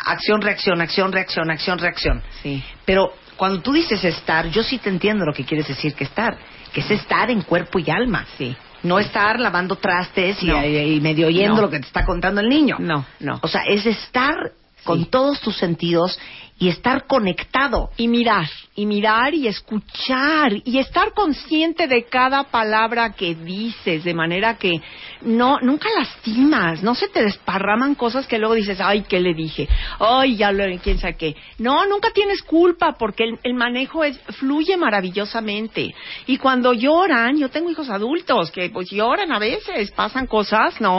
acción 0.06 0.40
reacción 0.40 0.80
acción 0.80 1.12
reacción 1.12 1.50
acción 1.50 1.78
reacción. 1.78 2.22
Sí. 2.42 2.60
Pero 2.86 3.12
cuando 3.36 3.60
tú 3.60 3.72
dices 3.72 4.02
estar, 4.02 4.48
yo 4.50 4.62
sí 4.64 4.78
te 4.78 4.88
entiendo 4.88 5.24
lo 5.26 5.32
que 5.32 5.44
quieres 5.44 5.68
decir 5.68 5.94
que 5.94 6.04
estar, 6.04 6.36
es 6.78 6.90
estar 6.90 7.30
en 7.30 7.42
cuerpo 7.42 7.78
y 7.78 7.90
alma. 7.90 8.26
Sí. 8.36 8.56
No 8.82 8.98
estar 8.98 9.40
lavando 9.40 9.76
trastes 9.76 10.42
y, 10.42 10.46
No. 10.46 10.64
y- 10.64 10.76
y 10.96 11.00
medio 11.00 11.26
oyendo 11.26 11.56
No. 11.56 11.62
lo 11.62 11.70
que 11.70 11.80
te 11.80 11.86
está 11.86 12.04
contando 12.04 12.40
el 12.40 12.48
niño. 12.48 12.76
No, 12.78 13.04
no. 13.20 13.40
O 13.42 13.48
sea, 13.48 13.62
es 13.68 13.84
estar 13.86 14.52
con 14.84 15.06
todos 15.06 15.40
tus 15.40 15.56
sentidos 15.56 16.18
y 16.58 16.68
estar 16.68 17.06
conectado. 17.06 17.90
y 17.96 18.08
mirar, 18.08 18.48
y 18.74 18.86
mirar 18.86 19.34
y 19.34 19.46
escuchar 19.46 20.52
y 20.64 20.78
estar 20.78 21.12
consciente 21.12 21.86
de 21.86 22.04
cada 22.04 22.44
palabra 22.44 23.12
que 23.12 23.34
dices, 23.34 24.04
de 24.04 24.14
manera 24.14 24.56
que 24.56 24.80
no 25.22 25.58
nunca 25.60 25.88
lastimas, 25.96 26.82
no 26.82 26.94
se 26.94 27.08
te 27.08 27.22
desparraman 27.22 27.94
cosas 27.94 28.26
que 28.26 28.38
luego 28.38 28.54
dices, 28.54 28.80
ay, 28.80 29.02
¿qué 29.08 29.20
le 29.20 29.34
dije? 29.34 29.68
Ay, 29.98 30.36
ya 30.36 30.52
lo, 30.52 30.64
quién 30.82 30.98
sabe 30.98 31.16
qué. 31.16 31.36
No, 31.58 31.86
nunca 31.86 32.10
tienes 32.10 32.42
culpa 32.42 32.96
porque 32.98 33.24
el, 33.24 33.38
el 33.42 33.54
manejo 33.54 34.04
es, 34.04 34.18
fluye 34.38 34.76
maravillosamente. 34.76 35.94
Y 36.26 36.38
cuando 36.38 36.72
lloran, 36.72 37.36
yo 37.36 37.50
tengo 37.50 37.70
hijos 37.70 37.90
adultos 37.90 38.50
que 38.50 38.70
pues 38.70 38.90
lloran 38.90 39.32
a 39.32 39.38
veces, 39.38 39.90
pasan 39.92 40.26
cosas, 40.26 40.80
¿no? 40.80 40.98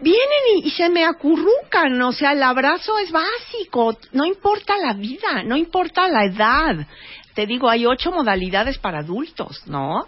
Vienen 0.00 0.64
y, 0.64 0.70
se 0.70 0.88
me 0.88 1.04
acurrucan, 1.04 2.00
o 2.02 2.12
sea, 2.12 2.32
el 2.32 2.42
abrazo 2.42 2.98
es 2.98 3.10
básico, 3.10 3.96
no 4.12 4.24
importa 4.24 4.76
la 4.76 4.92
vida, 4.94 5.42
no 5.44 5.56
importa 5.56 6.08
la 6.08 6.24
edad. 6.24 6.86
Te 7.34 7.46
digo, 7.46 7.70
hay 7.70 7.86
ocho 7.86 8.10
modalidades 8.10 8.78
para 8.78 8.98
adultos, 8.98 9.62
¿no? 9.66 10.06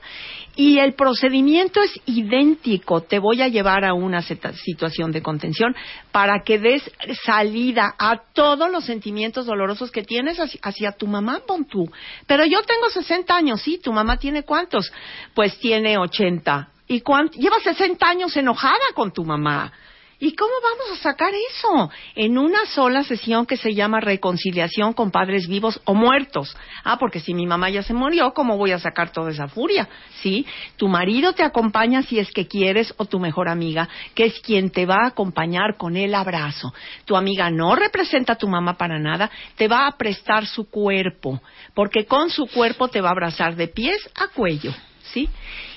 Y 0.57 0.81
el 0.81 0.95
procedimiento 0.95 1.81
es 1.81 1.93
idéntico. 2.05 3.03
Te 3.03 3.21
voy 3.21 3.41
a 3.41 3.47
llevar 3.47 3.85
a 3.85 3.95
una 3.95 4.21
situación 4.21 5.13
de 5.13 5.23
contención 5.23 5.77
para 6.11 6.43
que 6.45 6.59
des 6.59 6.83
salida 7.25 7.95
a 7.97 8.21
todos 8.33 8.69
los 8.69 8.85
sentimientos 8.85 9.47
dolorosos 9.47 9.93
que 9.93 10.03
tienes 10.03 10.39
hacia, 10.41 10.91
tu 10.93 11.07
mamá, 11.07 11.43
pon 11.47 11.67
tú. 11.67 11.89
Pero 12.27 12.45
yo 12.47 12.63
tengo 12.63 12.91
60 12.91 13.33
años, 13.33 13.63
sí, 13.63 13.79
tu 13.79 13.93
mamá 13.93 14.17
tiene 14.17 14.43
cuántos? 14.43 14.93
Pues 15.33 15.57
tiene 15.61 15.99
80. 15.99 16.69
¿Y 16.91 17.03
cuánto? 17.03 17.39
Lleva 17.39 17.61
60 17.61 18.05
años 18.05 18.37
enojada 18.37 18.75
con 18.97 19.13
tu 19.13 19.25
mamá. 19.25 19.73
¿Y 20.19 20.35
cómo 20.35 20.51
vamos 20.61 20.99
a 20.99 21.03
sacar 21.03 21.33
eso? 21.33 21.89
En 22.17 22.37
una 22.37 22.67
sola 22.67 23.05
sesión 23.05 23.47
que 23.47 23.57
se 23.57 23.75
llama 23.75 24.01
reconciliación 24.01 24.93
con 24.93 25.13
padres 25.13 25.47
vivos 25.47 25.81
o 25.85 25.95
muertos. 25.95 26.55
Ah, 26.83 26.99
porque 26.99 27.21
si 27.21 27.33
mi 27.33 27.47
mamá 27.47 27.71
ya 27.71 27.85
se 27.85 27.95
murió, 27.95 28.35
¿cómo 28.35 28.57
voy 28.57 28.73
a 28.73 28.81
sacar 28.81 29.13
toda 29.13 29.31
esa 29.31 29.47
furia? 29.47 29.89
Sí, 30.21 30.45
tu 30.77 30.89
marido 30.89 31.33
te 31.33 31.45
acompaña 31.45 32.03
si 32.03 32.19
es 32.19 32.33
que 32.33 32.49
quieres 32.49 32.93
o 32.97 33.05
tu 33.05 33.21
mejor 33.21 33.49
amiga, 33.49 33.89
que 34.17 34.25
es 34.25 34.41
quien 34.41 34.71
te 34.71 34.85
va 34.85 35.05
a 35.05 35.09
acompañar 35.11 35.77
con 35.77 35.97
el 35.97 36.13
abrazo. 36.13 36.75
Tu 37.05 37.15
amiga 37.15 37.53
no 37.53 37.77
representa 37.77 38.33
a 38.33 38.37
tu 38.37 38.49
mamá 38.49 38.77
para 38.77 38.99
nada, 38.99 39.31
te 39.55 39.69
va 39.69 39.87
a 39.87 39.97
prestar 39.97 40.45
su 40.45 40.69
cuerpo, 40.69 41.41
porque 41.73 42.05
con 42.05 42.31
su 42.31 42.49
cuerpo 42.49 42.89
te 42.89 43.01
va 43.01 43.11
a 43.11 43.13
abrazar 43.13 43.55
de 43.55 43.69
pies 43.69 44.11
a 44.17 44.27
cuello, 44.27 44.75
¿sí? 45.05 45.29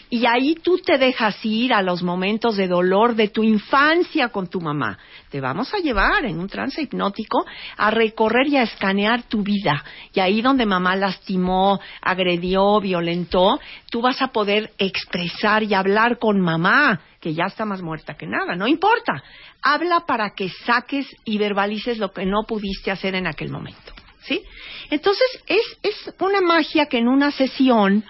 Y 0.09 0.25
ahí 0.25 0.55
tú 0.55 0.77
te 0.77 0.97
dejas 0.97 1.43
ir 1.43 1.73
a 1.73 1.81
los 1.81 2.03
momentos 2.03 2.55
de 2.55 2.67
dolor 2.67 3.15
de 3.15 3.29
tu 3.29 3.43
infancia 3.43 4.29
con 4.29 4.47
tu 4.47 4.61
mamá. 4.61 4.97
Te 5.29 5.41
vamos 5.41 5.73
a 5.73 5.79
llevar 5.79 6.25
en 6.25 6.39
un 6.39 6.47
trance 6.47 6.81
hipnótico 6.81 7.45
a 7.77 7.89
recorrer 7.89 8.47
y 8.47 8.57
a 8.57 8.63
escanear 8.63 9.23
tu 9.23 9.41
vida. 9.41 9.83
Y 10.13 10.19
ahí 10.19 10.41
donde 10.41 10.65
mamá 10.65 10.95
lastimó, 10.95 11.79
agredió, 12.01 12.79
violentó, 12.79 13.59
tú 13.89 14.01
vas 14.01 14.21
a 14.21 14.27
poder 14.27 14.71
expresar 14.77 15.63
y 15.63 15.73
hablar 15.73 16.19
con 16.19 16.39
mamá, 16.39 17.01
que 17.19 17.33
ya 17.33 17.45
está 17.45 17.65
más 17.65 17.81
muerta 17.81 18.15
que 18.15 18.27
nada. 18.27 18.55
No 18.55 18.67
importa. 18.67 19.23
Habla 19.61 20.01
para 20.01 20.31
que 20.35 20.49
saques 20.49 21.07
y 21.25 21.37
verbalices 21.37 21.97
lo 21.97 22.11
que 22.11 22.25
no 22.25 22.43
pudiste 22.47 22.91
hacer 22.91 23.15
en 23.15 23.27
aquel 23.27 23.49
momento. 23.49 23.93
¿sí? 24.23 24.43
Entonces, 24.89 25.27
es, 25.47 25.77
es 25.83 26.13
una 26.19 26.41
magia 26.41 26.87
que 26.87 26.97
en 26.97 27.07
una 27.07 27.31
sesión 27.31 28.03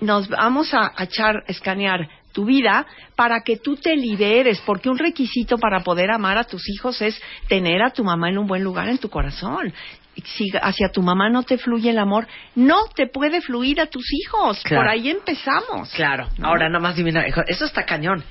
nos 0.00 0.28
vamos 0.28 0.72
a, 0.74 0.92
a 0.96 1.04
echar, 1.04 1.44
escanear 1.46 2.08
tu 2.32 2.44
vida 2.44 2.86
para 3.16 3.40
que 3.40 3.56
tú 3.56 3.76
te 3.76 3.96
liberes, 3.96 4.60
porque 4.64 4.88
un 4.88 4.98
requisito 4.98 5.58
para 5.58 5.80
poder 5.80 6.10
amar 6.10 6.38
a 6.38 6.44
tus 6.44 6.68
hijos 6.68 7.02
es 7.02 7.20
tener 7.48 7.82
a 7.82 7.90
tu 7.90 8.04
mamá 8.04 8.28
en 8.28 8.38
un 8.38 8.46
buen 8.46 8.62
lugar 8.62 8.88
en 8.88 8.98
tu 8.98 9.08
corazón. 9.08 9.72
Si 10.24 10.50
hacia 10.60 10.90
tu 10.90 11.02
mamá 11.02 11.30
no 11.30 11.42
te 11.42 11.58
fluye 11.58 11.90
el 11.90 11.98
amor, 11.98 12.26
no 12.54 12.86
te 12.94 13.06
puede 13.06 13.40
fluir 13.40 13.80
a 13.80 13.86
tus 13.86 14.04
hijos. 14.12 14.60
Claro. 14.62 14.82
Por 14.82 14.90
ahí 14.90 15.10
empezamos. 15.10 15.90
Claro. 15.94 16.28
¿no? 16.38 16.48
Ahora, 16.48 16.68
nomás 16.68 16.96
dime, 16.96 17.12
eso 17.46 17.64
está 17.64 17.84
cañón. 17.84 18.24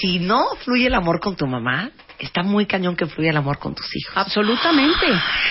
Si 0.00 0.18
no 0.18 0.40
fluye 0.64 0.88
el 0.88 0.94
amor 0.94 1.20
con 1.20 1.36
tu 1.36 1.46
mamá, 1.46 1.90
está 2.18 2.42
muy 2.42 2.66
cañón 2.66 2.96
que 2.96 3.06
fluya 3.06 3.30
el 3.30 3.36
amor 3.36 3.58
con 3.58 3.74
tus 3.74 3.86
hijos. 3.94 4.16
Absolutamente, 4.16 5.06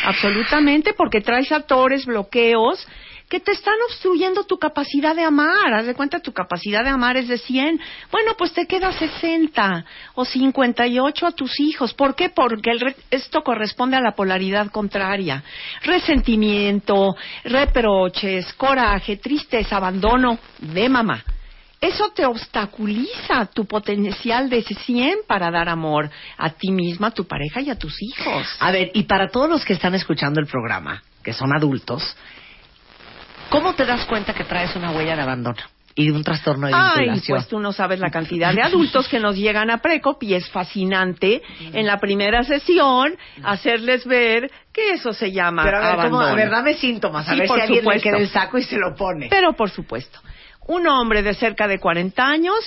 absolutamente, 0.05 0.93
porque 0.93 1.21
traes 1.21 1.51
atores, 1.53 2.05
bloqueos 2.05 2.85
que 3.29 3.39
te 3.41 3.51
están 3.51 3.75
obstruyendo 3.89 4.45
tu 4.45 4.57
capacidad 4.57 5.15
de 5.15 5.23
amar. 5.23 5.73
Haz 5.73 5.85
de 5.85 5.95
cuenta, 5.95 6.19
tu 6.19 6.31
capacidad 6.31 6.83
de 6.83 6.89
amar 6.89 7.17
es 7.17 7.27
de 7.27 7.37
100. 7.37 7.79
Bueno, 8.11 8.35
pues 8.37 8.53
te 8.53 8.65
queda 8.65 8.91
60 8.93 9.85
o 10.15 10.23
58 10.23 11.27
a 11.27 11.31
tus 11.33 11.59
hijos. 11.59 11.93
¿Por 11.93 12.15
qué? 12.15 12.29
Porque 12.29 12.71
el 12.71 12.79
re- 12.79 12.95
esto 13.11 13.43
corresponde 13.43 13.97
a 13.97 14.01
la 14.01 14.13
polaridad 14.15 14.71
contraria. 14.71 15.43
Resentimiento, 15.83 17.15
reproches, 17.43 18.53
coraje, 18.53 19.17
tristeza, 19.17 19.77
abandono 19.77 20.39
de 20.59 20.87
mamá. 20.87 21.23
Eso 21.79 22.09
te 22.09 22.25
obstaculiza 22.25 23.45
tu 23.53 23.65
potencial 23.65 24.49
de 24.49 24.63
100 24.63 25.19
para 25.27 25.51
dar 25.51 25.69
amor 25.69 26.09
a 26.37 26.49
ti 26.51 26.71
misma, 26.71 27.07
a 27.07 27.11
tu 27.11 27.27
pareja 27.27 27.61
y 27.61 27.69
a 27.69 27.77
tus 27.77 27.93
hijos. 28.01 28.47
A 28.59 28.71
ver, 28.71 28.89
y 28.93 29.03
para 29.03 29.27
todos 29.27 29.47
los 29.49 29.63
que 29.63 29.73
están 29.73 29.93
escuchando 29.93 30.39
el 30.39 30.47
programa, 30.47 31.03
que 31.23 31.33
son 31.33 31.55
adultos, 31.55 32.15
¿cómo 33.49 33.73
te 33.75 33.85
das 33.85 34.05
cuenta 34.05 34.33
que 34.33 34.43
traes 34.43 34.75
una 34.75 34.91
huella 34.91 35.15
de 35.15 35.21
abandono 35.21 35.57
y 35.95 36.05
de 36.05 36.11
un 36.11 36.23
trastorno 36.23 36.67
de 36.67 36.73
Ay, 36.75 36.99
vinculación? 37.05 37.37
pues 37.37 37.47
tú 37.47 37.59
no 37.59 37.71
sabes 37.73 37.99
la 37.99 38.11
cantidad 38.11 38.53
de 38.53 38.61
adultos 38.61 39.07
que 39.07 39.19
nos 39.19 39.35
llegan 39.35 39.69
a 39.71 39.79
Precop 39.79 40.21
y 40.23 40.35
es 40.35 40.47
fascinante 40.49 41.41
en 41.73 41.85
la 41.87 41.97
primera 41.99 42.43
sesión 42.43 43.15
hacerles 43.43 44.05
ver 44.05 44.51
que 44.71 44.91
eso 44.91 45.13
se 45.13 45.31
llama 45.31 45.63
Pero 45.63 45.77
a 45.77 45.81
ver, 45.81 45.89
¿cómo? 45.89 45.99
abandono. 46.19 46.25
a 46.27 46.35
ver, 46.35 46.49
dame 46.51 46.73
síntomas, 46.75 47.27
a 47.27 47.33
Sí, 47.33 47.39
ver 47.39 47.47
por 47.47 47.57
si 47.57 47.61
alguien 47.63 47.77
le 47.77 47.81
supuesto. 47.83 48.03
queda 48.09 48.17
el 48.19 48.29
saco 48.29 48.57
y 48.57 48.63
se 48.63 48.77
lo 48.77 48.95
pone. 48.95 49.27
Pero 49.29 49.53
por 49.53 49.69
supuesto, 49.71 50.19
un 50.67 50.87
hombre 50.87 51.23
de 51.23 51.33
cerca 51.33 51.67
de 51.67 51.79
40 51.79 52.23
años, 52.27 52.57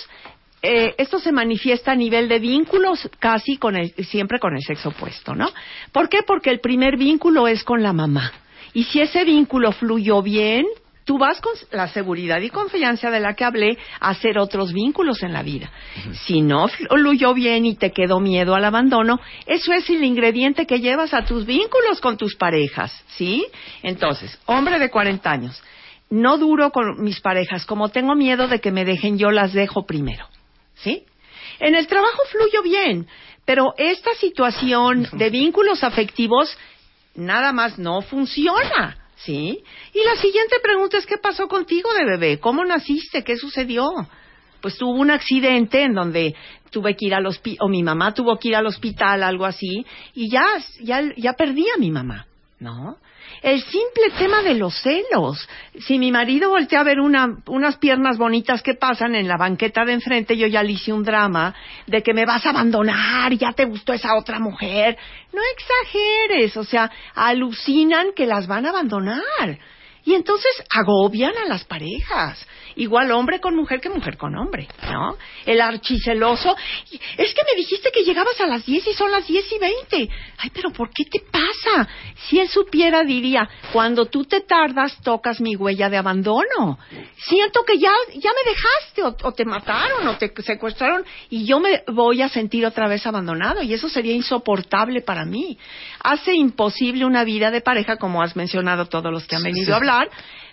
eh, 0.62 0.94
esto 0.98 1.18
se 1.20 1.30
manifiesta 1.32 1.92
a 1.92 1.94
nivel 1.94 2.28
de 2.28 2.38
vínculos 2.38 3.08
casi 3.18 3.56
con 3.58 3.76
el, 3.76 3.94
siempre 4.06 4.38
con 4.40 4.54
el 4.56 4.62
sexo 4.62 4.88
opuesto, 4.90 5.34
¿no? 5.34 5.48
¿Por 5.92 6.08
qué? 6.08 6.22
Porque 6.26 6.50
el 6.50 6.60
primer 6.60 6.96
vínculo 6.96 7.46
es 7.46 7.62
con 7.62 7.82
la 7.82 7.92
mamá. 7.92 8.32
Y 8.72 8.84
si 8.84 9.00
ese 9.00 9.24
vínculo 9.24 9.72
fluyó 9.72 10.22
bien, 10.22 10.66
tú 11.04 11.18
vas 11.18 11.40
con 11.40 11.52
la 11.72 11.88
seguridad 11.88 12.40
y 12.40 12.50
confianza 12.50 13.10
de 13.10 13.20
la 13.20 13.34
que 13.34 13.44
hablé 13.44 13.76
a 13.98 14.10
hacer 14.10 14.38
otros 14.38 14.72
vínculos 14.72 15.22
en 15.22 15.32
la 15.32 15.42
vida. 15.42 15.70
Si 16.24 16.40
no 16.40 16.68
fluyó 16.68 17.34
bien 17.34 17.66
y 17.66 17.74
te 17.74 17.90
quedó 17.90 18.20
miedo 18.20 18.54
al 18.54 18.64
abandono, 18.64 19.18
eso 19.46 19.72
es 19.72 19.90
el 19.90 20.04
ingrediente 20.04 20.66
que 20.66 20.80
llevas 20.80 21.12
a 21.12 21.24
tus 21.24 21.46
vínculos 21.46 22.00
con 22.00 22.16
tus 22.16 22.36
parejas, 22.36 22.92
¿sí? 23.16 23.44
Entonces, 23.82 24.38
hombre 24.46 24.78
de 24.78 24.88
40 24.88 25.30
años, 25.30 25.62
no 26.10 26.38
duro 26.38 26.70
con 26.70 27.02
mis 27.02 27.20
parejas, 27.20 27.64
como 27.64 27.88
tengo 27.88 28.14
miedo 28.14 28.46
de 28.46 28.60
que 28.60 28.70
me 28.70 28.84
dejen, 28.84 29.18
yo 29.18 29.30
las 29.30 29.52
dejo 29.52 29.86
primero, 29.86 30.28
¿sí? 30.76 31.04
En 31.58 31.74
el 31.74 31.86
trabajo 31.86 32.22
fluyo 32.30 32.62
bien, 32.62 33.08
pero 33.44 33.74
esta 33.78 34.14
situación 34.14 35.08
de 35.12 35.30
vínculos 35.30 35.82
afectivos 35.82 36.56
nada 37.14 37.52
más 37.52 37.78
no 37.78 38.02
funciona, 38.02 38.96
¿sí? 39.16 39.62
Y 39.92 40.04
la 40.04 40.16
siguiente 40.16 40.56
pregunta 40.62 40.98
es, 40.98 41.06
¿qué 41.06 41.18
pasó 41.18 41.48
contigo 41.48 41.92
de 41.92 42.04
bebé? 42.04 42.40
¿Cómo 42.40 42.64
naciste? 42.64 43.24
¿Qué 43.24 43.36
sucedió? 43.36 43.90
Pues 44.60 44.76
tuvo 44.76 44.92
un 44.92 45.10
accidente 45.10 45.82
en 45.82 45.94
donde 45.94 46.34
tuve 46.70 46.94
que 46.94 47.06
ir 47.06 47.14
al 47.14 47.26
hospital, 47.26 47.66
o 47.66 47.68
mi 47.68 47.82
mamá 47.82 48.14
tuvo 48.14 48.38
que 48.38 48.48
ir 48.48 48.56
al 48.56 48.66
hospital, 48.66 49.22
algo 49.22 49.44
así, 49.44 49.84
y 50.14 50.30
ya, 50.30 50.44
ya, 50.82 51.02
ya 51.16 51.32
perdí 51.32 51.66
a 51.74 51.78
mi 51.78 51.90
mamá, 51.90 52.26
¿no? 52.58 52.98
El 53.42 53.62
simple 53.62 54.10
tema 54.18 54.42
de 54.42 54.54
los 54.54 54.74
celos. 54.82 55.48
Si 55.86 55.98
mi 55.98 56.12
marido 56.12 56.50
voltea 56.50 56.80
a 56.80 56.84
ver 56.84 57.00
una, 57.00 57.38
unas 57.46 57.78
piernas 57.78 58.18
bonitas 58.18 58.62
que 58.62 58.74
pasan 58.74 59.14
en 59.14 59.28
la 59.28 59.36
banqueta 59.36 59.84
de 59.84 59.94
enfrente, 59.94 60.36
yo 60.36 60.46
ya 60.46 60.62
le 60.62 60.72
hice 60.72 60.92
un 60.92 61.02
drama 61.02 61.54
de 61.86 62.02
que 62.02 62.12
me 62.12 62.26
vas 62.26 62.44
a 62.44 62.50
abandonar, 62.50 63.32
ya 63.34 63.52
te 63.52 63.64
gustó 63.64 63.92
esa 63.92 64.16
otra 64.16 64.38
mujer. 64.38 64.98
No 65.32 65.40
exageres, 65.56 66.56
o 66.56 66.64
sea, 66.64 66.90
alucinan 67.14 68.08
que 68.14 68.26
las 68.26 68.46
van 68.46 68.66
a 68.66 68.70
abandonar. 68.70 69.58
Y 70.04 70.14
entonces 70.14 70.50
agobian 70.70 71.36
a 71.36 71.46
las 71.46 71.64
parejas. 71.64 72.46
Igual 72.80 73.10
hombre 73.10 73.40
con 73.40 73.54
mujer 73.54 73.78
que 73.78 73.90
mujer 73.90 74.16
con 74.16 74.34
hombre, 74.38 74.66
¿no? 74.90 75.18
El 75.44 75.60
archiceloso. 75.60 76.56
Es 76.90 77.34
que 77.34 77.42
me 77.44 77.54
dijiste 77.54 77.90
que 77.92 78.04
llegabas 78.04 78.40
a 78.40 78.46
las 78.46 78.64
10 78.64 78.86
y 78.86 78.94
son 78.94 79.12
las 79.12 79.26
10 79.26 79.52
y 79.52 79.58
20. 79.58 80.08
Ay, 80.38 80.50
pero 80.54 80.70
¿por 80.70 80.88
qué 80.88 81.04
te 81.04 81.20
pasa? 81.20 81.86
Si 82.26 82.40
él 82.40 82.48
supiera, 82.48 83.04
diría, 83.04 83.46
cuando 83.74 84.06
tú 84.06 84.24
te 84.24 84.40
tardas, 84.40 84.96
tocas 85.02 85.42
mi 85.42 85.56
huella 85.56 85.90
de 85.90 85.98
abandono. 85.98 86.78
Siento 87.18 87.64
que 87.66 87.78
ya, 87.78 87.92
ya 88.14 88.30
me 88.30 88.50
dejaste, 88.50 89.02
o, 89.02 89.28
o 89.28 89.32
te 89.32 89.44
mataron, 89.44 90.08
o 90.08 90.16
te 90.16 90.32
secuestraron, 90.42 91.04
y 91.28 91.44
yo 91.44 91.60
me 91.60 91.82
voy 91.86 92.22
a 92.22 92.30
sentir 92.30 92.64
otra 92.64 92.88
vez 92.88 93.06
abandonado, 93.06 93.62
y 93.62 93.74
eso 93.74 93.90
sería 93.90 94.14
insoportable 94.14 95.02
para 95.02 95.26
mí. 95.26 95.58
Hace 96.02 96.32
imposible 96.32 97.04
una 97.04 97.24
vida 97.24 97.50
de 97.50 97.60
pareja, 97.60 97.98
como 97.98 98.22
has 98.22 98.36
mencionado 98.36 98.86
todos 98.86 99.12
los 99.12 99.26
que 99.26 99.36
han 99.36 99.42
venido 99.42 99.74
a 99.74 99.76
hablar, 99.76 100.08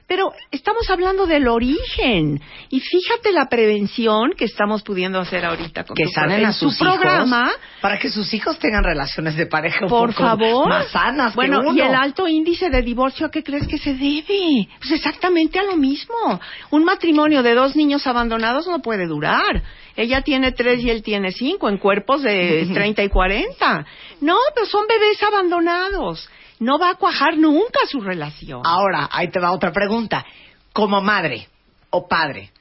pero 0.08 0.32
estamos 0.52 0.89
hablando 0.89 1.26
del 1.26 1.48
origen. 1.50 2.41
Y 2.70 2.80
fíjate 2.80 3.32
la 3.34 3.50
prevención 3.50 4.32
que 4.38 4.46
estamos 4.46 4.82
pudiendo 4.84 5.20
hacer 5.20 5.43
ahorita 5.46 5.84
con 5.84 5.96
que 5.96 6.08
sanen 6.08 6.46
a 6.46 6.54
sus 6.54 6.78
su 6.78 6.84
programa. 6.84 7.48
hijos 7.48 7.60
para 7.82 8.00
que 8.00 8.10
sus 8.10 8.34
hijos 8.34 8.58
tengan 8.58 8.84
relaciones 8.84 9.36
de 9.36 9.46
pareja 9.48 9.84
un 9.86 9.89
Por 9.89 10.12
poco 10.15 10.24
favor. 10.24 10.70
más 10.70 10.88
sanas 10.91 11.36
Bueno, 11.36 11.60
que 11.62 11.67
uno. 11.67 11.78
y 11.78 11.82
el 11.82 11.93
alto 11.93 12.28
índice 12.28 12.70
de 12.70 12.82
divorcio, 12.82 13.26
¿a 13.28 13.32
qué 13.32 13.43
crees 13.43 13.67
que 13.67 13.78
se 13.78 13.93
debe? 13.96 14.67
Pues 14.80 14.91
exactamente 14.91 15.60
a 15.60 15.63
lo 15.63 15.76
mismo. 15.76 16.39
Un 16.72 16.86
matrimonio 16.86 17.43
de 17.43 17.54
dos 17.54 17.76
niños 17.76 18.08
abandonados 18.08 18.65
no 18.67 18.80
puede 18.82 19.08
durar. 19.08 19.62
Ella 19.98 20.22
tiene 20.22 20.52
tres 20.54 20.82
y 20.84 20.89
él 20.89 21.04
tiene 21.04 21.32
cinco, 21.32 21.67
en 21.70 21.78
cuerpos 21.80 22.22
de 22.24 22.67
30 22.74 23.04
y 23.04 23.10
40. 23.10 23.86
No, 24.22 24.38
pero 24.56 24.65
son 24.67 24.86
bebés 24.88 25.22
abandonados. 25.24 26.30
No 26.60 26.80
va 26.80 26.91
a 26.91 26.96
cuajar 26.96 27.38
nunca 27.38 27.80
su 27.89 28.02
relación. 28.02 28.62
Ahora, 28.65 29.10
ahí 29.12 29.30
te 29.30 29.39
va 29.39 29.52
otra 29.52 29.72
pregunta. 29.72 30.26
Como 30.74 31.02
madre 31.02 31.48
o 31.89 32.08
padre, 32.08 32.52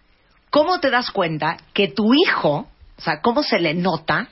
¿cómo 0.51 0.81
te 0.81 0.91
das 0.91 1.11
cuenta 1.11 1.57
que 1.73 1.89
tu 1.89 2.15
hijo, 2.15 2.69
o 2.97 3.01
sea, 3.01 3.21
cómo 3.21 3.43
se 3.43 3.59
le 3.59 3.75
nota, 3.75 4.29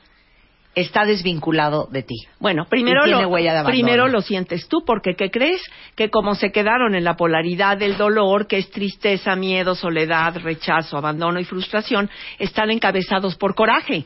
está 0.75 1.05
desvinculado 1.05 1.87
de 1.91 2.03
ti? 2.03 2.17
Bueno, 2.39 2.65
primero 2.69 3.07
lo, 3.07 3.31
primero 3.65 4.09
lo 4.09 4.21
sientes 4.21 4.69
tú, 4.69 4.85
porque 4.85 5.15
¿qué 5.17 5.31
crees? 5.31 5.63
Que 5.95 6.11
como 6.11 6.35
se 6.35 6.51
quedaron 6.51 6.95
en 6.95 7.05
la 7.05 7.17
polaridad 7.17 7.77
del 7.77 7.97
dolor, 7.97 8.47
que 8.47 8.59
es 8.59 8.71
tristeza, 8.71 9.37
miedo, 9.37 9.75
soledad, 9.75 10.37
rechazo, 10.39 10.97
abandono 10.97 11.41
y 11.41 11.45
frustración, 11.45 12.11
están 12.39 12.71
encabezados 12.71 13.37
por 13.37 13.55
coraje. 13.55 14.05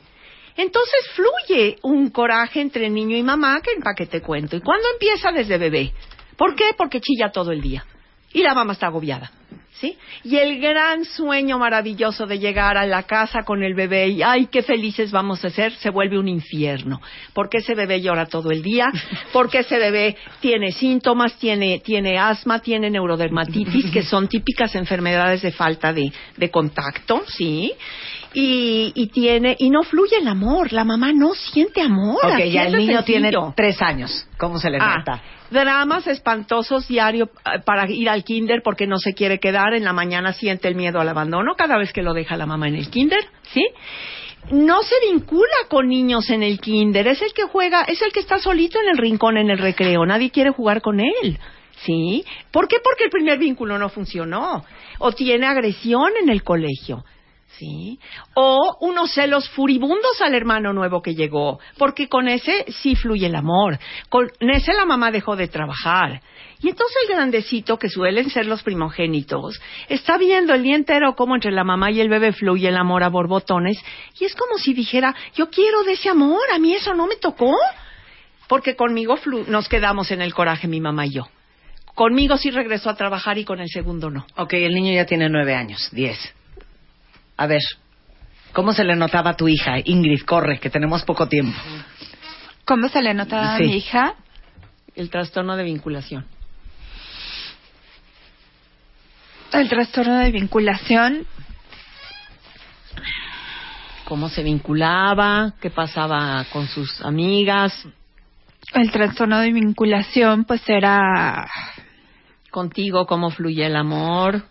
Entonces 0.58 1.08
fluye 1.14 1.76
un 1.82 2.10
coraje 2.10 2.60
entre 2.60 2.90
niño 2.90 3.16
y 3.16 3.22
mamá, 3.22 3.60
que 3.62 3.80
para 3.80 3.94
que 3.94 4.06
te 4.06 4.20
cuento. 4.20 4.56
¿Y 4.56 4.60
cuándo 4.60 4.88
empieza 4.92 5.30
desde 5.30 5.56
bebé? 5.56 5.92
¿Por 6.36 6.56
qué? 6.56 6.70
Porque 6.76 7.00
chilla 7.00 7.30
todo 7.30 7.52
el 7.52 7.60
día. 7.60 7.86
Y 8.32 8.42
la 8.42 8.54
mamá 8.54 8.72
está 8.72 8.88
agobiada. 8.88 9.30
¿Sí? 9.74 9.96
Y 10.24 10.36
el 10.36 10.60
gran 10.60 11.04
sueño 11.04 11.60
maravilloso 11.60 12.26
de 12.26 12.40
llegar 12.40 12.76
a 12.76 12.84
la 12.84 13.04
casa 13.04 13.44
con 13.44 13.62
el 13.62 13.74
bebé 13.74 14.08
y 14.08 14.22
ay, 14.22 14.48
qué 14.50 14.64
felices 14.64 15.12
vamos 15.12 15.44
a 15.44 15.50
ser, 15.50 15.72
se 15.74 15.90
vuelve 15.90 16.18
un 16.18 16.26
infierno. 16.26 17.00
Porque 17.32 17.58
ese 17.58 17.76
bebé 17.76 18.00
llora 18.00 18.26
todo 18.26 18.50
el 18.50 18.60
día, 18.60 18.88
porque 19.32 19.60
ese 19.60 19.78
bebé 19.78 20.16
tiene 20.40 20.72
síntomas, 20.72 21.38
tiene, 21.38 21.78
tiene 21.78 22.18
asma, 22.18 22.58
tiene 22.58 22.90
neurodermatitis, 22.90 23.92
que 23.92 24.02
son 24.02 24.26
típicas 24.26 24.74
enfermedades 24.74 25.42
de 25.42 25.52
falta 25.52 25.92
de, 25.92 26.12
de 26.36 26.50
contacto, 26.50 27.22
¿sí? 27.28 27.72
Y, 28.40 28.92
y 28.94 29.08
tiene, 29.08 29.56
y 29.58 29.68
no 29.68 29.82
fluye 29.82 30.16
el 30.20 30.28
amor, 30.28 30.72
la 30.72 30.84
mamá 30.84 31.12
no 31.12 31.34
siente 31.34 31.80
amor. 31.82 32.18
Ok, 32.24 32.38
ya 32.44 32.62
el 32.66 32.76
niño 32.76 33.02
tiene 33.02 33.32
tres 33.56 33.82
años. 33.82 34.28
¿Cómo 34.38 34.58
se 34.60 34.70
le 34.70 34.78
Ah, 34.80 34.98
nota? 34.98 35.22
dramas 35.50 36.06
espantosos 36.06 36.86
diario 36.86 37.30
eh, 37.44 37.60
para 37.64 37.90
ir 37.90 38.08
al 38.08 38.22
kinder 38.22 38.60
porque 38.62 38.86
no 38.86 38.98
se 38.98 39.14
quiere 39.14 39.40
quedar. 39.40 39.74
En 39.74 39.84
la 39.84 39.92
mañana 39.92 40.32
siente 40.34 40.68
el 40.68 40.76
miedo 40.76 41.00
al 41.00 41.08
abandono 41.08 41.54
cada 41.56 41.78
vez 41.78 41.92
que 41.92 42.02
lo 42.02 42.12
deja 42.14 42.36
la 42.36 42.46
mamá 42.46 42.68
en 42.68 42.76
el 42.76 42.90
kinder, 42.90 43.24
¿sí? 43.52 43.66
No 44.52 44.82
se 44.82 44.94
vincula 45.10 45.66
con 45.68 45.88
niños 45.88 46.30
en 46.30 46.42
el 46.44 46.60
kinder. 46.60 47.08
Es 47.08 47.20
el 47.22 47.32
que 47.32 47.42
juega, 47.42 47.82
es 47.82 48.00
el 48.02 48.12
que 48.12 48.20
está 48.20 48.38
solito 48.38 48.78
en 48.80 48.88
el 48.90 48.98
rincón 48.98 49.36
en 49.36 49.50
el 49.50 49.58
recreo. 49.58 50.06
Nadie 50.06 50.30
quiere 50.30 50.50
jugar 50.50 50.80
con 50.80 51.00
él. 51.00 51.38
¿Sí? 51.84 52.24
¿Por 52.50 52.66
qué? 52.68 52.76
Porque 52.82 53.04
el 53.04 53.10
primer 53.10 53.38
vínculo 53.38 53.78
no 53.78 53.88
funcionó. 53.88 54.64
O 54.98 55.12
tiene 55.12 55.46
agresión 55.46 56.12
en 56.22 56.28
el 56.28 56.42
colegio. 56.42 57.04
¿Sí? 57.58 57.98
O 58.34 58.76
unos 58.80 59.12
celos 59.12 59.48
furibundos 59.50 60.20
al 60.20 60.34
hermano 60.34 60.72
nuevo 60.72 61.02
que 61.02 61.14
llegó, 61.14 61.58
porque 61.76 62.08
con 62.08 62.28
ese 62.28 62.64
sí 62.68 62.94
fluye 62.94 63.26
el 63.26 63.34
amor. 63.34 63.78
Con 64.08 64.30
ese 64.40 64.72
la 64.74 64.84
mamá 64.84 65.10
dejó 65.10 65.36
de 65.36 65.48
trabajar. 65.48 66.22
Y 66.60 66.68
entonces 66.68 66.96
el 67.08 67.14
grandecito, 67.14 67.78
que 67.78 67.88
suelen 67.88 68.30
ser 68.30 68.46
los 68.46 68.62
primogénitos, 68.62 69.60
está 69.88 70.18
viendo 70.18 70.54
el 70.54 70.62
día 70.62 70.76
entero 70.76 71.14
cómo 71.14 71.34
entre 71.34 71.52
la 71.52 71.64
mamá 71.64 71.90
y 71.90 72.00
el 72.00 72.08
bebé 72.08 72.32
fluye 72.32 72.68
el 72.68 72.76
amor 72.76 73.02
a 73.02 73.08
borbotones, 73.08 73.82
y 74.18 74.24
es 74.24 74.34
como 74.34 74.58
si 74.58 74.74
dijera, 74.74 75.14
yo 75.34 75.50
quiero 75.50 75.82
de 75.84 75.92
ese 75.92 76.08
amor, 76.08 76.42
a 76.52 76.58
mí 76.58 76.74
eso 76.74 76.94
no 76.94 77.06
me 77.06 77.16
tocó. 77.16 77.54
Porque 78.48 78.76
conmigo 78.76 79.18
nos 79.46 79.68
quedamos 79.68 80.10
en 80.10 80.22
el 80.22 80.32
coraje 80.32 80.68
mi 80.68 80.80
mamá 80.80 81.04
y 81.04 81.12
yo. 81.12 81.28
Conmigo 81.94 82.38
sí 82.38 82.50
regresó 82.50 82.88
a 82.88 82.94
trabajar 82.94 83.36
y 83.36 83.44
con 83.44 83.60
el 83.60 83.68
segundo 83.68 84.08
no. 84.08 84.24
Ok, 84.36 84.54
el 84.54 84.72
niño 84.72 84.94
ya 84.94 85.04
tiene 85.04 85.28
nueve 85.28 85.54
años, 85.54 85.90
diez. 85.92 86.16
A 87.38 87.46
ver, 87.46 87.62
¿cómo 88.52 88.72
se 88.74 88.84
le 88.84 88.94
notaba 88.96 89.30
a 89.30 89.36
tu 89.36 89.48
hija? 89.48 89.76
Ingrid, 89.84 90.22
corre, 90.26 90.58
que 90.60 90.68
tenemos 90.70 91.02
poco 91.04 91.26
tiempo. 91.28 91.58
¿Cómo 92.66 92.88
se 92.88 93.00
le 93.00 93.14
notaba 93.14 93.56
Sí. 93.56 93.64
a 93.64 93.66
mi 93.66 93.76
hija? 93.76 94.14
El 94.94 95.08
trastorno 95.08 95.56
de 95.56 95.64
vinculación. 95.64 96.26
El 99.52 99.68
trastorno 99.68 100.18
de 100.18 100.30
vinculación. 100.30 101.26
Cómo 104.04 104.28
se 104.28 104.42
vinculaba, 104.42 105.52
qué 105.60 105.70
pasaba 105.70 106.44
con 106.52 106.66
sus 106.66 107.00
amigas, 107.02 107.86
El 108.74 108.90
trastorno 108.90 109.38
de 109.38 109.52
vinculación, 109.52 110.44
pues 110.44 110.62
era. 110.68 111.48
contigo, 112.50 113.06
cómo 113.06 113.30
fluye 113.30 113.64
el 113.66 113.76
amor. 113.76 114.42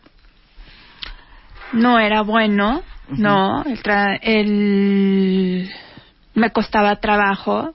No 1.74 2.00
era 2.00 2.22
bueno, 2.22 2.82
no. 3.10 3.64
El, 3.64 3.82
tra- 3.84 4.20
el- 4.22 5.70
Me 6.34 6.52
costaba 6.52 6.96
trabajo. 6.98 7.74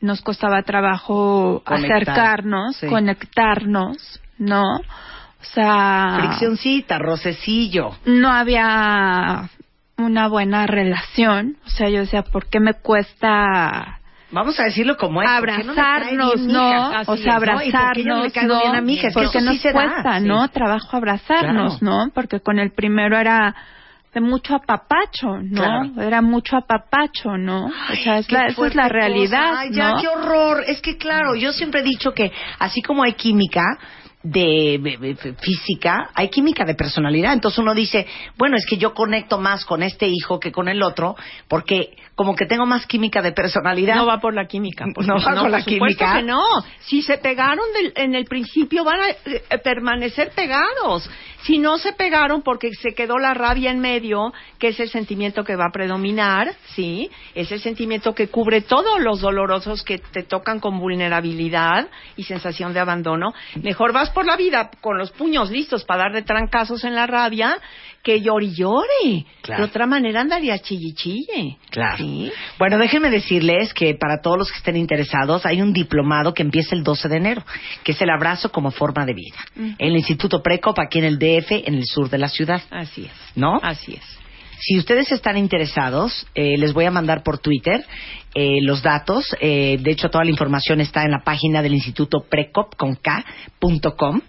Nos 0.00 0.20
costaba 0.20 0.62
trabajo 0.62 1.62
Conectar, 1.64 1.96
acercarnos, 2.02 2.76
sí. 2.76 2.86
conectarnos, 2.86 4.20
¿no? 4.38 4.62
O 4.76 5.44
sea. 5.54 6.18
Friccioncita, 6.20 6.98
rocecillo. 6.98 7.90
no 8.06 8.28
había 8.30 9.50
una 9.96 10.28
buena 10.28 10.66
relación. 10.68 11.56
O 11.66 11.70
sea, 11.70 11.88
yo 11.88 12.00
decía, 12.00 12.22
¿por 12.22 12.46
qué 12.46 12.60
me 12.60 12.74
cuesta 12.74 13.98
Vamos 14.30 14.60
a 14.60 14.64
decirlo 14.64 14.96
como 14.96 15.22
es. 15.22 15.28
¿por 15.40 15.46
qué 15.48 15.64
no 15.64 15.72
me 15.72 15.74
cae 15.74 15.84
abrazarnos, 15.94 16.40
no? 16.40 16.90
o 17.06 17.16
sea, 17.16 17.36
es, 17.36 17.42
¿no? 17.46 17.62
¿Y 17.62 17.72
por 17.72 17.92
qué 17.92 18.02
yo 18.02 18.08
no 18.08 18.16
abrazarnos, 18.16 18.62
bien 18.62 18.74
a 18.74 18.80
mi 18.82 18.94
hija? 18.94 19.08
Es 19.08 19.14
que 19.14 19.20
Porque 19.22 19.38
eso 19.38 19.44
nos 19.46 19.54
sí 19.56 19.60
se 19.62 19.68
da, 19.68 19.74
cuesta, 19.74 20.20
sí. 20.20 20.26
¿no? 20.26 20.48
Trabajo 20.48 20.96
abrazarnos, 20.96 21.82
¿no? 21.82 22.10
Porque 22.14 22.40
con 22.40 22.58
el 22.58 22.72
primero 22.72 23.16
era 23.18 23.54
de 24.12 24.20
mucho 24.20 24.54
apapacho, 24.54 25.38
¿no? 25.42 25.62
Claro. 25.62 26.02
Era 26.02 26.22
mucho 26.22 26.56
apapacho, 26.56 27.36
¿no? 27.38 27.66
o 27.66 27.94
sea, 28.02 28.18
es 28.18 28.30
la, 28.32 28.46
esa 28.46 28.66
es 28.66 28.74
la 28.74 28.82
cosa. 28.84 28.88
realidad, 28.88 29.52
Ay, 29.56 29.70
ya, 29.72 29.90
¿no? 29.92 30.00
qué 30.00 30.08
horror. 30.08 30.64
Es 30.66 30.80
que, 30.80 30.96
claro, 30.96 31.34
yo 31.34 31.52
siempre 31.52 31.80
he 31.80 31.84
dicho 31.84 32.12
que 32.12 32.30
así 32.58 32.80
como 32.82 33.02
hay 33.04 33.12
química 33.14 33.62
de, 34.22 34.78
de- 34.82 35.14
de 35.14 35.34
física, 35.34 36.10
hay 36.14 36.28
química 36.28 36.64
de 36.64 36.74
personalidad. 36.74 37.32
Entonces 37.32 37.58
uno 37.58 37.74
dice, 37.74 38.06
bueno, 38.36 38.56
es 38.56 38.66
que 38.66 38.76
yo 38.78 38.92
conecto 38.92 39.38
más 39.38 39.64
con 39.64 39.82
este 39.82 40.08
hijo 40.08 40.40
que 40.40 40.52
con 40.52 40.68
el 40.68 40.82
otro, 40.82 41.14
porque 41.46 41.96
como 42.18 42.34
que 42.34 42.46
tengo 42.46 42.66
más 42.66 42.84
química 42.84 43.22
de 43.22 43.30
personalidad. 43.30 43.94
No 43.94 44.06
va 44.06 44.18
por 44.18 44.34
la 44.34 44.46
química. 44.48 44.84
pues, 44.92 45.06
No 45.06 45.14
va 45.14 45.20
la 45.34 45.40
por 45.42 45.60
supuesto 45.62 45.70
química. 45.70 46.14
que 46.16 46.22
no. 46.24 46.42
Si 46.80 47.00
se 47.02 47.16
pegaron 47.18 47.64
del- 47.72 47.92
en 47.94 48.16
el 48.16 48.24
principio, 48.24 48.82
van 48.82 48.98
a 48.98 49.08
eh, 49.10 49.58
permanecer 49.62 50.32
pegados. 50.34 51.08
Si 51.44 51.58
no 51.58 51.78
se 51.78 51.92
pegaron 51.92 52.42
porque 52.42 52.70
se 52.74 52.92
quedó 52.92 53.18
la 53.18 53.34
rabia 53.34 53.70
en 53.70 53.78
medio, 53.78 54.32
que 54.58 54.68
es 54.68 54.80
el 54.80 54.88
sentimiento 54.88 55.44
que 55.44 55.54
va 55.54 55.66
a 55.68 55.72
predominar, 55.72 56.52
¿sí? 56.74 57.08
Es 57.36 57.52
el 57.52 57.60
sentimiento 57.60 58.12
que 58.16 58.26
cubre 58.26 58.62
todos 58.62 59.00
los 59.00 59.20
dolorosos 59.20 59.84
que 59.84 59.98
te 59.98 60.24
tocan 60.24 60.58
con 60.58 60.80
vulnerabilidad 60.80 61.88
y 62.16 62.24
sensación 62.24 62.72
de 62.74 62.80
abandono. 62.80 63.32
Mejor 63.62 63.92
vas 63.92 64.10
por 64.10 64.26
la 64.26 64.36
vida 64.36 64.70
con 64.80 64.98
los 64.98 65.12
puños 65.12 65.50
listos 65.52 65.84
para 65.84 66.02
darle 66.04 66.22
trancazos 66.22 66.82
en 66.82 66.96
la 66.96 67.06
rabia 67.06 67.56
que 68.02 68.20
llore 68.20 68.46
y 68.46 68.54
llore. 68.54 69.26
Claro. 69.42 69.62
De 69.62 69.68
otra 69.68 69.86
manera 69.86 70.20
andaría 70.20 70.58
chille 70.58 70.88
y 70.88 70.94
chille. 70.94 71.56
Claro. 71.70 71.96
¿Sí? 71.98 72.07
Bueno, 72.58 72.78
déjenme 72.78 73.10
decirles 73.10 73.72
que 73.74 73.94
para 73.94 74.20
todos 74.20 74.38
los 74.38 74.50
que 74.50 74.58
estén 74.58 74.76
interesados 74.76 75.46
hay 75.46 75.62
un 75.62 75.72
diplomado 75.72 76.34
que 76.34 76.42
empieza 76.42 76.74
el 76.74 76.82
12 76.82 77.08
de 77.08 77.16
enero, 77.16 77.44
que 77.84 77.92
es 77.92 78.02
el 78.02 78.10
abrazo 78.10 78.50
como 78.50 78.70
forma 78.70 79.04
de 79.06 79.14
vida. 79.14 79.38
En 79.56 79.76
el 79.78 79.96
Instituto 79.96 80.42
Precop, 80.42 80.78
aquí 80.78 80.98
en 80.98 81.04
el 81.04 81.18
DF, 81.18 81.52
en 81.66 81.74
el 81.74 81.84
sur 81.84 82.08
de 82.10 82.18
la 82.18 82.28
ciudad. 82.28 82.62
Así 82.70 83.04
es. 83.04 83.36
¿No? 83.36 83.58
Así 83.62 83.94
es. 83.94 84.18
Si 84.60 84.76
ustedes 84.76 85.12
están 85.12 85.36
interesados, 85.36 86.26
eh, 86.34 86.58
les 86.58 86.72
voy 86.72 86.84
a 86.84 86.90
mandar 86.90 87.22
por 87.22 87.38
Twitter 87.38 87.84
eh, 88.34 88.58
los 88.62 88.82
datos. 88.82 89.24
Eh, 89.40 89.78
de 89.80 89.90
hecho, 89.90 90.10
toda 90.10 90.24
la 90.24 90.30
información 90.30 90.80
está 90.80 91.04
en 91.04 91.10
la 91.10 91.22
página 91.24 91.62
del 91.62 91.74
Instituto 91.74 92.24
Precop 92.28 92.76
con 92.76 92.96
K, 92.96 93.24
punto 93.58 93.96
com. 93.96 94.20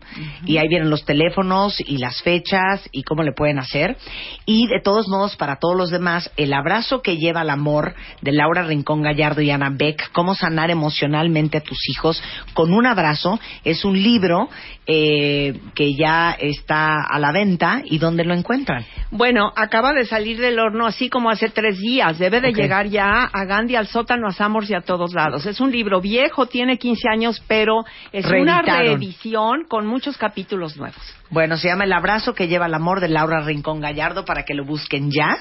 Y 0.46 0.58
ahí 0.58 0.68
vienen 0.68 0.90
los 0.90 1.06
teléfonos 1.06 1.80
y 1.80 1.98
las 1.98 2.22
fechas 2.22 2.88
y 2.92 3.04
cómo 3.04 3.24
le 3.24 3.34
pueden 3.34 3.60
hacer. 3.60 3.98
Y 4.46 4.68
de 4.68 4.82
todos 4.82 5.08
modos, 5.08 5.36
para 5.36 5.58
todos 5.58 5.76
los 5.76 5.90
demás, 5.90 6.32
el 6.38 6.54
abrazo 6.54 7.02
que 7.02 7.18
lleva 7.18 7.42
al 7.42 7.50
amor 7.50 7.94
de 8.22 8.32
Laura 8.32 8.64
Rincón 8.64 9.02
Gallardo 9.02 9.42
y 9.42 9.52
Ana 9.52 9.70
Beck, 9.70 10.12
cómo 10.12 10.36
sanar 10.36 10.72
emocionalmente 10.72 11.58
a 11.58 11.62
tus 11.62 11.90
hijos 11.90 12.22
con 12.54 12.74
un 12.74 12.86
abrazo, 12.86 13.40
es 13.64 13.86
un 13.86 14.02
libro 14.02 14.50
eh, 14.88 15.60
que 15.76 15.94
ya 15.96 16.32
está 16.32 17.04
a 17.04 17.20
la 17.20 17.32
venta 17.32 17.82
y 17.86 17.98
dónde 18.00 18.24
lo 18.24 18.34
encuentran. 18.34 18.86
Bueno, 19.12 19.52
acaba 19.56 19.94
de 19.94 20.06
salir 20.06 20.40
del 20.40 20.60
horno 20.60 20.86
así 20.86 21.10
como 21.10 21.30
hace 21.30 21.50
tres 21.50 21.78
días. 21.80 22.18
Debe 22.18 22.42
de 22.42 22.54
llegar 22.54 22.88
ya 22.88 23.24
a 23.24 23.46
Gandhi, 23.46 23.76
al 23.76 23.88
sótano, 23.90 24.28
a 24.28 24.32
Sambors 24.32 24.70
y 24.70 24.76
a 24.76 24.82
todos 24.82 25.14
lados. 25.14 25.46
Es 25.46 25.60
un 25.60 25.72
libro 25.72 26.02
viejo, 26.02 26.46
tiene 26.48 26.78
15 26.78 27.10
años, 27.10 27.42
pero 27.48 27.84
es 28.12 28.26
una 28.26 28.62
Reeditaron. 28.62 29.00
reedición 29.00 29.64
con 29.68 29.88
muchos 29.88 30.18
capítulos 30.18 30.78
nuevos. 30.78 31.02
Bueno, 31.32 31.58
se 31.58 31.68
llama 31.68 31.84
El 31.84 31.94
abrazo 31.94 32.34
que 32.34 32.48
lleva 32.48 32.66
el 32.66 32.74
amor 32.74 33.02
de 33.02 33.08
Laura 33.08 33.42
Rincón 33.42 33.82
Gallardo 33.82 34.26
para 34.26 34.46
que 34.46 34.56
lo 34.56 34.66
busquen 34.66 35.12
ya. 35.12 35.38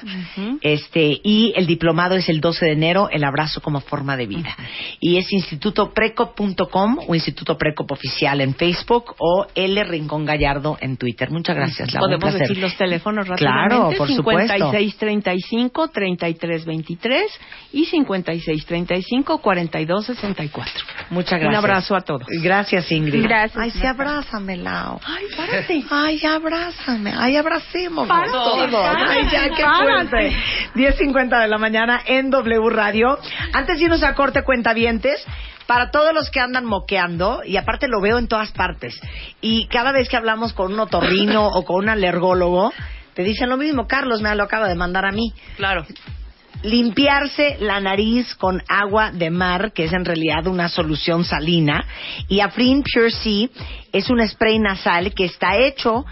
Este 0.60 1.18
y 1.22 1.54
el 1.56 1.66
diplomado 1.66 2.14
es 2.14 2.28
el 2.28 2.42
12 2.42 2.66
de 2.66 2.72
enero, 2.72 3.08
El 3.10 3.24
abrazo 3.24 3.62
como 3.62 3.80
forma 3.80 4.14
de 4.18 4.26
vida. 4.26 4.54
Y 5.00 5.16
es 5.16 5.32
institutoprecop.com 5.32 6.98
o 7.06 7.14
Instituto 7.14 7.56
Precop 7.56 7.90
oficial 7.90 8.42
en 8.42 8.54
Facebook 8.54 9.14
o 9.18 9.46
L 9.54 9.82
Rincón 9.84 10.26
Gallardo 10.26 10.76
en 10.80 10.98
Twitter. 10.98 11.30
Muchas 11.30 11.56
gracias, 11.56 11.94
Laura. 11.94 12.18
Podemos 12.18 12.38
decir 12.38 12.58
los 12.58 12.76
teléfonos 12.76 13.26
rápidamente. 13.26 13.74
Claro, 13.76 13.90
por 13.96 14.10
supuesto. 14.12 14.70
5635-3323 14.72 17.22
y 17.72 17.86
5635-4264. 18.40 20.64
Muchas 21.10 21.40
gracias. 21.40 21.48
Un 21.48 21.54
abrazo 21.54 21.94
a 21.96 22.00
todos. 22.00 22.26
Gracias, 22.42 22.90
Ingrid. 22.92 23.22
Gracias, 23.22 23.56
Ay, 23.56 23.70
sí, 23.70 23.86
abrázame, 23.86 24.56
Lau. 24.56 24.98
Ay, 25.04 25.24
párate. 25.36 25.84
Ay, 25.90 26.20
abrázame. 26.26 27.12
Ay, 27.16 27.36
abracémonos 27.36 28.08
Párate, 28.08 28.32
todos. 28.32 28.74
Ay, 28.74 29.28
ya, 29.30 29.48
qué 29.50 29.64
fuerte. 29.64 30.32
10.50 30.74 31.40
de 31.40 31.48
la 31.48 31.58
mañana 31.58 32.00
en 32.06 32.30
W 32.30 32.70
Radio. 32.70 33.18
Antes 33.52 33.78
de 33.78 33.84
irnos 33.84 34.02
a 34.02 34.14
corte 34.14 34.42
cuentavientes, 34.42 35.24
para 35.66 35.90
todos 35.90 36.14
los 36.14 36.30
que 36.30 36.40
andan 36.40 36.64
moqueando, 36.64 37.42
y 37.44 37.56
aparte 37.58 37.88
lo 37.88 38.00
veo 38.00 38.16
en 38.18 38.26
todas 38.26 38.50
partes, 38.52 38.98
y 39.42 39.66
cada 39.66 39.92
vez 39.92 40.08
que 40.08 40.16
hablamos 40.16 40.54
con 40.54 40.72
un 40.72 40.80
otorrino 40.80 41.46
o 41.46 41.64
con 41.64 41.76
un 41.84 41.90
alergólogo, 41.90 42.72
te 43.12 43.22
dicen 43.22 43.50
lo 43.50 43.56
mismo. 43.56 43.86
Carlos 43.86 44.22
me 44.22 44.34
lo 44.34 44.44
acaba 44.44 44.68
de 44.68 44.74
mandar 44.76 45.04
a 45.04 45.10
mí 45.10 45.32
Claro. 45.56 45.84
Limpiarse 46.62 47.56
la 47.60 47.80
nariz 47.80 48.34
con 48.34 48.62
agua 48.68 49.10
de 49.12 49.30
mar, 49.30 49.72
que 49.72 49.84
es 49.84 49.92
en 49.92 50.04
realidad 50.04 50.46
una 50.46 50.68
solución 50.68 51.24
salina, 51.24 51.84
y 52.28 52.40
Afrin 52.40 52.82
Pure 52.82 53.10
Sea 53.10 53.48
es 53.92 54.10
un 54.10 54.26
spray 54.26 54.58
nasal 54.58 55.14
que 55.14 55.24
está 55.24 55.56
hecho 55.56 56.04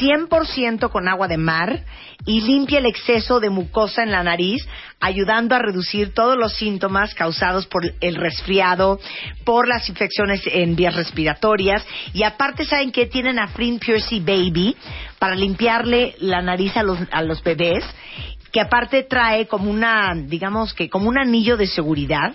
100% 0.00 0.90
con 0.90 1.08
agua 1.08 1.28
de 1.28 1.38
mar 1.38 1.84
y 2.24 2.40
limpia 2.40 2.78
el 2.78 2.86
exceso 2.86 3.40
de 3.40 3.50
mucosa 3.50 4.02
en 4.02 4.12
la 4.12 4.22
nariz, 4.22 4.64
ayudando 5.00 5.56
a 5.56 5.58
reducir 5.58 6.14
todos 6.14 6.36
los 6.36 6.54
síntomas 6.54 7.14
causados 7.14 7.66
por 7.66 7.92
el 8.00 8.14
resfriado, 8.14 9.00
por 9.44 9.66
las 9.66 9.88
infecciones 9.88 10.42
en 10.46 10.76
vías 10.76 10.94
respiratorias, 10.94 11.84
y 12.12 12.22
aparte 12.22 12.64
saben 12.64 12.92
que 12.92 13.06
tienen 13.06 13.38
Afrin 13.38 13.80
Pure 13.80 14.00
Sea 14.00 14.20
Baby 14.20 14.76
para 15.18 15.34
limpiarle 15.34 16.14
la 16.20 16.42
nariz 16.42 16.76
a 16.76 16.82
los, 16.82 16.98
a 17.10 17.22
los 17.22 17.42
bebés 17.42 17.84
que 18.52 18.60
aparte 18.60 19.04
trae 19.04 19.46
como 19.46 19.70
una, 19.70 20.14
digamos 20.14 20.74
que 20.74 20.88
como 20.88 21.08
un 21.08 21.18
anillo 21.18 21.56
de 21.56 21.66
seguridad 21.66 22.34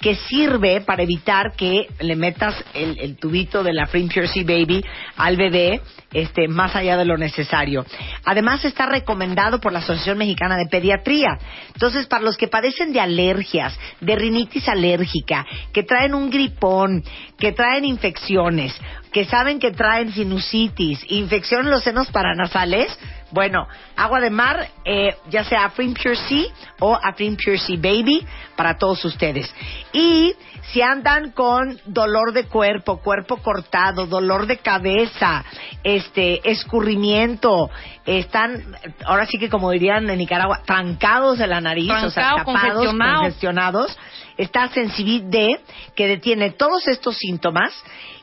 que 0.00 0.14
sirve 0.14 0.82
para 0.82 1.02
evitar 1.02 1.52
que 1.56 1.88
le 2.00 2.16
metas 2.16 2.54
el, 2.74 3.16
tubito 3.16 3.62
de 3.62 3.72
la 3.72 3.86
Pure 3.86 4.28
Sea 4.28 4.44
Baby 4.44 4.84
al 5.16 5.36
bebé 5.36 5.80
este, 6.12 6.48
más 6.48 6.76
allá 6.76 6.96
de 6.96 7.04
lo 7.04 7.16
necesario. 7.16 7.84
Además 8.24 8.64
está 8.64 8.86
recomendado 8.86 9.60
por 9.60 9.72
la 9.72 9.78
Asociación 9.78 10.18
Mexicana 10.18 10.56
de 10.56 10.66
Pediatría. 10.66 11.38
Entonces, 11.72 12.06
para 12.06 12.24
los 12.24 12.36
que 12.36 12.48
padecen 12.48 12.92
de 12.92 13.00
alergias, 13.00 13.76
de 14.00 14.16
rinitis 14.16 14.68
alérgica, 14.68 15.46
que 15.72 15.82
traen 15.82 16.14
un 16.14 16.30
gripón, 16.30 17.02
que 17.38 17.52
traen 17.52 17.84
infecciones, 17.84 18.78
que 19.12 19.24
saben 19.24 19.58
que 19.58 19.72
traen 19.72 20.12
sinusitis, 20.12 21.04
infección 21.08 21.64
en 21.64 21.70
los 21.70 21.82
senos 21.82 22.08
paranasales, 22.08 22.96
Bueno, 23.36 23.68
agua 23.96 24.20
de 24.20 24.30
mar, 24.30 24.66
eh, 24.82 25.14
ya 25.28 25.44
sea 25.44 25.66
Afrin 25.66 25.92
Pure 25.92 26.16
Sea 26.16 26.46
o 26.80 26.94
Afrin 26.94 27.36
Pure 27.36 27.58
Sea 27.58 27.76
Baby, 27.76 28.26
para 28.56 28.78
todos 28.78 29.04
ustedes. 29.04 29.54
Y 29.92 30.34
si 30.72 30.80
andan 30.80 31.32
con 31.32 31.78
dolor 31.84 32.32
de 32.32 32.46
cuerpo, 32.46 32.96
cuerpo 33.02 33.36
cortado, 33.36 34.06
dolor 34.06 34.46
de 34.46 34.56
cabeza, 34.56 35.44
este, 35.84 36.50
escurrimiento, 36.50 37.68
están, 38.06 38.74
ahora 39.04 39.26
sí 39.26 39.36
que 39.38 39.50
como 39.50 39.70
dirían 39.70 40.08
en 40.08 40.16
Nicaragua, 40.16 40.62
trancados 40.64 41.36
de 41.36 41.46
la 41.46 41.60
nariz, 41.60 41.90
o 41.90 42.08
sea, 42.08 42.36
Trancado, 42.36 42.38
tapados, 42.38 42.72
congestionado. 42.72 43.20
congestionados, 43.20 43.98
está 44.38 44.68
Sensibit 44.68 45.24
D, 45.24 45.60
que 45.94 46.06
detiene 46.06 46.52
todos 46.52 46.88
estos 46.88 47.18
síntomas 47.18 47.74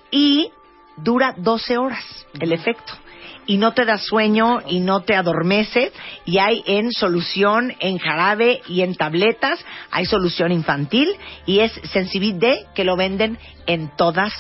y 0.10 0.52
dura 0.98 1.36
12 1.38 1.78
horas 1.78 2.04
el 2.40 2.52
efecto. 2.52 2.94
Y 3.46 3.58
no 3.58 3.74
te 3.74 3.86
da 3.86 3.98
sueño 3.98 4.62
y 4.68 4.80
no 4.80 5.02
te 5.02 5.16
adormece. 5.16 5.92
Y 6.26 6.38
hay 6.38 6.64
en 6.66 6.92
solución, 6.92 7.74
en 7.80 7.98
jarabe 7.98 8.62
y 8.68 8.82
en 8.82 8.96
tabletas. 8.96 9.64
Hay 9.92 10.06
solución 10.06 10.52
infantil 10.52 11.10
y 11.46 11.60
es 11.60 11.72
Sensibit 11.92 12.38
D 12.38 12.66
que 12.76 12.84
lo 12.84 12.96
venden 12.96 13.38
en 13.68 13.92
todas 13.96 14.34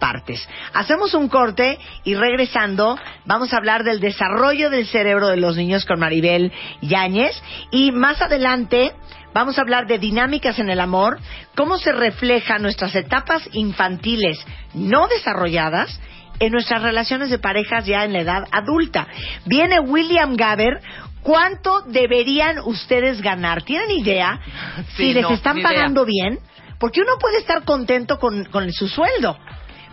partes. 0.00 0.48
Hacemos 0.72 1.14
un 1.14 1.28
corte 1.28 1.78
y 2.02 2.14
regresando 2.14 2.98
vamos 3.26 3.52
a 3.52 3.58
hablar 3.58 3.84
del 3.84 4.00
desarrollo 4.00 4.70
del 4.70 4.86
cerebro 4.86 5.28
de 5.28 5.36
los 5.36 5.56
niños 5.56 5.84
con 5.84 6.00
Maribel 6.00 6.50
Yáñez 6.80 7.40
y 7.70 7.92
más 7.92 8.20
adelante 8.20 8.92
vamos 9.32 9.58
a 9.58 9.60
hablar 9.60 9.86
de 9.86 9.98
dinámicas 9.98 10.58
en 10.58 10.70
el 10.70 10.80
amor, 10.80 11.20
cómo 11.54 11.78
se 11.78 11.92
reflejan 11.92 12.62
nuestras 12.62 12.96
etapas 12.96 13.48
infantiles 13.52 14.44
no 14.74 15.06
desarrolladas 15.06 16.00
en 16.40 16.52
nuestras 16.52 16.82
relaciones 16.82 17.30
de 17.30 17.38
parejas 17.38 17.86
ya 17.86 18.04
en 18.04 18.12
la 18.12 18.20
edad 18.20 18.44
adulta. 18.50 19.06
Viene 19.46 19.78
William 19.78 20.34
Gaber. 20.36 20.80
¿Cuánto 21.22 21.82
deberían 21.82 22.60
ustedes 22.64 23.20
ganar? 23.20 23.62
¿Tienen 23.62 23.90
idea 23.90 24.40
Sí, 24.96 25.08
si 25.08 25.12
les 25.12 25.22
no, 25.22 25.32
están 25.32 25.58
idea. 25.58 25.68
pagando 25.68 26.06
bien? 26.06 26.40
Porque 26.78 27.02
uno 27.02 27.12
puede 27.20 27.38
estar 27.38 27.62
contento 27.64 28.18
con, 28.18 28.46
con 28.46 28.72
su 28.72 28.88
sueldo. 28.88 29.38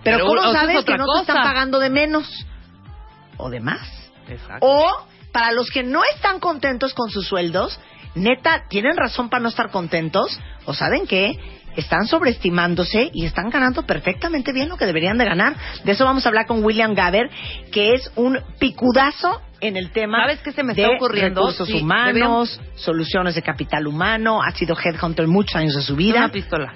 Pero, 0.03 0.19
Pero 0.19 0.25
¿cómo 0.25 0.53
sabes 0.53 0.85
que 0.85 0.97
no 0.97 1.05
te 1.15 1.19
están 1.21 1.43
pagando 1.43 1.79
de 1.79 1.89
menos? 1.89 2.25
O 3.35 3.49
de 3.49 3.59
más. 3.59 3.81
Exacto. 4.29 4.65
O 4.65 5.05
para 5.33 5.51
los 5.51 5.69
que 5.69 5.83
no 5.83 6.01
están 6.15 6.39
contentos 6.39 6.93
con 6.93 7.09
sus 7.09 7.27
sueldos, 7.27 7.77
neta, 8.15 8.63
tienen 8.69 8.95
razón 8.95 9.29
para 9.29 9.43
no 9.43 9.49
estar 9.49 9.69
contentos, 9.69 10.39
o 10.65 10.73
saben 10.73 11.07
qué, 11.07 11.37
están 11.77 12.07
sobreestimándose 12.07 13.09
y 13.13 13.25
están 13.25 13.49
ganando 13.49 13.83
perfectamente 13.85 14.51
bien 14.51 14.69
lo 14.69 14.77
que 14.77 14.85
deberían 14.85 15.17
de 15.17 15.25
ganar. 15.25 15.55
De 15.83 15.91
eso 15.93 16.05
vamos 16.05 16.25
a 16.25 16.29
hablar 16.29 16.45
con 16.45 16.63
William 16.63 16.93
Gaber, 16.93 17.29
que 17.71 17.93
es 17.93 18.11
un 18.15 18.39
picudazo 18.59 19.41
en 19.59 19.75
el 19.75 19.89
tema 19.91 20.19
¿Sabes 20.21 20.39
qué 20.41 20.51
se 20.51 20.61
me 20.63 20.73
de 20.75 20.83
está 20.83 20.95
ocurriendo? 20.95 21.41
recursos 21.41 21.67
Sí, 21.67 21.81
humanos, 21.81 22.61
soluciones 22.75 23.33
de 23.35 23.41
capital 23.41 23.87
humano, 23.87 24.41
ha 24.43 24.51
sido 24.51 24.77
headhunter 24.77 25.27
muchos 25.27 25.55
años 25.55 25.73
de 25.75 25.81
su 25.81 25.95
vida. 25.95 26.17
Una 26.19 26.31
pistola. 26.31 26.73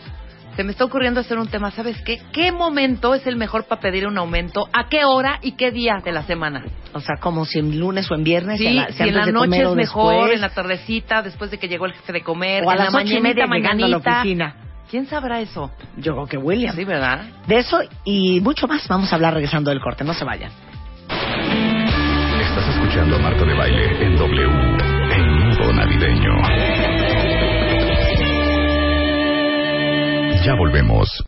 Se 0.55 0.63
me 0.65 0.71
está 0.71 0.83
ocurriendo 0.83 1.21
hacer 1.21 1.37
un 1.37 1.47
tema, 1.47 1.71
¿sabes 1.71 2.01
qué? 2.01 2.21
¿Qué 2.33 2.51
momento 2.51 3.15
es 3.15 3.25
el 3.25 3.37
mejor 3.37 3.65
para 3.65 3.79
pedir 3.79 4.05
un 4.05 4.17
aumento? 4.17 4.67
¿A 4.73 4.89
qué 4.89 5.05
hora 5.05 5.39
y 5.41 5.53
qué 5.53 5.71
día 5.71 6.01
de 6.03 6.11
la 6.11 6.23
semana? 6.23 6.65
O 6.93 6.99
sea, 6.99 7.15
como 7.21 7.45
si 7.45 7.59
en 7.59 7.79
lunes 7.79 8.11
o 8.11 8.15
en 8.15 8.23
viernes, 8.25 8.57
Sí, 8.57 8.65
si, 8.65 8.77
a 8.77 8.81
la- 8.81 8.87
si 8.87 8.93
si 8.95 9.03
en 9.09 9.15
la 9.15 9.25
de 9.27 9.31
noche 9.31 9.61
es 9.63 9.75
mejor, 9.75 10.13
después, 10.13 10.33
en 10.35 10.41
la 10.41 10.49
tardecita, 10.49 11.21
después 11.21 11.51
de 11.51 11.57
que 11.57 11.69
llegó 11.69 11.85
el 11.85 11.93
jefe 11.93 12.11
de 12.11 12.21
comer, 12.21 12.65
o 12.65 12.69
a 12.69 12.73
en 12.73 12.79
las 12.79 12.93
la 12.93 13.01
y 13.01 13.03
mañanita, 13.47 13.85
a 13.85 13.87
la 13.87 13.97
oficina. 13.97 14.55
¿Quién 14.91 15.07
sabrá 15.07 15.39
eso? 15.39 15.71
Yo 15.95 16.11
creo 16.11 16.27
que 16.27 16.37
William. 16.37 16.75
Sí, 16.75 16.83
¿verdad? 16.83 17.21
De 17.47 17.59
eso 17.59 17.79
y 18.03 18.41
mucho 18.41 18.67
más 18.67 18.85
vamos 18.89 19.09
a 19.09 19.15
hablar 19.15 19.33
regresando 19.33 19.69
del 19.69 19.79
corte. 19.79 20.03
No 20.03 20.13
se 20.13 20.25
vayan. 20.25 20.51
Estás 22.41 22.67
escuchando 22.75 23.15
a 23.15 23.19
Marta 23.19 23.45
de 23.45 23.53
Baile 23.53 24.05
en 24.05 24.17
W, 24.17 24.43
en 24.43 25.47
modo 25.47 25.71
navideño. 25.71 26.33
Ya 30.43 30.55
volvemos. 30.55 31.07